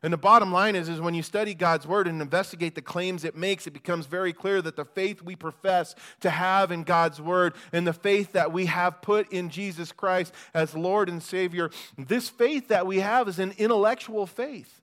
And 0.03 0.11
the 0.11 0.17
bottom 0.17 0.51
line 0.51 0.75
is, 0.75 0.89
is 0.89 0.99
when 0.99 1.13
you 1.13 1.21
study 1.21 1.53
God's 1.53 1.85
word 1.85 2.07
and 2.07 2.21
investigate 2.21 2.73
the 2.73 2.81
claims 2.81 3.23
it 3.23 3.35
makes, 3.35 3.67
it 3.67 3.73
becomes 3.73 4.07
very 4.07 4.33
clear 4.33 4.59
that 4.61 4.75
the 4.75 4.85
faith 4.85 5.21
we 5.21 5.35
profess 5.35 5.93
to 6.21 6.31
have 6.31 6.71
in 6.71 6.83
God's 6.83 7.21
word 7.21 7.53
and 7.71 7.85
the 7.85 7.93
faith 7.93 8.31
that 8.31 8.51
we 8.51 8.65
have 8.65 9.03
put 9.03 9.31
in 9.31 9.49
Jesus 9.49 9.91
Christ 9.91 10.33
as 10.55 10.75
Lord 10.75 11.07
and 11.07 11.21
Savior, 11.21 11.69
this 11.99 12.29
faith 12.29 12.69
that 12.69 12.87
we 12.87 12.99
have 12.99 13.27
is 13.27 13.37
an 13.37 13.53
intellectual 13.59 14.25
faith. 14.25 14.81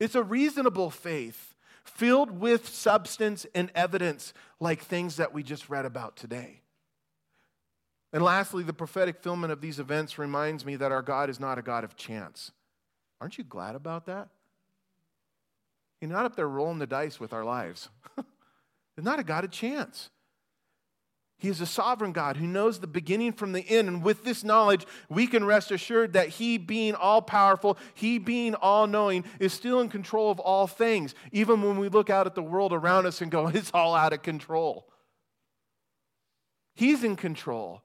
It's 0.00 0.14
a 0.14 0.22
reasonable 0.22 0.90
faith 0.90 1.54
filled 1.84 2.30
with 2.30 2.66
substance 2.66 3.44
and 3.54 3.70
evidence, 3.74 4.32
like 4.58 4.80
things 4.80 5.16
that 5.16 5.34
we 5.34 5.42
just 5.42 5.68
read 5.68 5.84
about 5.84 6.16
today. 6.16 6.62
And 8.10 8.22
lastly, 8.22 8.62
the 8.62 8.72
prophetic 8.72 9.16
fulfillment 9.16 9.52
of 9.52 9.60
these 9.60 9.78
events 9.78 10.18
reminds 10.18 10.64
me 10.64 10.76
that 10.76 10.92
our 10.92 11.02
God 11.02 11.28
is 11.28 11.38
not 11.38 11.58
a 11.58 11.62
God 11.62 11.84
of 11.84 11.94
chance. 11.94 12.52
Aren't 13.20 13.38
you 13.38 13.44
glad 13.44 13.74
about 13.74 14.06
that? 14.06 14.28
You're 16.00 16.10
not 16.10 16.26
up 16.26 16.36
there 16.36 16.48
rolling 16.48 16.78
the 16.78 16.86
dice 16.86 17.18
with 17.18 17.32
our 17.32 17.44
lives. 17.44 17.88
It's 18.18 18.26
not 19.04 19.18
a 19.18 19.24
God 19.24 19.44
of 19.44 19.50
chance. 19.50 20.10
He 21.38 21.48
is 21.48 21.60
a 21.60 21.66
sovereign 21.66 22.12
God 22.12 22.36
who 22.36 22.46
knows 22.46 22.78
the 22.78 22.86
beginning 22.86 23.32
from 23.32 23.52
the 23.52 23.68
end. 23.68 23.88
And 23.88 24.02
with 24.02 24.24
this 24.24 24.44
knowledge, 24.44 24.86
we 25.08 25.26
can 25.26 25.44
rest 25.44 25.70
assured 25.70 26.12
that 26.14 26.28
He, 26.28 26.58
being 26.58 26.94
all 26.94 27.20
powerful, 27.20 27.76
He, 27.94 28.18
being 28.18 28.54
all 28.54 28.86
knowing, 28.86 29.24
is 29.38 29.52
still 29.52 29.80
in 29.80 29.88
control 29.88 30.30
of 30.30 30.38
all 30.38 30.66
things, 30.66 31.14
even 31.32 31.62
when 31.62 31.78
we 31.78 31.88
look 31.88 32.08
out 32.08 32.26
at 32.26 32.34
the 32.34 32.42
world 32.42 32.72
around 32.72 33.06
us 33.06 33.20
and 33.20 33.30
go, 33.30 33.48
it's 33.48 33.70
all 33.74 33.94
out 33.94 34.12
of 34.12 34.22
control. 34.22 34.88
He's 36.74 37.04
in 37.04 37.16
control. 37.16 37.82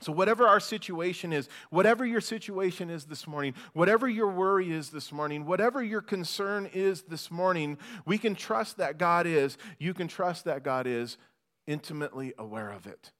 So, 0.00 0.12
whatever 0.12 0.46
our 0.46 0.60
situation 0.60 1.32
is, 1.32 1.48
whatever 1.70 2.06
your 2.06 2.20
situation 2.20 2.88
is 2.88 3.04
this 3.04 3.26
morning, 3.26 3.54
whatever 3.72 4.08
your 4.08 4.28
worry 4.28 4.70
is 4.70 4.90
this 4.90 5.10
morning, 5.10 5.44
whatever 5.44 5.82
your 5.82 6.02
concern 6.02 6.70
is 6.72 7.02
this 7.02 7.30
morning, 7.30 7.78
we 8.04 8.16
can 8.16 8.36
trust 8.36 8.76
that 8.76 8.98
God 8.98 9.26
is, 9.26 9.58
you 9.78 9.94
can 9.94 10.06
trust 10.06 10.44
that 10.44 10.62
God 10.62 10.86
is 10.86 11.18
intimately 11.66 12.32
aware 12.38 12.70
of 12.70 12.86
it. 12.86 13.12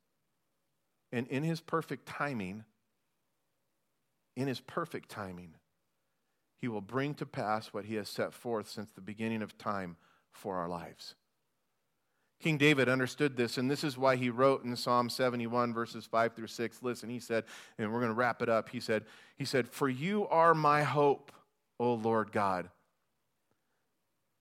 And 1.11 1.26
in 1.29 1.43
His 1.43 1.61
perfect 1.61 2.07
timing, 2.07 2.64
in 4.37 4.47
His 4.47 4.61
perfect 4.61 5.09
timing, 5.09 5.55
He 6.61 6.68
will 6.68 6.81
bring 6.81 7.14
to 7.14 7.26
pass 7.26 7.68
what 7.68 7.87
He 7.87 7.97
has 7.97 8.09
set 8.09 8.33
forth 8.33 8.68
since 8.68 8.91
the 8.91 9.01
beginning 9.01 9.43
of 9.43 9.59
time 9.59 9.97
for 10.31 10.57
our 10.57 10.68
lives. 10.68 11.16
King 12.41 12.57
David 12.57 12.89
understood 12.89 13.36
this, 13.36 13.59
and 13.59 13.68
this 13.68 13.82
is 13.82 13.99
why 13.99 14.14
he 14.14 14.30
wrote 14.30 14.64
in 14.64 14.76
Psalm 14.76 15.11
71, 15.11 15.74
verses 15.74 16.07
5 16.07 16.34
through 16.34 16.47
6. 16.47 16.82
Listen, 16.82 17.09
he 17.09 17.18
said, 17.18 17.45
and 17.78 17.93
we're 17.93 17.99
going 17.99 18.12
to 18.12 18.14
wrap 18.14 18.43
it 18.43 18.49
up. 18.49 18.68
He 18.68 18.78
said, 18.78 19.05
he 19.36 19.45
said, 19.45 19.68
For 19.68 19.89
you 19.89 20.28
are 20.28 20.55
my 20.55 20.84
hope, 20.84 21.32
O 21.80 21.95
Lord 21.95 22.30
God. 22.30 22.70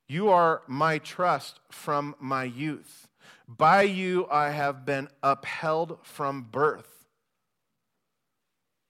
You 0.08 0.30
are 0.30 0.62
my 0.68 1.00
trust 1.00 1.60
from 1.70 2.16
my 2.20 2.43
youth. 2.43 3.08
By 3.48 3.82
you 3.82 4.28
I 4.30 4.52
have 4.52 4.86
been 4.86 5.10
upheld 5.24 5.98
from 6.04 6.43
birth. 6.43 7.06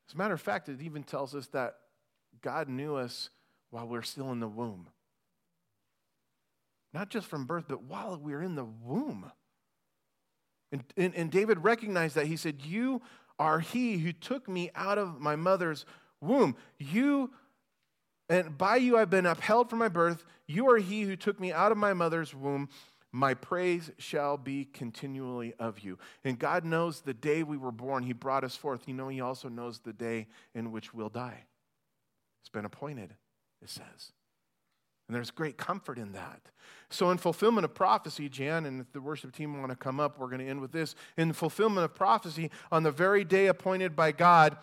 As 0.10 0.14
a 0.14 0.18
matter 0.18 0.34
of 0.34 0.41
fact, 0.41 0.70
it 0.70 0.82
even 0.82 1.03
tells 1.03 1.34
us 1.34 1.47
that 1.47 1.78
God 2.41 2.70
knew 2.70 2.95
us 2.95 3.30
while 3.72 3.86
we 3.86 3.91
we're 3.91 4.03
still 4.03 4.32
in 4.32 4.39
the 4.39 4.47
womb. 4.47 4.88
Not 6.98 7.10
just 7.10 7.28
from 7.28 7.45
birth, 7.45 7.66
but 7.68 7.84
while 7.84 8.18
we 8.18 8.34
are 8.34 8.41
in 8.41 8.56
the 8.56 8.66
womb. 8.66 9.32
And, 10.72 10.84
and, 10.98 11.14
and 11.14 11.30
David 11.30 11.64
recognized 11.64 12.16
that. 12.16 12.26
He 12.26 12.36
said, 12.36 12.64
You 12.64 13.04
are 13.38 13.60
he 13.60 14.00
who 14.00 14.12
took 14.12 14.50
me 14.50 14.72
out 14.74 14.98
of 14.98 15.22
my 15.22 15.36
mother's 15.36 15.86
womb. 16.22 16.56
You, 16.80 17.30
and 18.30 18.58
by 18.58 18.78
you 18.78 18.98
I've 18.98 19.12
been 19.12 19.28
upheld 19.28 19.70
from 19.70 19.78
my 19.78 19.89
birth. 19.89 20.26
You 20.48 20.72
are 20.72 20.80
he 20.80 21.04
who 21.04 21.16
took 21.16 21.39
me 21.39 21.54
out 21.54 21.72
of 21.72 21.78
my 21.78 21.93
mother's 21.93 22.34
womb. 22.34 22.68
My 23.12 23.36
praise 23.36 23.91
shall 24.00 24.36
be 24.36 24.66
continually 24.66 25.54
of 25.60 25.82
you. 25.82 26.00
And 26.24 26.39
God 26.39 26.66
knows 26.66 27.02
the 27.02 27.14
day 27.14 27.43
we 27.43 27.58
were 27.58 27.72
born, 27.72 28.02
He 28.02 28.14
brought 28.14 28.43
us 28.43 28.56
forth. 28.56 28.88
You 28.88 28.95
know, 28.95 29.10
He 29.10 29.22
also 29.22 29.50
knows 29.50 29.82
the 29.82 29.93
day 29.93 30.26
in 30.56 30.72
which 30.72 30.95
we'll 30.95 31.10
die. 31.10 31.43
It's 32.41 32.50
been 32.50 32.66
appointed, 32.66 33.14
it 33.62 33.70
says. 33.70 34.14
And 35.08 35.16
there's 35.16 35.32
great 35.32 35.58
comfort 35.58 35.97
in 35.97 36.12
that. 36.14 36.41
So, 36.89 37.12
in 37.12 37.18
fulfillment 37.18 37.66
of 37.66 37.74
prophecy, 37.74 38.30
Jan, 38.30 38.66
and 38.66 38.82
if 38.82 38.91
the 38.91 39.01
worship 39.01 39.34
team 39.34 39.58
want 39.58 39.72
to 39.72 39.76
come 39.76 39.99
up, 39.99 40.20
we're 40.20 40.28
going 40.28 40.39
to 40.39 40.47
end 40.47 40.62
with 40.62 40.72
this. 40.72 40.95
In 41.18 41.34
fulfillment 41.34 41.86
of 41.86 41.95
prophecy, 41.95 42.49
on 42.72 42.84
the 42.84 42.91
very 42.91 43.24
day 43.24 43.47
appointed 43.47 43.95
by 43.95 44.12
God, 44.12 44.58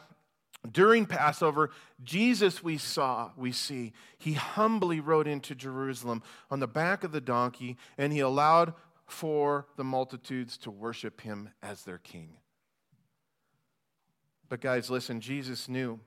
during 0.71 1.05
Passover, 1.05 1.71
Jesus 2.03 2.63
we 2.63 2.79
saw, 2.79 3.31
we 3.37 3.53
see, 3.53 3.93
he 4.17 4.33
humbly 4.33 5.01
rode 5.01 5.27
into 5.27 5.55
Jerusalem 5.55 6.23
on 6.51 6.61
the 6.61 6.67
back 6.67 7.05
of 7.05 7.13
the 7.13 7.21
donkey, 7.21 7.77
and 7.99 8.13
he 8.13 8.21
allowed 8.21 8.73
for 9.07 9.67
the 9.77 9.85
multitudes 9.85 10.57
to 10.59 10.71
worship 10.71 11.21
him 11.21 11.51
as 11.63 11.85
their 11.85 11.99
king. 11.99 12.39
But, 14.49 14.61
guys, 14.61 14.91
listen, 14.91 15.21
Jesus 15.21 15.69
knew. 15.69 16.01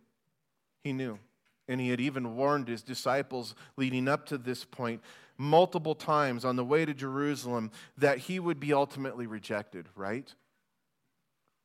He 0.84 0.94
knew 0.94 1.20
and 1.68 1.82
he 1.82 1.90
had 1.90 2.00
even 2.00 2.36
warned 2.36 2.68
his 2.68 2.82
disciples 2.82 3.56
leading 3.76 4.08
up 4.08 4.26
to 4.28 4.38
this 4.38 4.64
point 4.64 5.02
multiple 5.38 5.96
times 5.96 6.44
on 6.44 6.56
the 6.56 6.66
way 6.66 6.86
to 6.86 6.94
Jerusalem 6.94 7.72
that 7.98 8.20
he 8.20 8.40
would 8.40 8.60
be 8.60 8.74
ultimately 8.74 9.28
rejected, 9.28 9.88
right? 9.96 10.34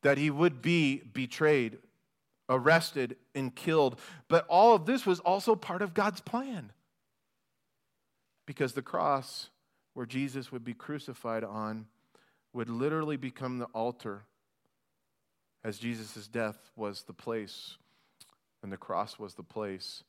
That 0.03 0.19
he 0.19 0.31
would 0.31 0.61
be 0.61 0.99
betrayed, 0.99 1.79
arrested, 2.49 3.17
and 3.35 3.55
killed. 3.55 3.99
But 4.29 4.45
all 4.49 4.75
of 4.75 4.85
this 4.85 5.07
was 5.07 5.21
also 5.21 5.55
part 5.55 5.83
of 5.83 5.95
God's 5.95 6.21
plan. 6.21 6.73
Because 8.45 8.73
the 8.73 8.83
cross 8.83 9.49
where 9.95 10.07
Jesus 10.07 10.51
would 10.51 10.65
be 10.65 10.75
crucified 10.75 11.45
on 11.45 11.87
would 12.53 12.69
literally 12.69 13.17
become 13.17 13.59
the 13.59 13.67
altar, 13.67 14.25
as 15.65 15.79
Jesus' 15.79 16.27
death 16.27 16.71
was 16.77 17.03
the 17.03 17.13
place 17.15 17.77
and 18.63 18.73
the 18.73 18.77
cross 18.77 19.19
was 19.19 19.35
the 19.35 19.43
place 19.43 20.05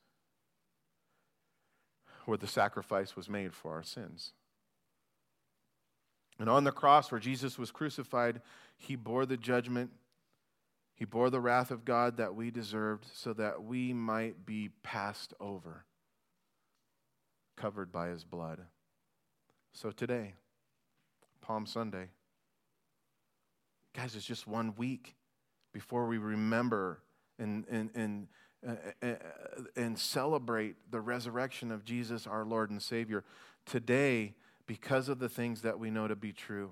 where 2.25 2.37
the 2.37 2.47
sacrifice 2.47 3.15
was 3.15 3.29
made 3.29 3.53
for 3.53 3.73
our 3.73 3.83
sins. 3.83 4.33
And 6.39 6.49
on 6.49 6.63
the 6.63 6.71
cross 6.71 7.11
where 7.11 7.19
Jesus 7.19 7.57
was 7.57 7.71
crucified, 7.71 8.41
he 8.77 8.95
bore 8.95 9.25
the 9.25 9.37
judgment, 9.37 9.91
he 10.95 11.05
bore 11.05 11.29
the 11.29 11.41
wrath 11.41 11.71
of 11.71 11.85
God 11.85 12.17
that 12.17 12.35
we 12.35 12.51
deserved 12.51 13.05
so 13.13 13.33
that 13.33 13.63
we 13.63 13.93
might 13.93 14.45
be 14.45 14.69
passed 14.83 15.33
over, 15.39 15.85
covered 17.55 17.91
by 17.91 18.09
his 18.09 18.23
blood. 18.23 18.61
So 19.73 19.91
today, 19.91 20.35
Palm 21.41 21.65
Sunday, 21.65 22.09
guys, 23.93 24.15
it's 24.15 24.25
just 24.25 24.47
one 24.47 24.75
week 24.77 25.15
before 25.73 26.07
we 26.07 26.17
remember 26.17 26.99
and, 27.39 27.65
and, 27.69 27.89
and 27.95 28.27
and 29.75 29.97
celebrate 29.97 30.75
the 30.91 31.01
resurrection 31.01 31.71
of 31.71 31.83
Jesus, 31.83 32.27
our 32.27 32.45
Lord 32.45 32.69
and 32.69 32.81
Savior. 32.81 33.23
Today, 33.65 34.35
because 34.67 35.09
of 35.09 35.19
the 35.19 35.29
things 35.29 35.61
that 35.61 35.79
we 35.79 35.89
know 35.89 36.07
to 36.07 36.15
be 36.15 36.31
true, 36.31 36.71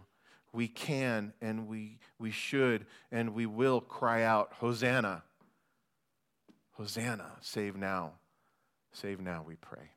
we 0.54 0.68
can 0.68 1.34
and 1.42 1.68
we, 1.68 1.98
we 2.20 2.32
should 2.32 2.86
and 3.12 3.34
we 3.34 3.46
will 3.46 3.82
cry 3.82 4.24
out, 4.24 4.54
Hosanna! 4.60 5.24
Hosanna! 6.74 7.34
Save 7.42 7.76
now. 7.76 8.14
Save 8.94 9.22
now, 9.22 9.44
we 9.46 9.56
pray. 9.56 9.92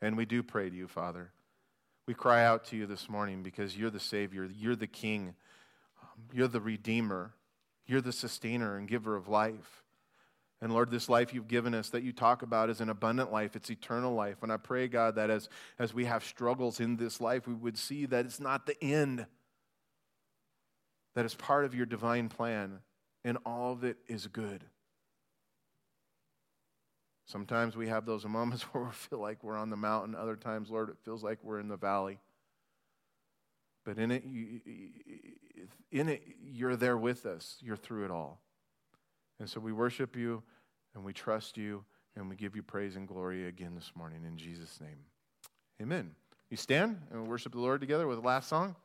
And 0.00 0.16
we 0.16 0.24
do 0.24 0.42
pray 0.42 0.68
to 0.68 0.76
you, 0.76 0.88
Father. 0.88 1.30
We 2.06 2.14
cry 2.14 2.44
out 2.44 2.64
to 2.66 2.76
you 2.76 2.86
this 2.86 3.08
morning 3.08 3.42
because 3.42 3.76
you're 3.76 3.90
the 3.90 4.00
Savior, 4.00 4.48
you're 4.58 4.76
the 4.76 4.88
King, 4.88 5.34
um, 6.02 6.08
you're 6.32 6.48
the 6.48 6.60
Redeemer, 6.60 7.32
you're 7.86 8.00
the 8.00 8.12
sustainer 8.12 8.76
and 8.76 8.88
giver 8.88 9.16
of 9.16 9.28
life. 9.28 9.84
And 10.62 10.72
Lord, 10.72 10.92
this 10.92 11.08
life 11.08 11.34
you've 11.34 11.48
given 11.48 11.74
us 11.74 11.90
that 11.90 12.04
you 12.04 12.12
talk 12.12 12.42
about 12.42 12.70
is 12.70 12.80
an 12.80 12.88
abundant 12.88 13.32
life, 13.32 13.56
it's 13.56 13.68
eternal 13.68 14.14
life. 14.14 14.44
And 14.44 14.52
I 14.52 14.58
pray, 14.58 14.86
God, 14.86 15.16
that 15.16 15.28
as, 15.28 15.48
as 15.76 15.92
we 15.92 16.04
have 16.04 16.22
struggles 16.22 16.78
in 16.78 16.96
this 16.96 17.20
life, 17.20 17.48
we 17.48 17.54
would 17.54 17.76
see 17.76 18.06
that 18.06 18.24
it's 18.26 18.38
not 18.38 18.64
the 18.64 18.80
end, 18.82 19.26
that 21.16 21.24
it's 21.24 21.34
part 21.34 21.64
of 21.64 21.74
your 21.74 21.84
divine 21.84 22.28
plan, 22.28 22.78
and 23.24 23.38
all 23.44 23.72
of 23.72 23.82
it 23.82 23.96
is 24.06 24.28
good. 24.28 24.62
Sometimes 27.26 27.76
we 27.76 27.88
have 27.88 28.06
those 28.06 28.24
moments 28.28 28.62
where 28.72 28.84
we 28.84 28.92
feel 28.92 29.18
like 29.18 29.42
we're 29.42 29.58
on 29.58 29.68
the 29.68 29.76
mountain, 29.76 30.14
other 30.14 30.36
times, 30.36 30.70
Lord, 30.70 30.90
it 30.90 30.96
feels 31.04 31.24
like 31.24 31.40
we're 31.42 31.58
in 31.58 31.66
the 31.66 31.76
valley. 31.76 32.20
but 33.84 33.98
in 33.98 34.12
it, 34.12 34.22
you, 34.24 34.60
in 35.90 36.08
it, 36.08 36.22
you're 36.40 36.76
there 36.76 36.96
with 36.96 37.26
us. 37.26 37.56
You're 37.60 37.76
through 37.76 38.04
it 38.04 38.12
all. 38.12 38.38
And 39.42 39.50
so 39.50 39.58
we 39.58 39.72
worship 39.72 40.14
you 40.14 40.40
and 40.94 41.02
we 41.02 41.12
trust 41.12 41.56
you 41.56 41.82
and 42.14 42.28
we 42.28 42.36
give 42.36 42.54
you 42.54 42.62
praise 42.62 42.94
and 42.94 43.08
glory 43.08 43.48
again 43.48 43.74
this 43.74 43.90
morning 43.96 44.20
in 44.24 44.38
Jesus' 44.38 44.80
name. 44.80 45.00
Amen. 45.82 46.12
You 46.48 46.56
stand 46.56 47.00
and 47.10 47.26
worship 47.26 47.50
the 47.50 47.58
Lord 47.58 47.80
together 47.80 48.06
with 48.06 48.20
the 48.20 48.24
last 48.24 48.48
song. 48.48 48.76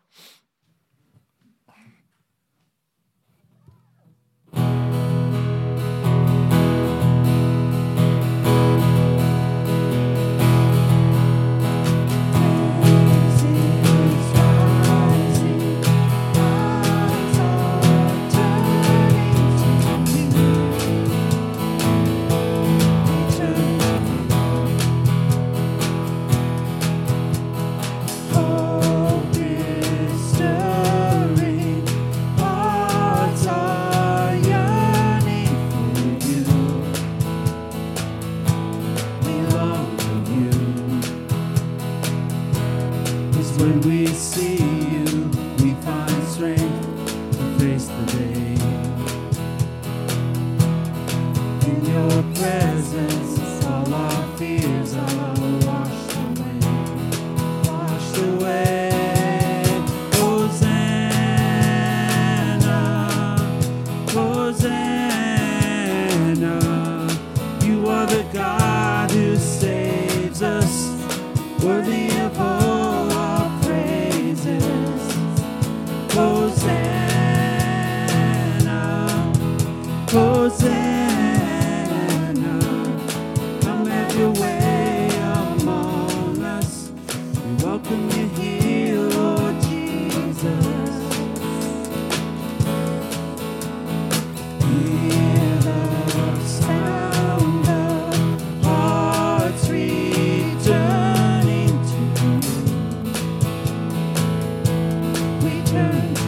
return. 105.74 106.27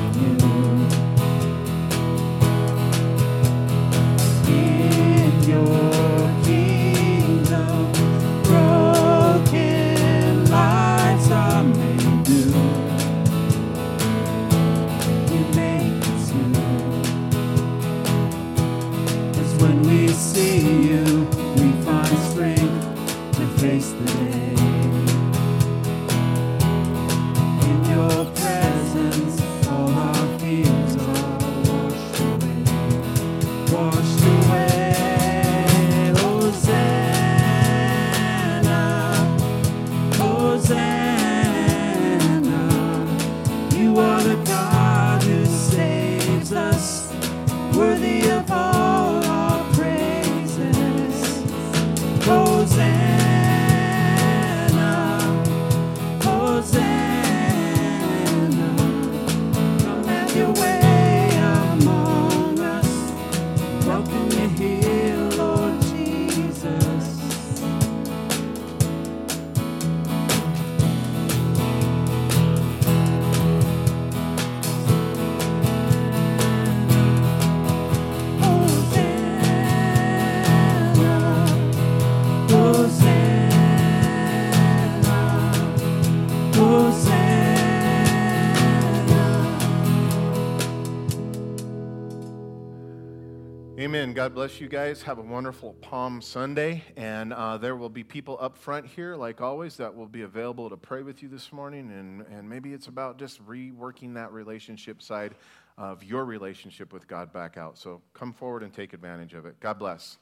Amen. 93.79 94.13
God 94.13 94.35
bless 94.35 94.61
you 94.61 94.67
guys. 94.67 95.01
Have 95.01 95.19
a 95.19 95.21
wonderful 95.21 95.73
Palm 95.81 96.21
Sunday. 96.21 96.83
And 96.95 97.33
uh, 97.33 97.57
there 97.57 97.75
will 97.75 97.89
be 97.89 98.03
people 98.03 98.37
up 98.39 98.57
front 98.57 98.85
here, 98.85 99.15
like 99.15 99.41
always, 99.41 99.77
that 99.77 99.95
will 99.95 100.05
be 100.05 100.21
available 100.21 100.69
to 100.69 100.77
pray 100.77 101.01
with 101.01 101.23
you 101.23 101.27
this 101.29 101.51
morning. 101.51 101.89
And, 101.91 102.21
and 102.27 102.47
maybe 102.47 102.73
it's 102.73 102.87
about 102.87 103.17
just 103.17 103.43
reworking 103.47 104.13
that 104.13 104.31
relationship 104.31 105.01
side 105.01 105.35
of 105.77 106.03
your 106.03 106.25
relationship 106.25 106.93
with 106.93 107.07
God 107.07 107.33
back 107.33 107.57
out. 107.57 107.77
So 107.77 108.01
come 108.13 108.31
forward 108.31 108.63
and 108.63 108.73
take 108.73 108.93
advantage 108.93 109.33
of 109.33 109.45
it. 109.45 109.59
God 109.59 109.79
bless. 109.79 110.17